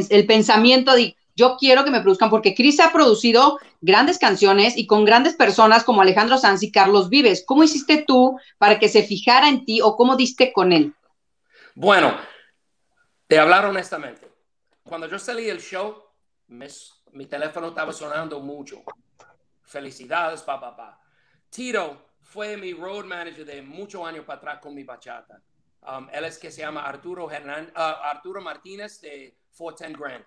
el 0.09 0.25
pensamiento 0.25 0.95
de 0.95 1.15
yo 1.35 1.57
quiero 1.57 1.83
que 1.83 1.91
me 1.91 2.01
produzcan, 2.01 2.29
porque 2.29 2.53
Cris 2.53 2.79
ha 2.79 2.91
producido 2.91 3.59
grandes 3.81 4.19
canciones 4.19 4.77
y 4.77 4.85
con 4.85 5.05
grandes 5.05 5.35
personas 5.35 5.83
como 5.83 6.01
Alejandro 6.01 6.37
Sanz 6.37 6.63
y 6.63 6.71
Carlos 6.71 7.09
Vives. 7.09 7.43
¿Cómo 7.45 7.63
hiciste 7.63 8.03
tú 8.05 8.39
para 8.57 8.79
que 8.79 8.89
se 8.89 9.03
fijara 9.03 9.49
en 9.49 9.65
ti 9.65 9.81
o 9.81 9.95
cómo 9.95 10.15
diste 10.15 10.53
con 10.53 10.71
él? 10.71 10.93
Bueno, 11.75 12.15
te 13.27 13.39
hablar 13.39 13.65
honestamente. 13.65 14.31
Cuando 14.83 15.07
yo 15.07 15.17
salí 15.17 15.45
del 15.45 15.59
show, 15.59 16.03
mi 16.47 17.25
teléfono 17.25 17.69
estaba 17.69 17.93
sonando 17.93 18.39
mucho. 18.39 18.83
Felicidades, 19.63 20.41
papá. 20.43 20.75
Pa, 20.75 21.01
Tito 21.49 22.09
fue 22.21 22.57
mi 22.57 22.73
road 22.73 23.05
manager 23.05 23.45
de 23.45 23.61
muchos 23.61 24.05
años 24.05 24.25
para 24.25 24.37
atrás 24.37 24.59
con 24.61 24.75
mi 24.75 24.83
bachata. 24.83 25.41
Um, 25.81 26.07
él 26.13 26.25
es 26.25 26.37
que 26.37 26.51
se 26.51 26.61
llama 26.61 26.85
Arturo, 26.85 27.29
Hernán, 27.29 27.71
uh, 27.75 27.79
Arturo 27.79 28.41
Martínez 28.41 29.01
de 29.01 29.37
410 29.57 29.99
Grand. 29.99 30.25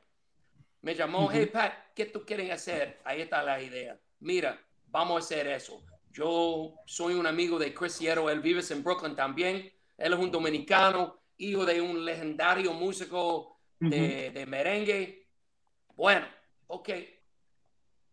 Me 0.87 0.95
llamó, 0.95 1.29
hey 1.33 1.47
Pat, 1.47 1.73
¿qué 1.97 2.07
tú 2.07 2.25
quieres 2.25 2.49
hacer? 2.53 3.01
Ahí 3.03 3.23
está 3.23 3.43
la 3.43 3.61
idea. 3.61 3.99
Mira, 4.21 4.57
vamos 4.87 5.17
a 5.17 5.19
hacer 5.19 5.49
eso. 5.49 5.83
Yo 6.13 6.75
soy 6.87 7.15
un 7.15 7.27
amigo 7.27 7.59
de 7.59 7.75
Chris 7.75 7.99
Hierro, 7.99 8.31
él 8.31 8.39
vive 8.39 8.63
en 8.71 8.85
Brooklyn 8.85 9.17
también. 9.17 9.69
Él 9.99 10.13
es 10.13 10.19
un 10.21 10.31
dominicano, 10.31 11.19
hijo 11.39 11.67
de 11.67 11.81
un 11.81 12.05
legendario 12.05 12.73
músico 12.73 13.59
de, 13.81 14.31
de 14.31 14.47
merengue. 14.47 15.27
Bueno, 15.97 16.29
ok. 16.69 16.91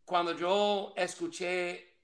Cuando 0.04 0.36
yo 0.36 0.96
escuché 0.98 2.00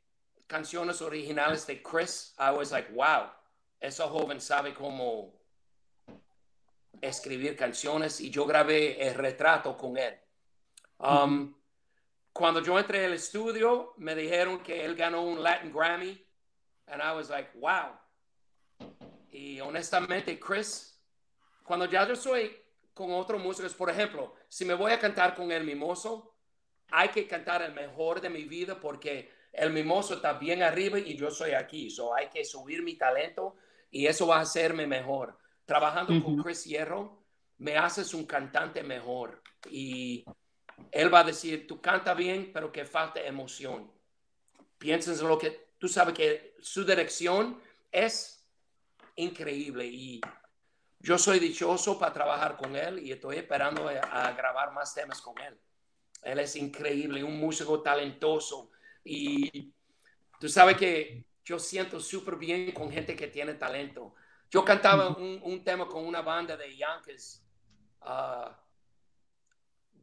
canciones 0.45 1.01
originales 1.01 1.65
de 1.65 1.81
Chris, 1.81 2.35
I 2.37 2.55
was 2.55 2.71
like, 2.71 2.91
wow, 2.93 3.31
ese 3.79 4.03
joven 4.03 4.39
sabe 4.39 4.75
cómo 4.75 5.33
escribir 7.01 7.55
canciones 7.55 8.21
y 8.21 8.29
yo 8.29 8.45
grabé 8.45 9.01
el 9.01 9.15
retrato 9.15 9.75
con 9.75 9.97
él. 9.97 10.13
Um, 10.99 11.55
cuando 12.33 12.61
yo 12.61 12.77
entré 12.77 13.05
al 13.05 13.13
estudio, 13.13 13.93
me 13.97 14.15
dijeron 14.15 14.61
que 14.61 14.85
él 14.85 14.95
ganó 14.95 15.23
un 15.23 15.41
Latin 15.41 15.71
Grammy. 15.73 16.25
And 16.87 17.01
I 17.01 17.13
was 17.15 17.29
like, 17.29 17.49
wow. 17.55 17.97
Y 19.31 19.59
honestamente, 19.59 20.39
Chris, 20.39 20.99
cuando 21.63 21.85
ya 21.85 22.07
yo 22.07 22.15
soy 22.15 22.55
con 22.93 23.11
otros 23.11 23.41
músicos, 23.41 23.73
por 23.73 23.89
ejemplo, 23.89 24.35
si 24.47 24.65
me 24.65 24.73
voy 24.73 24.91
a 24.91 24.99
cantar 24.99 25.35
con 25.35 25.51
el 25.51 25.63
mimoso, 25.63 26.35
hay 26.91 27.09
que 27.09 27.27
cantar 27.27 27.61
el 27.61 27.73
mejor 27.73 28.19
de 28.21 28.29
mi 28.29 28.45
vida 28.45 28.79
porque 28.79 29.31
el 29.53 29.71
mimoso 29.71 30.15
está 30.15 30.33
bien 30.33 30.63
arriba 30.63 30.97
y 30.97 31.15
yo 31.15 31.29
soy 31.29 31.51
aquí. 31.51 31.89
So 31.89 32.15
hay 32.15 32.29
que 32.29 32.43
subir 32.43 32.81
mi 32.81 32.95
talento 32.95 33.55
y 33.91 34.07
eso 34.07 34.27
va 34.27 34.37
a 34.37 34.41
hacerme 34.41 34.87
mejor. 34.87 35.37
Trabajando 35.65 36.23
con 36.23 36.37
Chris 36.41 36.65
Hierro, 36.65 37.23
me 37.57 37.77
haces 37.77 38.13
un 38.13 38.25
cantante 38.25 38.81
mejor. 38.81 39.41
Y 39.69 40.25
él 40.91 41.13
va 41.13 41.19
a 41.19 41.23
decir, 41.23 41.67
tú 41.67 41.81
canta 41.81 42.13
bien, 42.13 42.51
pero 42.53 42.71
que 42.71 42.85
falta 42.85 43.21
emoción. 43.21 43.91
Piensas 44.77 45.19
en 45.21 45.27
lo 45.27 45.37
que 45.37 45.69
tú 45.77 45.87
sabes 45.87 46.13
que 46.13 46.55
su 46.61 46.85
dirección 46.85 47.61
es 47.91 48.47
increíble 49.15 49.85
y 49.85 50.21
yo 50.99 51.17
soy 51.17 51.39
dichoso 51.39 51.97
para 51.97 52.13
trabajar 52.13 52.57
con 52.57 52.75
él 52.75 52.99
y 52.99 53.11
estoy 53.11 53.37
esperando 53.37 53.87
a, 53.87 54.31
grabar 54.31 54.73
más 54.73 54.93
temas 54.93 55.21
con 55.21 55.37
él. 55.39 55.57
Él 56.21 56.39
es 56.39 56.55
increíble, 56.55 57.23
un 57.23 57.39
músico 57.39 57.81
talentoso 57.81 58.71
y 59.03 59.73
tú 60.39 60.49
sabes 60.49 60.75
que 60.77 61.25
yo 61.45 61.57
siento 61.57 61.99
súper 61.99 62.35
bien 62.35 62.71
con 62.73 62.91
gente 62.91 63.15
que 63.15 63.27
tiene 63.27 63.53
talento. 63.53 64.13
Yo 64.51 64.65
cantaba 64.65 65.09
un, 65.09 65.63
tema 65.63 65.87
con 65.87 66.05
una 66.05 66.21
banda 66.21 66.57
de 66.57 66.75
Yankees, 66.75 67.45
uh, 68.01 68.51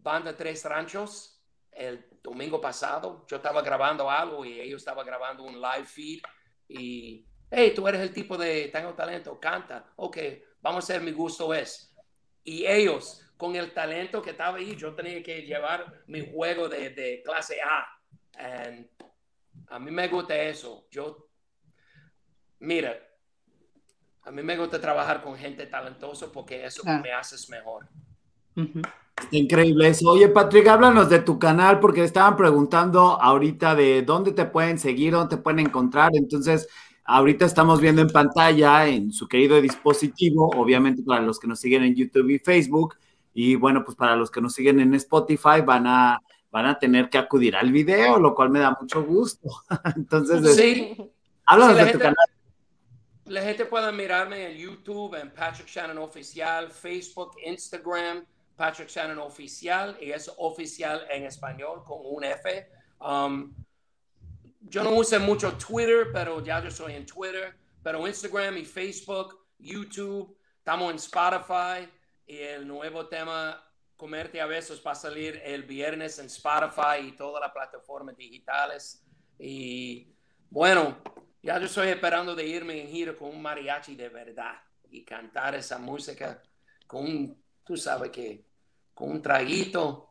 banda 0.07 0.37
Tres 0.37 0.65
Ranchos, 0.65 1.43
el 1.73 2.07
domingo 2.23 2.61
pasado. 2.61 3.27
Yo 3.27 3.39
estaba 3.39 3.61
grabando 3.61 4.09
algo 4.09 4.45
y 4.45 4.61
ellos 4.61 4.81
estaban 4.81 5.05
grabando 5.05 5.43
un 5.43 5.61
live 5.61 5.85
feed 5.85 6.21
y, 6.69 7.27
hey, 7.51 7.73
tú 7.75 7.89
eres 7.89 8.01
el 8.01 8.15
tipo 8.15 8.39
de, 8.39 8.69
tengo 8.69 8.95
talento, 8.95 9.39
canta. 9.41 9.93
Ok, 9.97 10.19
vamos 10.63 10.85
a 10.85 10.93
hacer 10.93 11.03
mi 11.03 11.11
gusto 11.11 11.53
es. 11.53 11.93
Y 12.45 12.65
ellos, 12.65 13.21
con 13.37 13.57
el 13.57 13.75
talento 13.75 14.23
que 14.23 14.31
estaba 14.31 14.59
ahí, 14.59 14.77
yo 14.77 14.95
tenía 14.95 15.21
que 15.25 15.43
llevar 15.43 16.05
mi 16.07 16.31
juego 16.33 16.69
de, 16.69 16.91
de 16.91 17.23
clase 17.25 17.61
A. 17.61 17.85
And 18.39 18.89
a 19.67 19.81
mí 19.81 19.91
me 19.91 20.07
gusta 20.07 20.37
eso. 20.37 20.87
Yo, 20.89 21.31
mira, 22.61 22.97
a 24.23 24.31
mí 24.31 24.41
me 24.45 24.57
gusta 24.57 24.81
trabajar 24.81 25.21
con 25.21 25.37
gente 25.37 25.67
talentosa 25.67 26.31
porque 26.31 26.65
eso 26.65 26.85
me 26.85 27.11
haces 27.13 27.49
mejor. 27.49 27.89
Increíble 29.31 29.89
eso. 29.89 30.11
Oye, 30.11 30.29
Patrick, 30.29 30.67
háblanos 30.69 31.09
de 31.09 31.21
tu 31.21 31.39
canal 31.39 31.81
porque 31.81 32.05
estaban 32.05 32.37
preguntando 32.37 33.21
ahorita 33.21 33.75
de 33.75 34.03
dónde 34.03 34.33
te 34.33 34.45
pueden 34.45 34.79
seguir, 34.79 35.13
dónde 35.13 35.37
te 35.37 35.43
pueden 35.43 35.61
encontrar. 35.61 36.11
Entonces, 36.15 36.69
Ahorita 37.09 37.45
estamos 37.45 37.81
viendo 37.81 38.03
en 38.03 38.09
pantalla 38.09 38.89
en 38.89 39.13
su 39.13 39.29
querido 39.29 39.61
dispositivo, 39.61 40.51
obviamente 40.57 41.05
para 41.05 41.23
los 41.23 41.39
que 41.39 41.47
nos 41.47 41.61
siguen 41.61 41.85
en 41.85 41.95
YouTube 41.95 42.31
y 42.31 42.41
Facebook, 42.41 42.97
y 43.33 43.55
bueno, 43.55 43.85
pues 43.85 43.97
para 43.97 44.17
los 44.17 44.29
que 44.29 44.41
nos 44.41 44.55
siguen 44.55 44.81
en 44.81 44.93
Spotify 44.95 45.61
van 45.65 45.87
a, 45.87 46.21
van 46.51 46.67
a 46.67 46.77
tener 46.77 47.09
que 47.09 47.19
acudir 47.19 47.55
al 47.55 47.71
video, 47.71 48.19
lo 48.19 48.35
cual 48.35 48.51
me 48.51 48.59
da 48.59 48.77
mucho 48.81 49.05
gusto. 49.05 49.49
Entonces, 49.97 50.57
sí. 50.57 50.97
háblanos 51.45 51.77
de 51.77 51.93
tu 51.93 51.99
canal. 52.01 52.17
La 53.27 53.43
gente 53.43 53.67
puede 53.67 53.93
mirarme 53.93 54.51
en 54.51 54.59
YouTube, 54.59 55.15
en 55.15 55.31
Patrick 55.31 55.69
Shannon 55.69 55.99
Oficial, 55.99 56.73
Facebook, 56.73 57.37
Instagram, 57.45 58.25
Patrick 58.57 58.89
Shannon 58.89 59.19
Oficial, 59.19 59.97
y 60.01 60.11
es 60.11 60.33
oficial 60.39 61.07
en 61.11 61.25
español 61.25 61.85
con 61.85 61.99
un 62.03 62.25
F. 62.25 62.69
Um, 63.01 63.55
yo 64.61 64.83
no 64.83 64.91
uso 64.91 65.21
mucho 65.21 65.53
Twitter, 65.57 66.09
pero 66.13 66.43
ya 66.43 66.63
yo 66.63 66.71
soy 66.71 66.95
en 66.95 67.07
Twitter, 67.07 67.55
pero 67.83 68.07
Instagram 68.07 68.57
y 68.57 68.65
Facebook, 68.65 69.47
YouTube, 69.59 70.37
estamos 70.59 70.91
en 70.91 70.97
Spotify 70.97 71.89
y 72.27 72.39
el 72.39 72.67
nuevo 72.67 73.07
tema 73.07 73.63
Comerte 73.97 74.43
a 74.43 74.47
veces 74.47 74.83
va 74.87 74.91
a 74.91 74.95
salir 74.95 75.41
el 75.43 75.63
viernes 75.63 76.19
en 76.19 76.27
Spotify 76.27 76.99
y 77.09 77.13
todas 77.13 77.41
las 77.41 77.51
plataformas 77.51 78.15
digitales. 78.15 79.03
Y 79.39 80.15
bueno, 80.51 80.99
ya 81.43 81.59
yo 81.59 81.65
estoy 81.65 81.89
esperando 81.89 82.35
de 82.35 82.47
irme 82.47 82.79
en 82.83 82.89
gira 82.89 83.17
con 83.17 83.31
un 83.31 83.41
mariachi 83.41 83.97
de 83.97 84.11
verdad 84.11 84.61
y 84.91 85.03
cantar 85.03 85.55
esa 85.55 85.79
música 85.79 86.43
con 86.87 87.37
tú 87.67 87.77
sabes 87.77 88.11
que, 88.11 88.46
con 88.97 89.11
un 89.11 89.23
traguito 89.23 90.07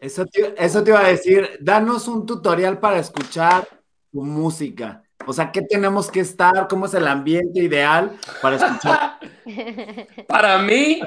eso 0.00 0.26
te, 0.26 0.54
eso 0.62 0.82
te 0.82 0.90
iba 0.90 1.00
a 1.00 1.08
decir, 1.08 1.58
danos 1.60 2.08
un 2.08 2.26
tutorial 2.26 2.78
para 2.78 2.98
escuchar 2.98 3.66
tu 4.10 4.22
música. 4.22 5.02
O 5.26 5.32
sea, 5.32 5.50
¿qué 5.50 5.62
tenemos 5.62 6.10
que 6.10 6.20
estar? 6.20 6.68
¿Cómo 6.68 6.86
es 6.86 6.94
el 6.94 7.06
ambiente 7.06 7.60
ideal 7.60 8.18
para 8.42 8.56
escuchar? 8.56 9.18
para 10.28 10.58
mí, 10.58 11.00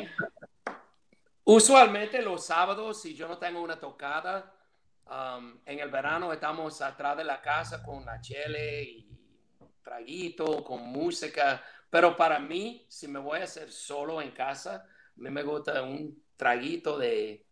usualmente 1.43 2.22
los 2.22 2.45
sábados, 2.45 3.01
si 3.01 3.14
yo 3.14 3.28
no 3.28 3.38
tengo 3.38 3.62
una 3.62 3.80
tocada, 3.80 4.53
um, 5.05 5.60
en 5.66 5.80
el 5.80 5.89
verano 5.89 6.34
estamos 6.34 6.82
atrás 6.82 7.18
de 7.18 7.24
la 7.24 7.41
casa 7.41 7.84
con 7.84 8.05
la 8.05 8.20
chele 8.22 8.84
y 8.84 9.10
traguito, 9.84 10.64
con 10.64 10.82
música. 10.88 11.64
Pero 11.89 12.16
para 12.16 12.39
mí, 12.39 12.86
si 12.89 13.08
me 13.08 13.20
voy 13.20 13.39
a 13.39 13.43
hacer 13.43 13.72
solo 13.72 14.22
en 14.22 14.32
casa, 14.32 14.76
a 14.76 15.20
mí 15.22 15.30
me 15.30 15.43
gusta 15.43 15.82
un 15.84 16.26
traguito 16.38 16.97
de 16.97 17.43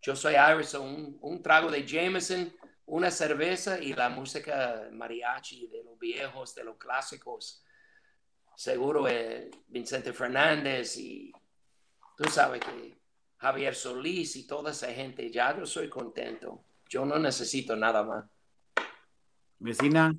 yo 0.00 0.16
soy 0.16 0.34
Iris, 0.34 0.74
un, 0.74 1.18
un 1.20 1.42
trago 1.42 1.70
de 1.70 1.86
Jameson, 1.86 2.52
una 2.86 3.10
cerveza 3.10 3.78
y 3.80 3.94
la 3.94 4.08
música 4.08 4.88
mariachi 4.92 5.68
de 5.68 5.84
los 5.84 5.98
viejos, 5.98 6.54
de 6.54 6.64
los 6.64 6.76
clásicos. 6.76 7.64
Seguro 8.56 9.08
eh, 9.08 9.50
Vicente 9.68 10.12
Fernández 10.12 10.96
y 10.98 11.32
tú 12.16 12.24
sabes 12.30 12.60
que 12.60 12.98
Javier 13.38 13.74
Solís 13.74 14.36
y 14.36 14.46
toda 14.46 14.72
esa 14.72 14.88
gente, 14.92 15.30
ya 15.30 15.56
yo 15.56 15.66
soy 15.66 15.88
contento. 15.88 16.62
Yo 16.88 17.04
no 17.04 17.18
necesito 17.18 17.76
nada 17.76 18.02
más. 18.02 18.24
Vecina. 19.58 20.14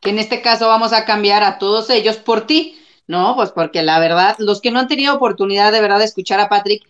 Que 0.00 0.10
en 0.10 0.18
este 0.18 0.42
caso 0.42 0.68
vamos 0.68 0.92
a 0.92 1.04
cambiar 1.04 1.42
a 1.42 1.58
todos 1.58 1.90
ellos 1.90 2.16
por 2.16 2.46
ti, 2.46 2.78
¿no? 3.06 3.34
Pues 3.34 3.50
porque 3.50 3.82
la 3.82 3.98
verdad, 3.98 4.36
los 4.38 4.60
que 4.60 4.70
no 4.70 4.78
han 4.78 4.88
tenido 4.88 5.14
oportunidad 5.14 5.72
de 5.72 5.80
verdad 5.80 5.98
de 5.98 6.04
escuchar 6.04 6.38
a 6.40 6.48
Patrick, 6.48 6.82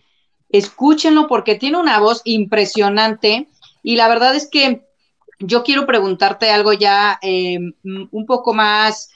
escúchenlo 0.53 1.27
porque 1.27 1.55
tiene 1.55 1.77
una 1.77 1.99
voz 1.99 2.21
impresionante 2.23 3.49
y 3.81 3.97
la 3.97 4.07
verdad 4.07 4.35
es 4.35 4.47
que 4.49 4.85
yo 5.39 5.63
quiero 5.63 5.85
preguntarte 5.85 6.49
algo 6.49 6.71
ya 6.71 7.19
eh, 7.21 7.59
un 7.83 8.25
poco 8.25 8.53
más, 8.53 9.09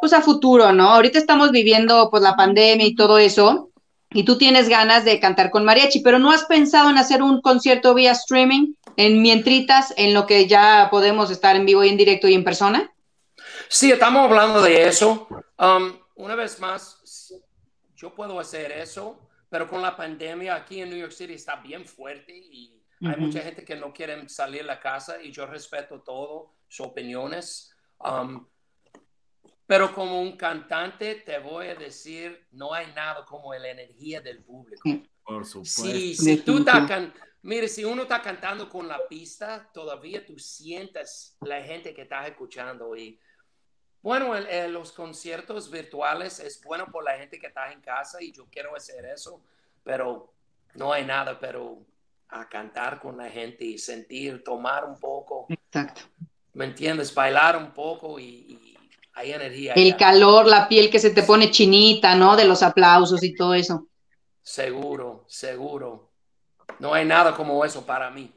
pues 0.00 0.12
a 0.12 0.20
futuro, 0.20 0.72
¿no? 0.72 0.90
Ahorita 0.90 1.18
estamos 1.18 1.50
viviendo 1.50 2.08
pues 2.10 2.22
la 2.22 2.36
pandemia 2.36 2.86
y 2.86 2.94
todo 2.94 3.18
eso 3.18 3.70
y 4.10 4.24
tú 4.24 4.38
tienes 4.38 4.68
ganas 4.68 5.04
de 5.04 5.18
cantar 5.18 5.50
con 5.50 5.64
mariachi, 5.64 6.00
pero 6.00 6.18
¿no 6.18 6.30
has 6.30 6.44
pensado 6.44 6.90
en 6.90 6.98
hacer 6.98 7.22
un 7.22 7.40
concierto 7.40 7.94
vía 7.94 8.12
streaming 8.12 8.74
en 8.96 9.20
mientritas, 9.20 9.92
en 9.96 10.14
lo 10.14 10.26
que 10.26 10.46
ya 10.46 10.88
podemos 10.90 11.30
estar 11.30 11.56
en 11.56 11.66
vivo 11.66 11.84
y 11.84 11.88
en 11.88 11.96
directo 11.96 12.28
y 12.28 12.34
en 12.34 12.44
persona? 12.44 12.92
Sí, 13.68 13.90
estamos 13.90 14.24
hablando 14.24 14.62
de 14.62 14.86
eso. 14.86 15.26
Um, 15.58 15.98
una 16.14 16.34
vez 16.36 16.60
más, 16.60 17.34
yo 17.96 18.14
puedo 18.14 18.38
hacer 18.38 18.72
eso, 18.72 19.18
pero 19.48 19.68
con 19.68 19.82
la 19.82 19.96
pandemia 19.96 20.54
aquí 20.54 20.80
en 20.80 20.90
New 20.90 20.98
York 20.98 21.12
City 21.12 21.34
está 21.34 21.56
bien 21.56 21.84
fuerte 21.84 22.36
y 22.36 22.82
hay 23.00 23.16
mucha 23.18 23.40
gente 23.40 23.64
que 23.64 23.76
no 23.76 23.92
quiere 23.92 24.28
salir 24.28 24.62
de 24.62 24.66
la 24.66 24.80
casa 24.80 25.20
y 25.22 25.30
yo 25.30 25.46
respeto 25.46 26.00
todo, 26.00 26.54
sus 26.68 26.86
opiniones. 26.86 27.74
Um, 27.98 28.46
pero 29.66 29.92
como 29.92 30.20
un 30.20 30.36
cantante 30.36 31.16
te 31.16 31.38
voy 31.38 31.66
a 31.66 31.74
decir, 31.74 32.46
no 32.52 32.72
hay 32.72 32.86
nada 32.94 33.24
como 33.24 33.52
la 33.54 33.68
energía 33.68 34.20
del 34.20 34.42
público. 34.42 34.88
Por 35.24 35.44
supuesto. 35.44 35.82
Si, 35.82 36.36
tú 36.44 36.58
estás 36.58 37.10
mire, 37.42 37.68
si 37.68 37.84
uno 37.84 38.02
está 38.02 38.22
cantando 38.22 38.68
con 38.68 38.88
la 38.88 39.06
pista, 39.08 39.70
todavía 39.72 40.24
tú 40.24 40.38
sientes 40.38 41.36
la 41.40 41.62
gente 41.62 41.92
que 41.92 42.02
estás 42.02 42.28
escuchando 42.28 42.96
y 42.96 43.20
bueno, 44.06 44.36
los 44.68 44.92
conciertos 44.92 45.68
virtuales 45.68 46.38
es 46.38 46.62
bueno 46.62 46.86
por 46.92 47.02
la 47.02 47.18
gente 47.18 47.40
que 47.40 47.48
está 47.48 47.72
en 47.72 47.80
casa 47.80 48.22
y 48.22 48.30
yo 48.30 48.46
quiero 48.48 48.76
hacer 48.76 49.04
eso, 49.04 49.40
pero 49.82 50.32
no 50.74 50.92
hay 50.92 51.04
nada, 51.04 51.36
pero 51.40 51.78
a 52.28 52.48
cantar 52.48 53.00
con 53.00 53.16
la 53.16 53.28
gente 53.28 53.64
y 53.64 53.78
sentir, 53.78 54.44
tomar 54.44 54.84
un 54.84 55.00
poco. 55.00 55.46
Exacto. 55.48 56.02
¿Me 56.52 56.66
entiendes? 56.66 57.12
Bailar 57.12 57.56
un 57.56 57.72
poco 57.72 58.20
y, 58.20 58.78
hay 59.14 59.32
energía. 59.32 59.72
El 59.74 59.96
calor, 59.96 60.46
la 60.46 60.68
piel 60.68 60.88
que 60.88 61.00
se 61.00 61.10
te 61.10 61.24
pone 61.24 61.50
chinita, 61.50 62.14
¿no? 62.14 62.36
De 62.36 62.44
los 62.44 62.62
aplausos 62.62 63.24
y 63.24 63.34
todo 63.34 63.54
eso. 63.54 63.88
Seguro, 64.40 65.24
seguro. 65.26 66.12
No 66.78 66.94
hay 66.94 67.04
nada 67.04 67.34
como 67.34 67.64
eso 67.64 67.84
para 67.84 68.08
mí. 68.10 68.32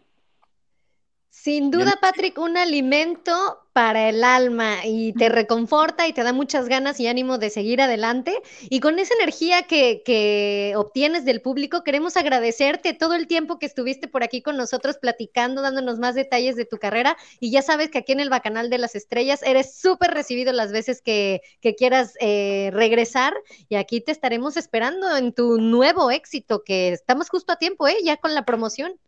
Sin 1.32 1.70
duda, 1.70 1.98
Patrick, 2.02 2.38
un 2.40 2.58
alimento 2.58 3.60
para 3.72 4.10
el 4.10 4.24
alma 4.24 4.78
y 4.84 5.14
te 5.14 5.30
reconforta 5.30 6.08
y 6.08 6.12
te 6.12 6.24
da 6.24 6.34
muchas 6.34 6.68
ganas 6.68 7.00
y 7.00 7.08
ánimo 7.08 7.38
de 7.38 7.52
seguir 7.52 7.82
adelante. 7.82 8.42
Y 8.64 8.80
con 8.80 8.98
esa 8.98 9.14
energía 9.14 9.64
que, 9.64 10.02
que, 10.04 10.74
obtienes 10.76 11.26
del 11.26 11.42
público, 11.42 11.84
queremos 11.84 12.18
agradecerte 12.18 12.94
todo 12.94 13.14
el 13.14 13.28
tiempo 13.28 13.60
que 13.60 13.68
estuviste 13.68 14.08
por 14.08 14.24
aquí 14.24 14.42
con 14.42 14.58
nosotros 14.58 14.98
platicando, 14.98 15.62
dándonos 15.62 16.00
más 16.00 16.16
detalles 16.16 16.56
de 16.56 16.66
tu 16.66 16.78
carrera. 16.78 17.16
Y 17.40 17.52
ya 17.52 17.62
sabes 17.62 17.90
que 17.90 18.00
aquí 18.00 18.12
en 18.12 18.20
el 18.20 18.30
Bacanal 18.30 18.70
de 18.70 18.80
las 18.80 18.96
Estrellas 18.96 19.42
eres 19.44 19.80
súper 19.80 20.12
recibido 20.12 20.52
las 20.52 20.72
veces 20.72 21.02
que, 21.02 21.42
que 21.62 21.76
quieras 21.76 22.16
eh, 22.20 22.72
regresar. 22.74 23.34
Y 23.70 23.76
aquí 23.76 24.02
te 24.02 24.12
estaremos 24.12 24.58
esperando 24.58 25.16
en 25.16 25.32
tu 25.32 25.58
nuevo 25.60 26.10
éxito, 26.10 26.64
que 26.66 26.90
estamos 26.90 27.30
justo 27.30 27.54
a 27.54 27.58
tiempo, 27.58 27.88
¿eh? 27.88 27.98
Ya 28.04 28.18
con 28.18 28.34
la 28.34 28.46
promoción. 28.46 29.00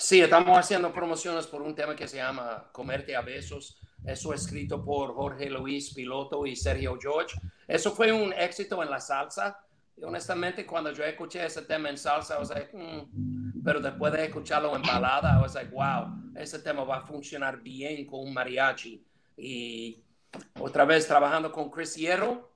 Sí, 0.00 0.20
estamos 0.20 0.56
haciendo 0.56 0.92
promociones 0.92 1.48
por 1.48 1.60
un 1.60 1.74
tema 1.74 1.96
que 1.96 2.06
se 2.06 2.18
llama 2.18 2.68
Comerte 2.70 3.16
a 3.16 3.20
Besos. 3.20 3.80
Eso 4.06 4.32
escrito 4.32 4.84
por 4.84 5.12
Jorge 5.12 5.50
Luis 5.50 5.92
Piloto 5.92 6.46
y 6.46 6.54
Sergio 6.54 6.96
George. 7.00 7.36
Eso 7.66 7.90
fue 7.90 8.12
un 8.12 8.32
éxito 8.32 8.80
en 8.80 8.90
la 8.90 9.00
salsa. 9.00 9.58
Y 9.96 10.04
honestamente, 10.04 10.64
cuando 10.64 10.92
yo 10.92 11.02
escuché 11.02 11.44
ese 11.44 11.62
tema 11.62 11.90
en 11.90 11.98
salsa, 11.98 12.36
I 12.36 12.38
was 12.38 12.50
like, 12.50 12.70
mm". 12.72 13.60
pero 13.64 13.80
después 13.80 14.12
de 14.12 14.26
escucharlo 14.26 14.76
en 14.76 14.82
balada, 14.82 15.36
I 15.36 15.42
was 15.42 15.54
like, 15.56 15.72
wow, 15.72 16.32
ese 16.36 16.60
tema 16.60 16.84
va 16.84 16.98
a 16.98 17.02
funcionar 17.04 17.60
bien 17.60 18.06
con 18.06 18.20
un 18.20 18.32
mariachi. 18.32 19.04
Y 19.36 20.00
otra 20.60 20.84
vez 20.84 21.08
trabajando 21.08 21.50
con 21.50 21.70
Chris 21.70 21.96
Hierro, 21.96 22.52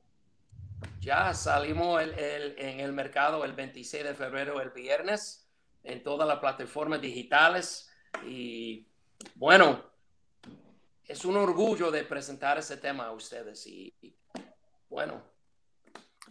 ya 1.01 1.35
salimos 1.35 2.01
en 2.03 2.79
el 2.79 2.93
mercado 2.93 3.45
el 3.45 3.53
26 3.53 4.05
de 4.05 4.15
febrero, 4.15 4.61
el 4.61 4.71
viernes 4.71 5.42
en 5.85 6.03
todas 6.03 6.27
las 6.29 6.39
plataformas 6.39 7.01
digitales. 7.01 7.91
Y 8.27 8.87
bueno, 9.35 9.81
es 11.07 11.25
un 11.25 11.37
orgullo 11.37 11.91
de 11.91 12.05
presentar 12.05 12.59
ese 12.59 12.77
tema 12.77 13.07
a 13.07 13.13
ustedes. 13.13 13.67
Y, 13.67 13.95
bueno, 14.89 15.21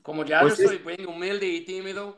como 0.01 0.25
ya 0.25 0.41
pues 0.41 0.57
yo 0.57 0.67
soy 0.67 0.79
muy 0.79 1.05
humilde 1.05 1.47
y 1.47 1.65
tímido. 1.65 2.15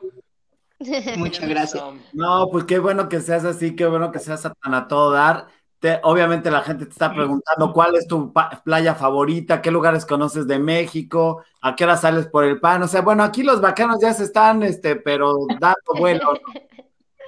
Muchas 1.16 1.48
gracias. 1.48 1.82
Um, 1.82 1.98
no, 2.12 2.48
pues 2.50 2.64
qué 2.64 2.78
bueno 2.78 3.08
que 3.08 3.20
seas 3.20 3.44
así, 3.44 3.74
qué 3.76 3.86
bueno 3.86 4.12
que 4.12 4.18
seas 4.18 4.42
tan 4.42 4.74
a 4.74 4.88
todo 4.88 5.12
dar. 5.12 5.48
Te, 5.78 6.00
obviamente 6.02 6.50
la 6.50 6.62
gente 6.62 6.86
te 6.86 6.92
está 6.92 7.12
preguntando 7.12 7.72
cuál 7.74 7.94
es 7.96 8.06
tu 8.06 8.32
playa 8.64 8.94
favorita, 8.94 9.60
qué 9.60 9.70
lugares 9.70 10.06
conoces 10.06 10.46
de 10.46 10.58
México, 10.58 11.44
a 11.60 11.76
qué 11.76 11.84
hora 11.84 11.98
sales 11.98 12.26
por 12.26 12.44
el 12.44 12.58
pan. 12.58 12.82
O 12.82 12.88
sea, 12.88 13.02
bueno, 13.02 13.22
aquí 13.22 13.42
los 13.42 13.60
bacanos 13.60 13.98
ya 14.00 14.14
se 14.14 14.24
están, 14.24 14.62
este, 14.62 14.96
pero 14.96 15.36
dando 15.60 15.94
vuelo. 15.98 16.32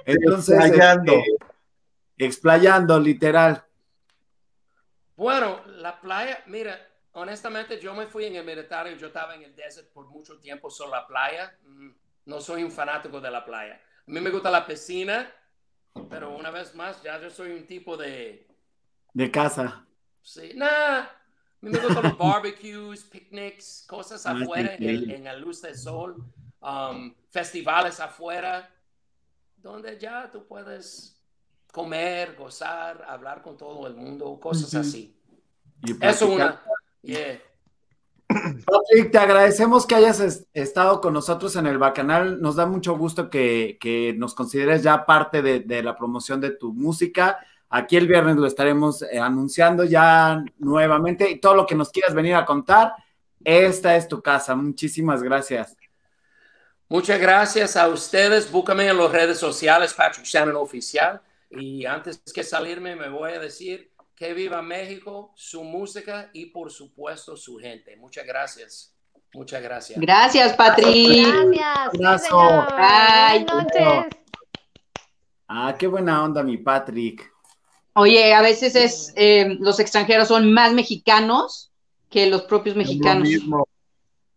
Entonces, 0.07 0.57
explayando. 0.57 1.13
Este, 1.13 2.25
explayando, 2.25 2.99
literal. 2.99 3.63
Bueno, 5.17 5.61
la 5.67 5.99
playa, 5.99 6.43
mira, 6.47 6.79
honestamente 7.11 7.79
yo 7.79 7.93
me 7.93 8.07
fui 8.07 8.25
en 8.25 8.37
el 8.37 8.45
militario, 8.45 8.95
yo 8.95 9.07
estaba 9.07 9.35
en 9.35 9.43
el 9.43 9.55
desert 9.55 9.91
por 9.91 10.07
mucho 10.07 10.39
tiempo, 10.39 10.69
solo 10.69 10.91
la 10.91 11.05
playa. 11.05 11.53
Mm, 11.63 11.89
no 12.25 12.39
soy 12.39 12.63
un 12.63 12.71
fanático 12.71 13.19
de 13.19 13.29
la 13.29 13.43
playa. 13.43 13.75
A 13.75 14.11
mí 14.11 14.21
me 14.21 14.29
gusta 14.29 14.49
la 14.49 14.65
piscina, 14.65 15.29
pero 16.09 16.33
una 16.33 16.51
vez 16.51 16.73
más, 16.73 17.03
ya 17.03 17.19
yo 17.19 17.29
soy 17.29 17.51
un 17.51 17.67
tipo 17.67 17.97
de... 17.97 18.47
De 19.11 19.29
casa. 19.29 19.85
Sí, 20.21 20.51
nada. 20.55 21.03
A 21.03 21.65
mí 21.65 21.69
me 21.69 21.79
gustan 21.79 22.03
los 22.03 22.17
barbecues, 22.17 23.03
picnics, 23.03 23.85
cosas 23.89 24.25
ah, 24.25 24.31
afuera 24.31 24.75
en, 24.79 25.25
la 25.25 25.35
luz 25.35 25.61
del 25.61 25.77
sol, 25.77 26.23
um, 26.61 27.13
festivales 27.29 27.99
afuera 27.99 28.69
donde 29.57 29.97
ya 29.99 30.29
tú 30.31 30.45
puedes 30.45 31.21
comer, 31.71 32.35
gozar, 32.35 33.05
hablar 33.07 33.41
con 33.41 33.57
todo 33.57 33.87
el 33.87 33.95
mundo, 33.95 34.39
cosas 34.39 34.73
así. 34.75 35.15
Eso 36.01 36.25
es 36.25 36.31
una. 36.31 36.61
Patrick, 38.27 39.11
te 39.11 39.17
agradecemos 39.17 39.85
que 39.85 39.95
hayas 39.95 40.47
estado 40.53 41.01
con 41.01 41.13
nosotros 41.13 41.55
en 41.55 41.67
el 41.67 41.77
Bacanal. 41.77 42.41
Nos 42.41 42.55
da 42.55 42.65
mucho 42.65 42.97
gusto 42.97 43.29
que, 43.29 43.77
que 43.79 44.13
nos 44.17 44.33
consideres 44.33 44.83
ya 44.83 45.05
parte 45.05 45.41
de, 45.41 45.59
de, 45.61 45.83
la 45.83 45.95
promoción 45.95 46.41
de 46.41 46.51
tu 46.51 46.73
música. 46.73 47.37
Aquí 47.69 47.95
el 47.95 48.07
viernes 48.07 48.37
lo 48.37 48.47
estaremos 48.47 49.03
eh, 49.03 49.19
anunciando 49.19 49.83
ya 49.83 50.43
nuevamente. 50.57 51.29
Y 51.29 51.39
todo 51.39 51.55
lo 51.55 51.65
que 51.65 51.75
nos 51.75 51.91
quieras 51.91 52.13
venir 52.13 52.35
a 52.35 52.45
contar, 52.45 52.93
esta 53.43 53.95
es 53.95 54.07
tu 54.07 54.21
casa. 54.21 54.55
Muchísimas 54.55 55.21
gracias. 55.21 55.76
Muchas 56.89 57.19
gracias 57.19 57.75
a 57.75 57.87
ustedes. 57.89 58.49
Búscame 58.51 58.87
en 58.87 58.97
las 58.97 59.11
redes 59.11 59.37
sociales, 59.37 59.93
Patrick 59.93 60.25
Shannon 60.25 60.55
Oficial. 60.55 61.21
Y 61.49 61.85
antes 61.85 62.21
que 62.33 62.43
salirme, 62.43 62.95
me 62.95 63.09
voy 63.09 63.33
a 63.33 63.39
decir 63.39 63.91
que 64.15 64.33
viva 64.33 64.61
México, 64.61 65.33
su 65.35 65.63
música 65.63 66.29
y 66.33 66.47
por 66.47 66.71
supuesto 66.71 67.35
su 67.35 67.57
gente. 67.57 67.95
Muchas 67.97 68.25
gracias. 68.25 68.93
Muchas 69.33 69.61
gracias. 69.61 69.99
Gracias, 69.99 70.53
Patrick. 70.53 71.27
Gracias. 71.93 72.31
Buenas 72.31 73.45
noches. 73.45 74.17
Ah, 75.47 75.75
qué 75.77 75.87
buena 75.87 76.23
onda, 76.23 76.41
mi 76.41 76.57
Patrick. 76.57 77.31
Oye, 77.93 78.33
a 78.33 78.41
veces 78.41 78.75
es 78.75 79.13
eh, 79.15 79.57
los 79.59 79.79
extranjeros 79.79 80.27
son 80.27 80.53
más 80.53 80.73
mexicanos 80.73 81.71
que 82.09 82.27
los 82.27 82.43
propios 82.43 82.75
mexicanos 82.75 83.27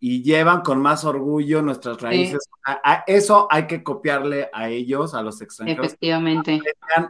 y 0.01 0.22
llevan 0.22 0.62
con 0.62 0.80
más 0.80 1.05
orgullo 1.05 1.61
nuestras 1.61 2.01
raíces. 2.01 2.48
A, 2.64 3.05
eso 3.07 3.46
hay 3.51 3.66
que 3.66 3.82
copiarle 3.84 4.48
a 4.53 4.68
ellos, 4.70 5.14
a 5.14 5.22
los 5.22 5.42
extranjeros. 5.42 5.86
Efectivamente. 5.86 6.61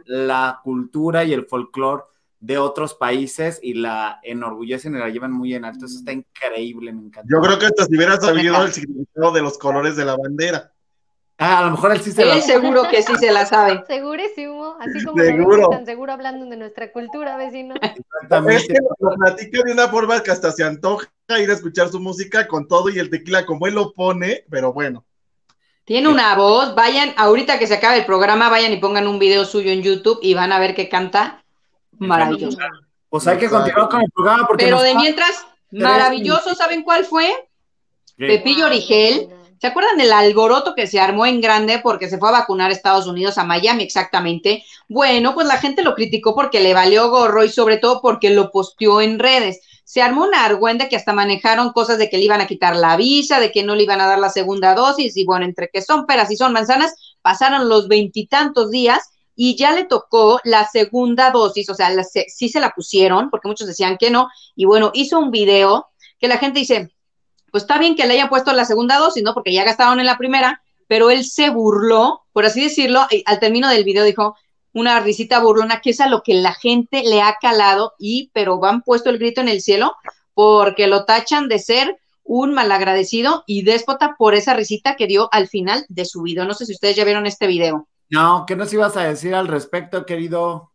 La 0.05 0.59
cultura 0.61 1.23
y 1.23 1.33
el 1.33 1.45
folclore 1.45 2.03
de 2.41 2.57
otros 2.57 2.95
países 2.95 3.59
y 3.61 3.75
la 3.75 4.19
enorgullecen 4.23 4.95
y 4.95 4.99
la 4.99 5.09
llevan 5.09 5.31
muy 5.31 5.53
en 5.53 5.63
alto. 5.63 5.85
Eso 5.85 5.99
está 5.99 6.11
increíble, 6.11 6.91
me 6.91 7.05
encanta. 7.05 7.29
Yo 7.31 7.39
creo 7.39 7.57
que 7.57 7.67
hasta 7.67 7.85
si 7.85 7.95
hubiera 7.95 8.19
sabido 8.19 8.61
el 8.63 8.73
significado 8.73 9.31
de 9.31 9.41
los 9.41 9.57
colores 9.57 9.95
de 9.95 10.05
la 10.05 10.17
bandera. 10.17 10.70
Ah, 11.43 11.57
a 11.57 11.65
lo 11.65 11.71
mejor 11.71 11.91
él 11.91 12.01
sí 12.01 12.11
se 12.11 12.23
la 12.23 12.39
sabe. 12.39 12.43
seguro 12.43 12.83
que 12.87 13.01
sí 13.01 13.15
se 13.15 13.31
la 13.31 13.47
sabe. 13.47 13.83
Segurísimo, 13.87 14.77
así 14.79 15.03
como 15.03 15.23
seguro. 15.23 15.69
tan 15.69 15.87
seguro 15.87 16.13
hablando 16.13 16.45
de 16.45 16.55
nuestra 16.55 16.91
cultura, 16.91 17.35
vecino. 17.35 17.73
Exactamente. 17.81 18.57
Es 18.57 18.67
que 18.67 18.75
lo 18.99 19.15
platica 19.15 19.63
de 19.65 19.71
una 19.71 19.87
forma 19.87 20.21
que 20.21 20.29
hasta 20.29 20.51
se 20.51 20.63
antoja 20.63 21.07
ir 21.39 21.49
a 21.49 21.53
escuchar 21.53 21.89
su 21.89 21.99
música 21.99 22.47
con 22.47 22.67
todo 22.67 22.89
y 22.89 22.99
el 22.99 23.09
tequila 23.09 23.47
como 23.47 23.65
él 23.65 23.73
lo 23.73 23.91
pone, 23.91 24.45
pero 24.51 24.71
bueno. 24.71 25.03
Tiene 25.83 26.09
una 26.09 26.35
voz, 26.35 26.75
vayan, 26.75 27.11
ahorita 27.17 27.57
que 27.57 27.65
se 27.65 27.73
acabe 27.73 27.97
el 27.97 28.05
programa, 28.05 28.49
vayan 28.49 28.71
y 28.71 28.77
pongan 28.77 29.07
un 29.07 29.17
video 29.17 29.43
suyo 29.43 29.71
en 29.71 29.81
YouTube 29.81 30.19
y 30.21 30.35
van 30.35 30.51
a 30.51 30.59
ver 30.59 30.75
que 30.75 30.89
canta 30.89 31.43
maravilloso. 31.97 32.59
Pues 33.09 33.27
hay 33.27 33.39
que 33.39 33.49
continuar 33.49 33.89
con 33.89 34.03
el 34.03 34.11
programa 34.11 34.45
porque... 34.45 34.65
Pero 34.65 34.79
de 34.83 34.93
mientras, 34.93 35.43
maravilloso, 35.71 36.53
¿saben 36.53 36.83
cuál 36.83 37.03
fue? 37.03 37.33
Pepillo 38.15 38.67
Origel 38.67 39.40
¿Se 39.61 39.67
acuerdan 39.67 39.97
del 39.97 40.11
alboroto 40.11 40.73
que 40.73 40.87
se 40.87 40.99
armó 40.99 41.27
en 41.27 41.39
grande 41.39 41.77
porque 41.83 42.09
se 42.09 42.17
fue 42.17 42.29
a 42.29 42.31
vacunar 42.31 42.71
a 42.71 42.73
Estados 42.73 43.05
Unidos, 43.05 43.37
a 43.37 43.43
Miami 43.43 43.83
exactamente? 43.83 44.65
Bueno, 44.89 45.35
pues 45.35 45.45
la 45.45 45.57
gente 45.57 45.83
lo 45.83 45.93
criticó 45.93 46.33
porque 46.33 46.61
le 46.61 46.73
valió 46.73 47.11
gorro 47.11 47.43
y 47.43 47.49
sobre 47.49 47.77
todo 47.77 48.01
porque 48.01 48.31
lo 48.31 48.49
posteó 48.49 49.01
en 49.01 49.19
redes. 49.19 49.61
Se 49.83 50.01
armó 50.01 50.23
una 50.23 50.45
argüenda 50.45 50.89
que 50.89 50.95
hasta 50.95 51.13
manejaron 51.13 51.73
cosas 51.73 51.99
de 51.99 52.09
que 52.09 52.17
le 52.17 52.23
iban 52.23 52.41
a 52.41 52.47
quitar 52.47 52.75
la 52.75 52.97
visa, 52.97 53.39
de 53.39 53.51
que 53.51 53.61
no 53.61 53.75
le 53.75 53.83
iban 53.83 54.01
a 54.01 54.07
dar 54.07 54.17
la 54.17 54.29
segunda 54.29 54.73
dosis 54.73 55.15
y 55.15 55.25
bueno, 55.25 55.45
entre 55.45 55.69
que 55.71 55.83
son 55.83 56.07
peras 56.07 56.31
y 56.31 56.37
son 56.37 56.53
manzanas, 56.53 56.95
pasaron 57.21 57.69
los 57.69 57.87
veintitantos 57.87 58.71
días 58.71 59.11
y 59.35 59.55
ya 59.57 59.73
le 59.73 59.85
tocó 59.85 60.41
la 60.43 60.67
segunda 60.67 61.29
dosis, 61.29 61.69
o 61.69 61.75
sea, 61.75 61.91
sí 62.03 62.49
se 62.49 62.59
la 62.59 62.71
pusieron 62.71 63.29
porque 63.29 63.47
muchos 63.47 63.67
decían 63.67 63.99
que 63.99 64.09
no 64.09 64.27
y 64.55 64.65
bueno, 64.65 64.89
hizo 64.95 65.19
un 65.19 65.29
video 65.29 65.85
que 66.19 66.27
la 66.27 66.39
gente 66.39 66.57
dice, 66.57 66.91
pues 67.51 67.63
está 67.63 67.77
bien 67.77 67.95
que 67.95 68.05
le 68.07 68.13
hayan 68.13 68.29
puesto 68.29 68.53
la 68.53 68.65
segunda 68.65 68.97
dosis, 68.97 69.23
¿no? 69.23 69.33
Porque 69.33 69.53
ya 69.53 69.63
gastaron 69.63 69.99
en 69.99 70.05
la 70.05 70.17
primera, 70.17 70.63
pero 70.87 71.11
él 71.11 71.25
se 71.25 71.49
burló, 71.49 72.23
por 72.31 72.45
así 72.45 72.63
decirlo, 72.63 73.05
y 73.11 73.23
al 73.25 73.39
término 73.39 73.69
del 73.69 73.83
video 73.83 74.03
dijo 74.03 74.35
una 74.73 75.01
risita 75.01 75.39
burlona, 75.39 75.81
que 75.81 75.89
es 75.89 75.99
a 75.99 76.07
lo 76.07 76.23
que 76.23 76.33
la 76.33 76.53
gente 76.53 77.03
le 77.03 77.21
ha 77.21 77.35
calado 77.41 77.93
y, 77.99 78.31
pero 78.33 78.57
van 78.57 78.81
puesto 78.81 79.09
el 79.09 79.19
grito 79.19 79.41
en 79.41 79.49
el 79.49 79.61
cielo 79.61 79.95
porque 80.33 80.87
lo 80.87 81.03
tachan 81.03 81.49
de 81.49 81.59
ser 81.59 81.97
un 82.23 82.53
malagradecido 82.53 83.43
y 83.45 83.63
déspota 83.63 84.15
por 84.17 84.33
esa 84.33 84.53
risita 84.53 84.95
que 84.95 85.07
dio 85.07 85.27
al 85.33 85.49
final 85.49 85.85
de 85.89 86.05
su 86.05 86.21
video. 86.21 86.45
No 86.45 86.53
sé 86.53 86.65
si 86.65 86.73
ustedes 86.73 86.95
ya 86.95 87.03
vieron 87.03 87.25
este 87.25 87.47
video. 87.47 87.89
No, 88.09 88.45
¿qué 88.47 88.55
nos 88.55 88.71
ibas 88.73 88.95
a 88.95 89.03
decir 89.03 89.35
al 89.35 89.47
respecto, 89.47 90.05
querido? 90.05 90.71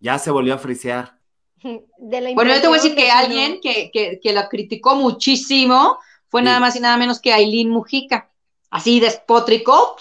Ya 0.00 0.18
se 0.18 0.30
volvió 0.30 0.54
a 0.54 0.58
frisear 0.58 1.19
bueno, 1.62 2.54
yo 2.54 2.60
te 2.60 2.68
voy 2.68 2.78
a 2.78 2.82
decir 2.82 2.96
que 2.96 3.10
alguien 3.10 3.60
que, 3.60 3.90
que, 3.92 4.32
la 4.32 4.48
criticó 4.48 4.94
muchísimo 4.94 5.98
fue 6.28 6.42
nada 6.42 6.60
más 6.60 6.76
y 6.76 6.80
nada 6.80 6.96
menos 6.96 7.20
que 7.20 7.32
Aileen 7.32 7.70
Mujica. 7.70 8.30
Así 8.70 9.00
despótrico, 9.00 9.96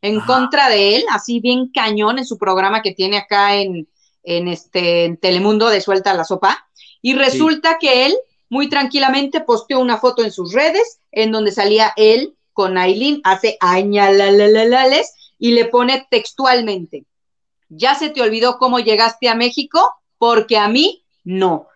en 0.00 0.20
contra 0.20 0.68
de 0.68 0.96
él, 0.96 1.04
así 1.10 1.40
bien 1.40 1.70
cañón 1.72 2.18
en 2.18 2.24
su 2.24 2.38
programa 2.38 2.80
que 2.80 2.92
tiene 2.92 3.18
acá 3.18 3.56
en, 3.56 3.88
en, 4.22 4.48
este, 4.48 5.18
Telemundo 5.20 5.68
de 5.68 5.80
Suelta 5.80 6.14
la 6.14 6.24
Sopa. 6.24 6.66
Y 7.02 7.14
resulta 7.14 7.78
que 7.78 8.06
él 8.06 8.16
muy 8.48 8.68
tranquilamente 8.68 9.40
posteó 9.40 9.80
una 9.80 9.98
foto 9.98 10.22
en 10.22 10.32
sus 10.32 10.52
redes 10.52 10.98
en 11.10 11.30
donde 11.30 11.52
salía 11.52 11.92
él 11.96 12.34
con 12.52 12.78
Aileen, 12.78 13.20
hace 13.24 13.56
añalalales 13.60 15.12
y 15.38 15.52
le 15.52 15.64
pone 15.64 16.06
textualmente, 16.10 17.04
ya 17.68 17.94
se 17.94 18.10
te 18.10 18.20
olvidó 18.20 18.58
cómo 18.58 18.78
llegaste 18.78 19.28
a 19.28 19.34
México, 19.34 19.92
porque 20.22 20.56
a 20.56 20.68
mí 20.68 21.04
no. 21.24 21.66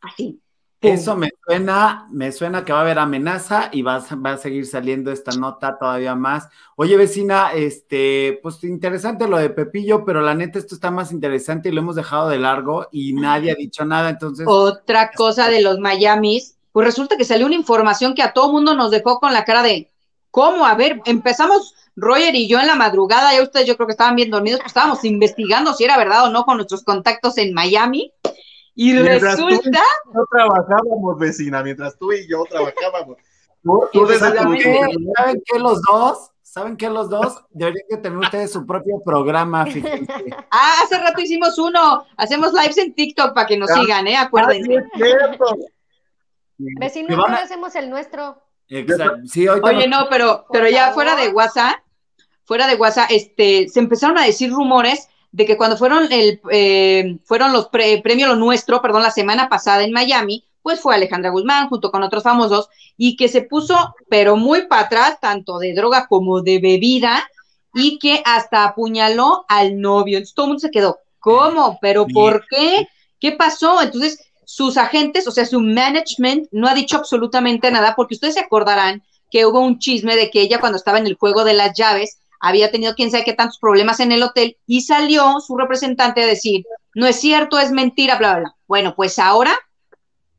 Así. 0.00 0.40
Eso 0.80 1.16
me 1.16 1.30
suena, 1.44 2.06
me 2.12 2.30
suena 2.30 2.64
que 2.64 2.72
va 2.72 2.78
a 2.78 2.82
haber 2.82 3.00
amenaza 3.00 3.70
y 3.72 3.82
va, 3.82 3.98
va, 4.24 4.30
a 4.34 4.36
seguir 4.36 4.66
saliendo 4.66 5.10
esta 5.10 5.32
nota 5.32 5.76
todavía 5.76 6.14
más. 6.14 6.48
Oye, 6.76 6.96
vecina, 6.96 7.52
este, 7.52 8.38
pues 8.40 8.62
interesante 8.62 9.26
lo 9.26 9.36
de 9.36 9.50
Pepillo, 9.50 10.04
pero 10.04 10.20
la 10.20 10.36
neta 10.36 10.60
esto 10.60 10.76
está 10.76 10.92
más 10.92 11.10
interesante 11.10 11.68
y 11.68 11.72
lo 11.72 11.80
hemos 11.80 11.96
dejado 11.96 12.28
de 12.28 12.38
largo 12.38 12.86
y 12.92 13.14
nadie 13.14 13.50
ha 13.50 13.56
dicho 13.56 13.84
nada, 13.84 14.10
entonces. 14.10 14.46
Otra 14.48 15.10
cosa 15.10 15.48
de 15.48 15.60
los 15.60 15.80
Miamis, 15.80 16.56
pues 16.70 16.86
resulta 16.86 17.16
que 17.16 17.24
salió 17.24 17.46
una 17.46 17.56
información 17.56 18.14
que 18.14 18.22
a 18.22 18.32
todo 18.32 18.52
mundo 18.52 18.74
nos 18.74 18.92
dejó 18.92 19.18
con 19.18 19.32
la 19.32 19.44
cara 19.44 19.64
de, 19.64 19.89
¿cómo? 20.30 20.66
A 20.66 20.74
ver, 20.74 21.00
empezamos 21.04 21.74
Roger 21.96 22.34
y 22.34 22.48
yo 22.48 22.58
en 22.60 22.66
la 22.66 22.76
madrugada, 22.76 23.34
ya 23.34 23.42
ustedes 23.42 23.66
yo 23.66 23.76
creo 23.76 23.86
que 23.86 23.92
estaban 23.92 24.16
bien 24.16 24.30
dormidos, 24.30 24.60
pues 24.60 24.70
estábamos 24.70 25.04
investigando 25.04 25.74
si 25.74 25.84
era 25.84 25.98
verdad 25.98 26.24
o 26.26 26.30
no 26.30 26.44
con 26.44 26.56
nuestros 26.56 26.82
contactos 26.84 27.38
en 27.38 27.52
Miami. 27.52 28.12
Y 28.74 28.96
resulta. 28.96 29.82
no 30.14 30.24
trabajábamos, 30.30 31.18
vecina, 31.18 31.62
mientras 31.62 31.98
tú 31.98 32.12
y 32.12 32.26
yo 32.28 32.44
trabajábamos. 32.48 33.18
¿Saben 34.18 35.42
qué 35.44 35.58
los 35.58 35.82
dos? 35.82 36.30
¿Saben 36.42 36.76
qué 36.76 36.88
los 36.88 37.08
dos? 37.08 37.44
Deberían 37.50 37.86
de 37.88 37.96
tener 37.98 38.18
ustedes 38.18 38.52
su 38.52 38.66
propio 38.66 39.00
programa, 39.04 39.66
fíjense. 39.66 40.06
Ah, 40.50 40.80
hace 40.82 40.98
rato 40.98 41.20
hicimos 41.20 41.56
uno. 41.58 42.04
Hacemos 42.16 42.52
lives 42.52 42.78
en 42.78 42.94
TikTok 42.94 43.34
para 43.34 43.46
que 43.46 43.56
nos 43.56 43.70
sigan, 43.70 44.06
¿eh? 44.08 44.16
Acuérdense. 44.16 44.84
Vecinos, 46.58 47.16
no 47.16 47.24
hacemos 47.26 47.74
el 47.76 47.88
nuestro. 47.88 48.42
Exacto. 48.70 49.26
Sí, 49.26 49.46
Oye, 49.48 49.88
no, 49.88 50.06
pero, 50.08 50.46
pero 50.50 50.68
ya 50.68 50.92
fuera 50.92 51.16
de 51.16 51.28
WhatsApp, 51.28 51.80
fuera 52.44 52.66
de 52.66 52.76
WhatsApp, 52.76 53.10
este, 53.10 53.68
se 53.68 53.80
empezaron 53.80 54.16
a 54.16 54.24
decir 54.24 54.50
rumores 54.50 55.08
de 55.32 55.44
que 55.44 55.56
cuando 55.56 55.76
fueron 55.76 56.12
el 56.12 56.40
eh, 56.50 57.18
fueron 57.24 57.52
los 57.52 57.68
premios 57.68 58.28
lo 58.28 58.36
nuestro, 58.36 58.80
perdón, 58.80 59.02
la 59.02 59.10
semana 59.10 59.48
pasada 59.48 59.84
en 59.84 59.92
Miami, 59.92 60.44
pues 60.62 60.80
fue 60.80 60.94
Alejandra 60.94 61.30
Guzmán 61.30 61.68
junto 61.68 61.90
con 61.90 62.02
otros 62.02 62.22
famosos 62.22 62.68
y 62.96 63.16
que 63.16 63.28
se 63.28 63.42
puso 63.42 63.94
pero 64.08 64.36
muy 64.36 64.66
para 64.66 64.82
atrás 64.82 65.18
tanto 65.20 65.58
de 65.58 65.74
droga 65.74 66.06
como 66.06 66.42
de 66.42 66.58
bebida 66.58 67.28
y 67.74 67.98
que 67.98 68.22
hasta 68.24 68.64
apuñaló 68.64 69.44
al 69.48 69.80
novio. 69.80 70.18
Entonces 70.18 70.34
todo 70.34 70.46
el 70.46 70.50
mundo 70.50 70.60
se 70.60 70.70
quedó, 70.70 70.98
¿cómo? 71.18 71.78
¿Pero 71.80 72.06
por 72.06 72.44
qué? 72.48 72.88
¿Qué 73.20 73.32
pasó? 73.32 73.80
Entonces 73.80 74.29
sus 74.50 74.76
agentes, 74.76 75.28
o 75.28 75.30
sea, 75.30 75.46
su 75.46 75.60
management 75.60 76.48
no 76.50 76.66
ha 76.66 76.74
dicho 76.74 76.96
absolutamente 76.96 77.70
nada 77.70 77.94
porque 77.94 78.14
ustedes 78.14 78.34
se 78.34 78.40
acordarán 78.40 79.00
que 79.30 79.46
hubo 79.46 79.60
un 79.60 79.78
chisme 79.78 80.16
de 80.16 80.28
que 80.28 80.40
ella 80.40 80.58
cuando 80.58 80.76
estaba 80.76 80.98
en 80.98 81.06
el 81.06 81.14
juego 81.14 81.44
de 81.44 81.54
las 81.54 81.78
llaves 81.78 82.18
había 82.40 82.72
tenido 82.72 82.96
quién 82.96 83.12
sabe 83.12 83.22
qué 83.22 83.32
tantos 83.32 83.60
problemas 83.60 84.00
en 84.00 84.10
el 84.10 84.24
hotel 84.24 84.56
y 84.66 84.80
salió 84.80 85.38
su 85.38 85.56
representante 85.56 86.24
a 86.24 86.26
decir, 86.26 86.64
no 86.96 87.06
es 87.06 87.20
cierto, 87.20 87.60
es 87.60 87.70
mentira, 87.70 88.16
bla, 88.16 88.32
bla, 88.32 88.40
bla. 88.40 88.56
Bueno, 88.66 88.94
pues 88.96 89.20
ahora 89.20 89.56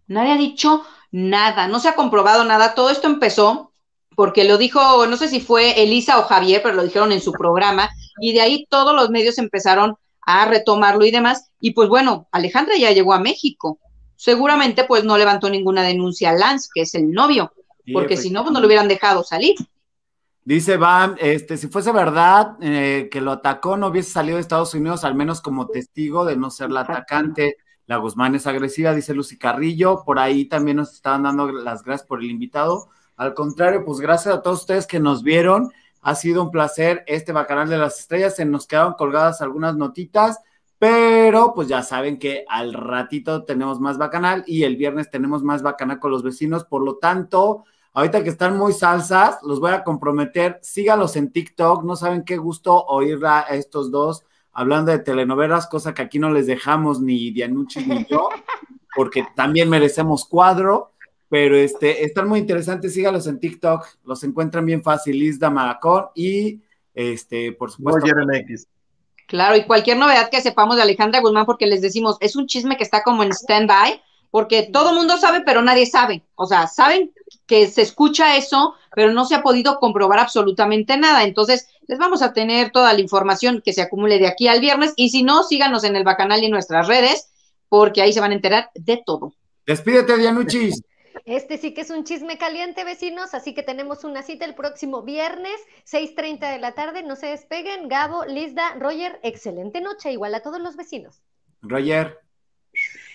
nadie 0.07 0.34
ha 0.34 0.38
dicho 0.38 0.84
nada, 1.12 1.70
no 1.70 1.80
se 1.80 1.88
ha 1.88 1.95
comprobado 1.95 2.43
nada, 2.43 2.76
todo 2.76 2.89
esto 2.89 3.07
empezó 3.07 3.72
porque 4.18 4.43
lo 4.43 4.57
dijo, 4.57 5.07
no 5.07 5.16
sé 5.16 5.30
si 5.30 5.39
fue 5.39 5.82
Elisa 5.84 6.20
o 6.20 6.24
Javier, 6.24 6.62
pero 6.62 6.76
lo 6.76 6.84
dijeron 6.84 7.14
en 7.14 7.22
su 7.22 7.32
programa 7.32 7.89
y 8.20 8.34
de 8.34 8.41
ahí 8.41 8.68
todos 8.70 8.93
los 8.93 9.09
medios 9.09 9.38
empezaron 9.38 9.95
a 10.24 10.45
retomarlo 10.47 11.05
y 11.05 11.12
demás. 11.12 11.49
Y 11.62 11.72
pues 11.72 11.88
bueno, 11.88 12.28
Alejandra 12.34 12.76
ya 12.78 12.91
llegó 12.91 13.14
a 13.14 13.20
México. 13.20 13.80
Seguramente 14.22 14.84
pues 14.84 15.03
no 15.03 15.17
levantó 15.17 15.49
ninguna 15.49 15.82
denuncia 15.82 16.30
a 16.30 16.34
Lance, 16.34 16.69
que 16.72 16.82
es 16.82 16.93
el 16.93 17.11
novio, 17.11 17.51
porque 17.91 18.17
si 18.17 18.30
no, 18.30 18.43
pues 18.43 18.53
no 18.53 18.59
lo 18.59 18.67
hubieran 18.67 18.88
dejado 18.88 19.24
salir. 19.24 19.55
Dice 20.45 20.78
Van, 20.78 21.15
este, 21.19 21.57
si 21.57 21.69
fuese 21.69 21.91
verdad 21.91 22.55
eh, 22.61 23.09
que 23.11 23.19
lo 23.19 23.32
atacó, 23.32 23.78
no 23.78 23.88
hubiese 23.88 24.11
salido 24.11 24.36
de 24.36 24.41
Estados 24.41 24.76
Unidos, 24.76 25.05
al 25.05 25.15
menos 25.15 25.41
como 25.41 25.69
testigo 25.69 26.24
de 26.24 26.38
no 26.38 26.51
ser 26.51 26.69
la 26.69 26.82
atacante. 26.82 27.57
La 27.88 27.97
Guzmán 27.97 28.36
es 28.36 28.45
agresiva, 28.45 28.93
dice 28.93 29.15
Lucy 29.15 29.39
Carrillo. 29.39 30.03
Por 30.05 30.19
ahí 30.19 30.45
también 30.45 30.78
nos 30.78 30.93
estaban 30.93 31.24
dando 31.24 31.51
las 31.51 31.82
gracias 31.82 32.07
por 32.07 32.19
el 32.19 32.30
invitado. 32.30 32.89
Al 33.17 33.34
contrario, 33.34 33.84
pues 33.84 33.99
gracias 33.99 34.36
a 34.36 34.43
todos 34.43 34.59
ustedes 34.59 34.86
que 34.86 34.99
nos 34.99 35.24
vieron. 35.24 35.72
Ha 36.03 36.13
sido 36.13 36.43
un 36.43 36.51
placer 36.51 37.03
este 37.07 37.32
Bacanal 37.32 37.69
de 37.69 37.80
las 37.80 37.99
Estrellas. 37.99 38.36
Se 38.36 38.45
nos 38.45 38.67
quedaron 38.67 38.93
colgadas 38.93 39.41
algunas 39.41 39.76
notitas, 39.76 40.38
pero 40.82 41.53
pues 41.53 41.67
ya 41.67 41.84
saben 41.84 42.17
que 42.17 42.43
al 42.49 42.73
ratito 42.73 43.43
tenemos 43.43 43.79
más 43.79 43.99
Bacanal 43.99 44.43
y 44.47 44.63
el 44.63 44.77
viernes 44.77 45.11
tenemos 45.11 45.43
más 45.43 45.61
Bacanal 45.61 45.99
con 45.99 46.09
los 46.09 46.23
vecinos. 46.23 46.63
Por 46.63 46.84
lo 46.84 46.95
tanto, 46.95 47.65
Ahorita 47.93 48.23
que 48.23 48.29
están 48.29 48.57
muy 48.57 48.71
salsas, 48.71 49.43
los 49.43 49.59
voy 49.59 49.71
a 49.71 49.84
comprometer. 49.84 50.59
Sígalos 50.63 51.17
en 51.17 51.32
TikTok. 51.32 51.84
No 51.84 51.95
saben 51.95 52.23
qué 52.23 52.38
gusto 52.38 52.86
oír 52.86 53.19
a 53.25 53.41
estos 53.41 53.91
dos 53.91 54.23
hablando 54.53 54.91
de 54.91 54.99
telenovelas, 54.99 55.67
cosa 55.67 55.93
que 55.93 56.01
aquí 56.01 56.17
no 56.17 56.32
les 56.32 56.47
dejamos 56.47 56.99
ni 56.99 57.29
Dianucci 57.29 57.86
ni 57.86 58.05
yo, 58.05 58.29
porque 58.95 59.25
también 59.36 59.69
merecemos 59.69 60.25
cuadro. 60.25 60.93
Pero 61.29 61.55
este, 61.55 62.05
están 62.05 62.27
muy 62.27 62.39
interesantes. 62.39 62.93
Sígalos 62.95 63.27
en 63.27 63.39
TikTok. 63.39 63.86
Los 64.03 64.23
encuentran 64.23 64.65
bien 64.65 64.82
fácil. 64.82 65.21
Isda 65.21 65.51
Maracón 65.51 66.05
y 66.15 66.61
este, 66.95 67.51
por 67.51 67.69
supuesto. 67.69 68.07
Claro, 69.32 69.55
y 69.55 69.63
cualquier 69.63 69.95
novedad 69.95 70.29
que 70.29 70.41
sepamos 70.41 70.75
de 70.75 70.82
Alejandra 70.82 71.21
Guzmán, 71.21 71.45
porque 71.45 71.65
les 71.65 71.82
decimos, 71.82 72.17
es 72.19 72.36
un 72.36 72.47
chisme 72.47 72.75
que 72.75 72.84
está 72.84 73.01
como 73.01 73.23
en 73.23 73.32
stand-by 73.32 74.01
porque 74.29 74.69
todo 74.73 74.89
el 74.89 74.97
mundo 74.97 75.15
sabe, 75.17 75.39
pero 75.45 75.61
nadie 75.61 75.86
sabe. 75.86 76.25
O 76.36 76.45
sea, 76.45 76.67
saben 76.67 77.13
que 77.45 77.67
se 77.67 77.82
escucha 77.82 78.36
eso, 78.36 78.75
pero 78.93 79.13
no 79.13 79.23
se 79.23 79.36
ha 79.36 79.41
podido 79.41 79.79
comprobar 79.79 80.19
absolutamente 80.19 80.97
nada. 80.97 81.23
Entonces, 81.23 81.69
les 81.88 81.97
vamos 81.97 82.21
a 82.21 82.34
tener 82.34 82.71
toda 82.71 82.91
la 82.91 82.99
información 82.99 83.61
que 83.63 83.71
se 83.71 83.82
acumule 83.82 84.19
de 84.19 84.27
aquí 84.27 84.49
al 84.49 84.59
viernes. 84.59 84.91
Y 84.97 85.11
si 85.11 85.23
no, 85.23 85.43
síganos 85.43 85.86
en 85.86 85.95
el 85.95 86.03
Bacanal 86.03 86.41
y 86.41 86.47
en 86.47 86.51
nuestras 86.51 86.89
redes, 86.89 87.29
porque 87.69 88.01
ahí 88.01 88.11
se 88.11 88.19
van 88.19 88.32
a 88.32 88.36
enterar 88.36 88.69
de 88.75 89.01
todo. 89.05 89.34
Despídete, 89.65 90.17
Dianuchis. 90.17 90.82
Este 91.26 91.57
sí 91.57 91.74
que 91.74 91.82
es 91.82 91.89
un 91.89 92.03
chisme 92.03 92.38
caliente, 92.38 92.84
vecinos, 92.84 93.34
así 93.34 93.53
que 93.53 93.63
tenemos 93.63 94.03
una 94.03 94.24
cita 94.24 94.45
el 94.45 94.55
próximo 94.55 95.03
viernes, 95.03 95.59
6.30 95.89 96.51
de 96.51 96.59
la 96.59 96.74
tarde. 96.74 97.03
No 97.03 97.15
se 97.15 97.28
despeguen. 97.28 97.88
Gabo, 97.88 98.26
Lizda, 98.26 98.76
Roger, 98.76 99.19
excelente 99.24 99.82
noche, 99.82 100.11
igual 100.11 100.36
a 100.36 100.41
todos 100.41 100.59
los 100.59 100.76
vecinos. 100.76 101.22
Roger. 101.61 102.19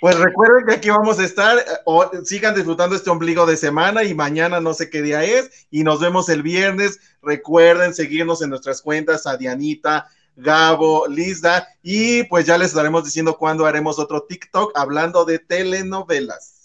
Pues 0.00 0.18
recuerden 0.18 0.66
que 0.66 0.74
aquí 0.74 0.90
vamos 0.90 1.18
a 1.18 1.24
estar, 1.24 1.58
eh, 1.58 2.18
sigan 2.24 2.54
disfrutando 2.54 2.94
este 2.94 3.08
ombligo 3.08 3.46
de 3.46 3.56
semana 3.56 4.04
y 4.04 4.14
mañana 4.14 4.60
no 4.60 4.74
sé 4.74 4.90
qué 4.90 5.00
día 5.00 5.24
es 5.24 5.66
y 5.70 5.84
nos 5.84 6.00
vemos 6.00 6.28
el 6.28 6.42
viernes. 6.42 7.00
Recuerden 7.22 7.94
seguirnos 7.94 8.42
en 8.42 8.50
nuestras 8.50 8.82
cuentas 8.82 9.26
a 9.26 9.36
Dianita, 9.38 10.06
Gabo, 10.36 11.08
Lisa 11.08 11.66
y 11.82 12.24
pues 12.24 12.44
ya 12.44 12.58
les 12.58 12.68
estaremos 12.68 13.04
diciendo 13.04 13.38
cuándo 13.38 13.64
haremos 13.64 13.98
otro 13.98 14.24
TikTok 14.24 14.72
hablando 14.76 15.24
de 15.24 15.38
telenovelas. 15.38 16.55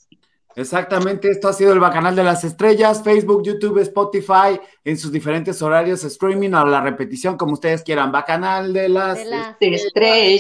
Exactamente, 0.55 1.29
esto 1.29 1.47
ha 1.47 1.53
sido 1.53 1.73
el 1.73 1.79
Bacanal 1.79 2.15
de 2.15 2.23
las 2.23 2.43
Estrellas, 2.43 3.01
Facebook, 3.03 3.43
YouTube, 3.43 3.79
Spotify, 3.79 4.59
en 4.83 4.97
sus 4.97 5.11
diferentes 5.11 5.61
horarios, 5.61 6.03
streaming 6.03 6.51
o 6.51 6.65
la 6.65 6.81
repetición, 6.81 7.37
como 7.37 7.53
ustedes 7.53 7.83
quieran. 7.83 8.11
Bacanal 8.11 8.73
de 8.73 8.89
las, 8.89 9.19
Estrellas. 9.19 10.39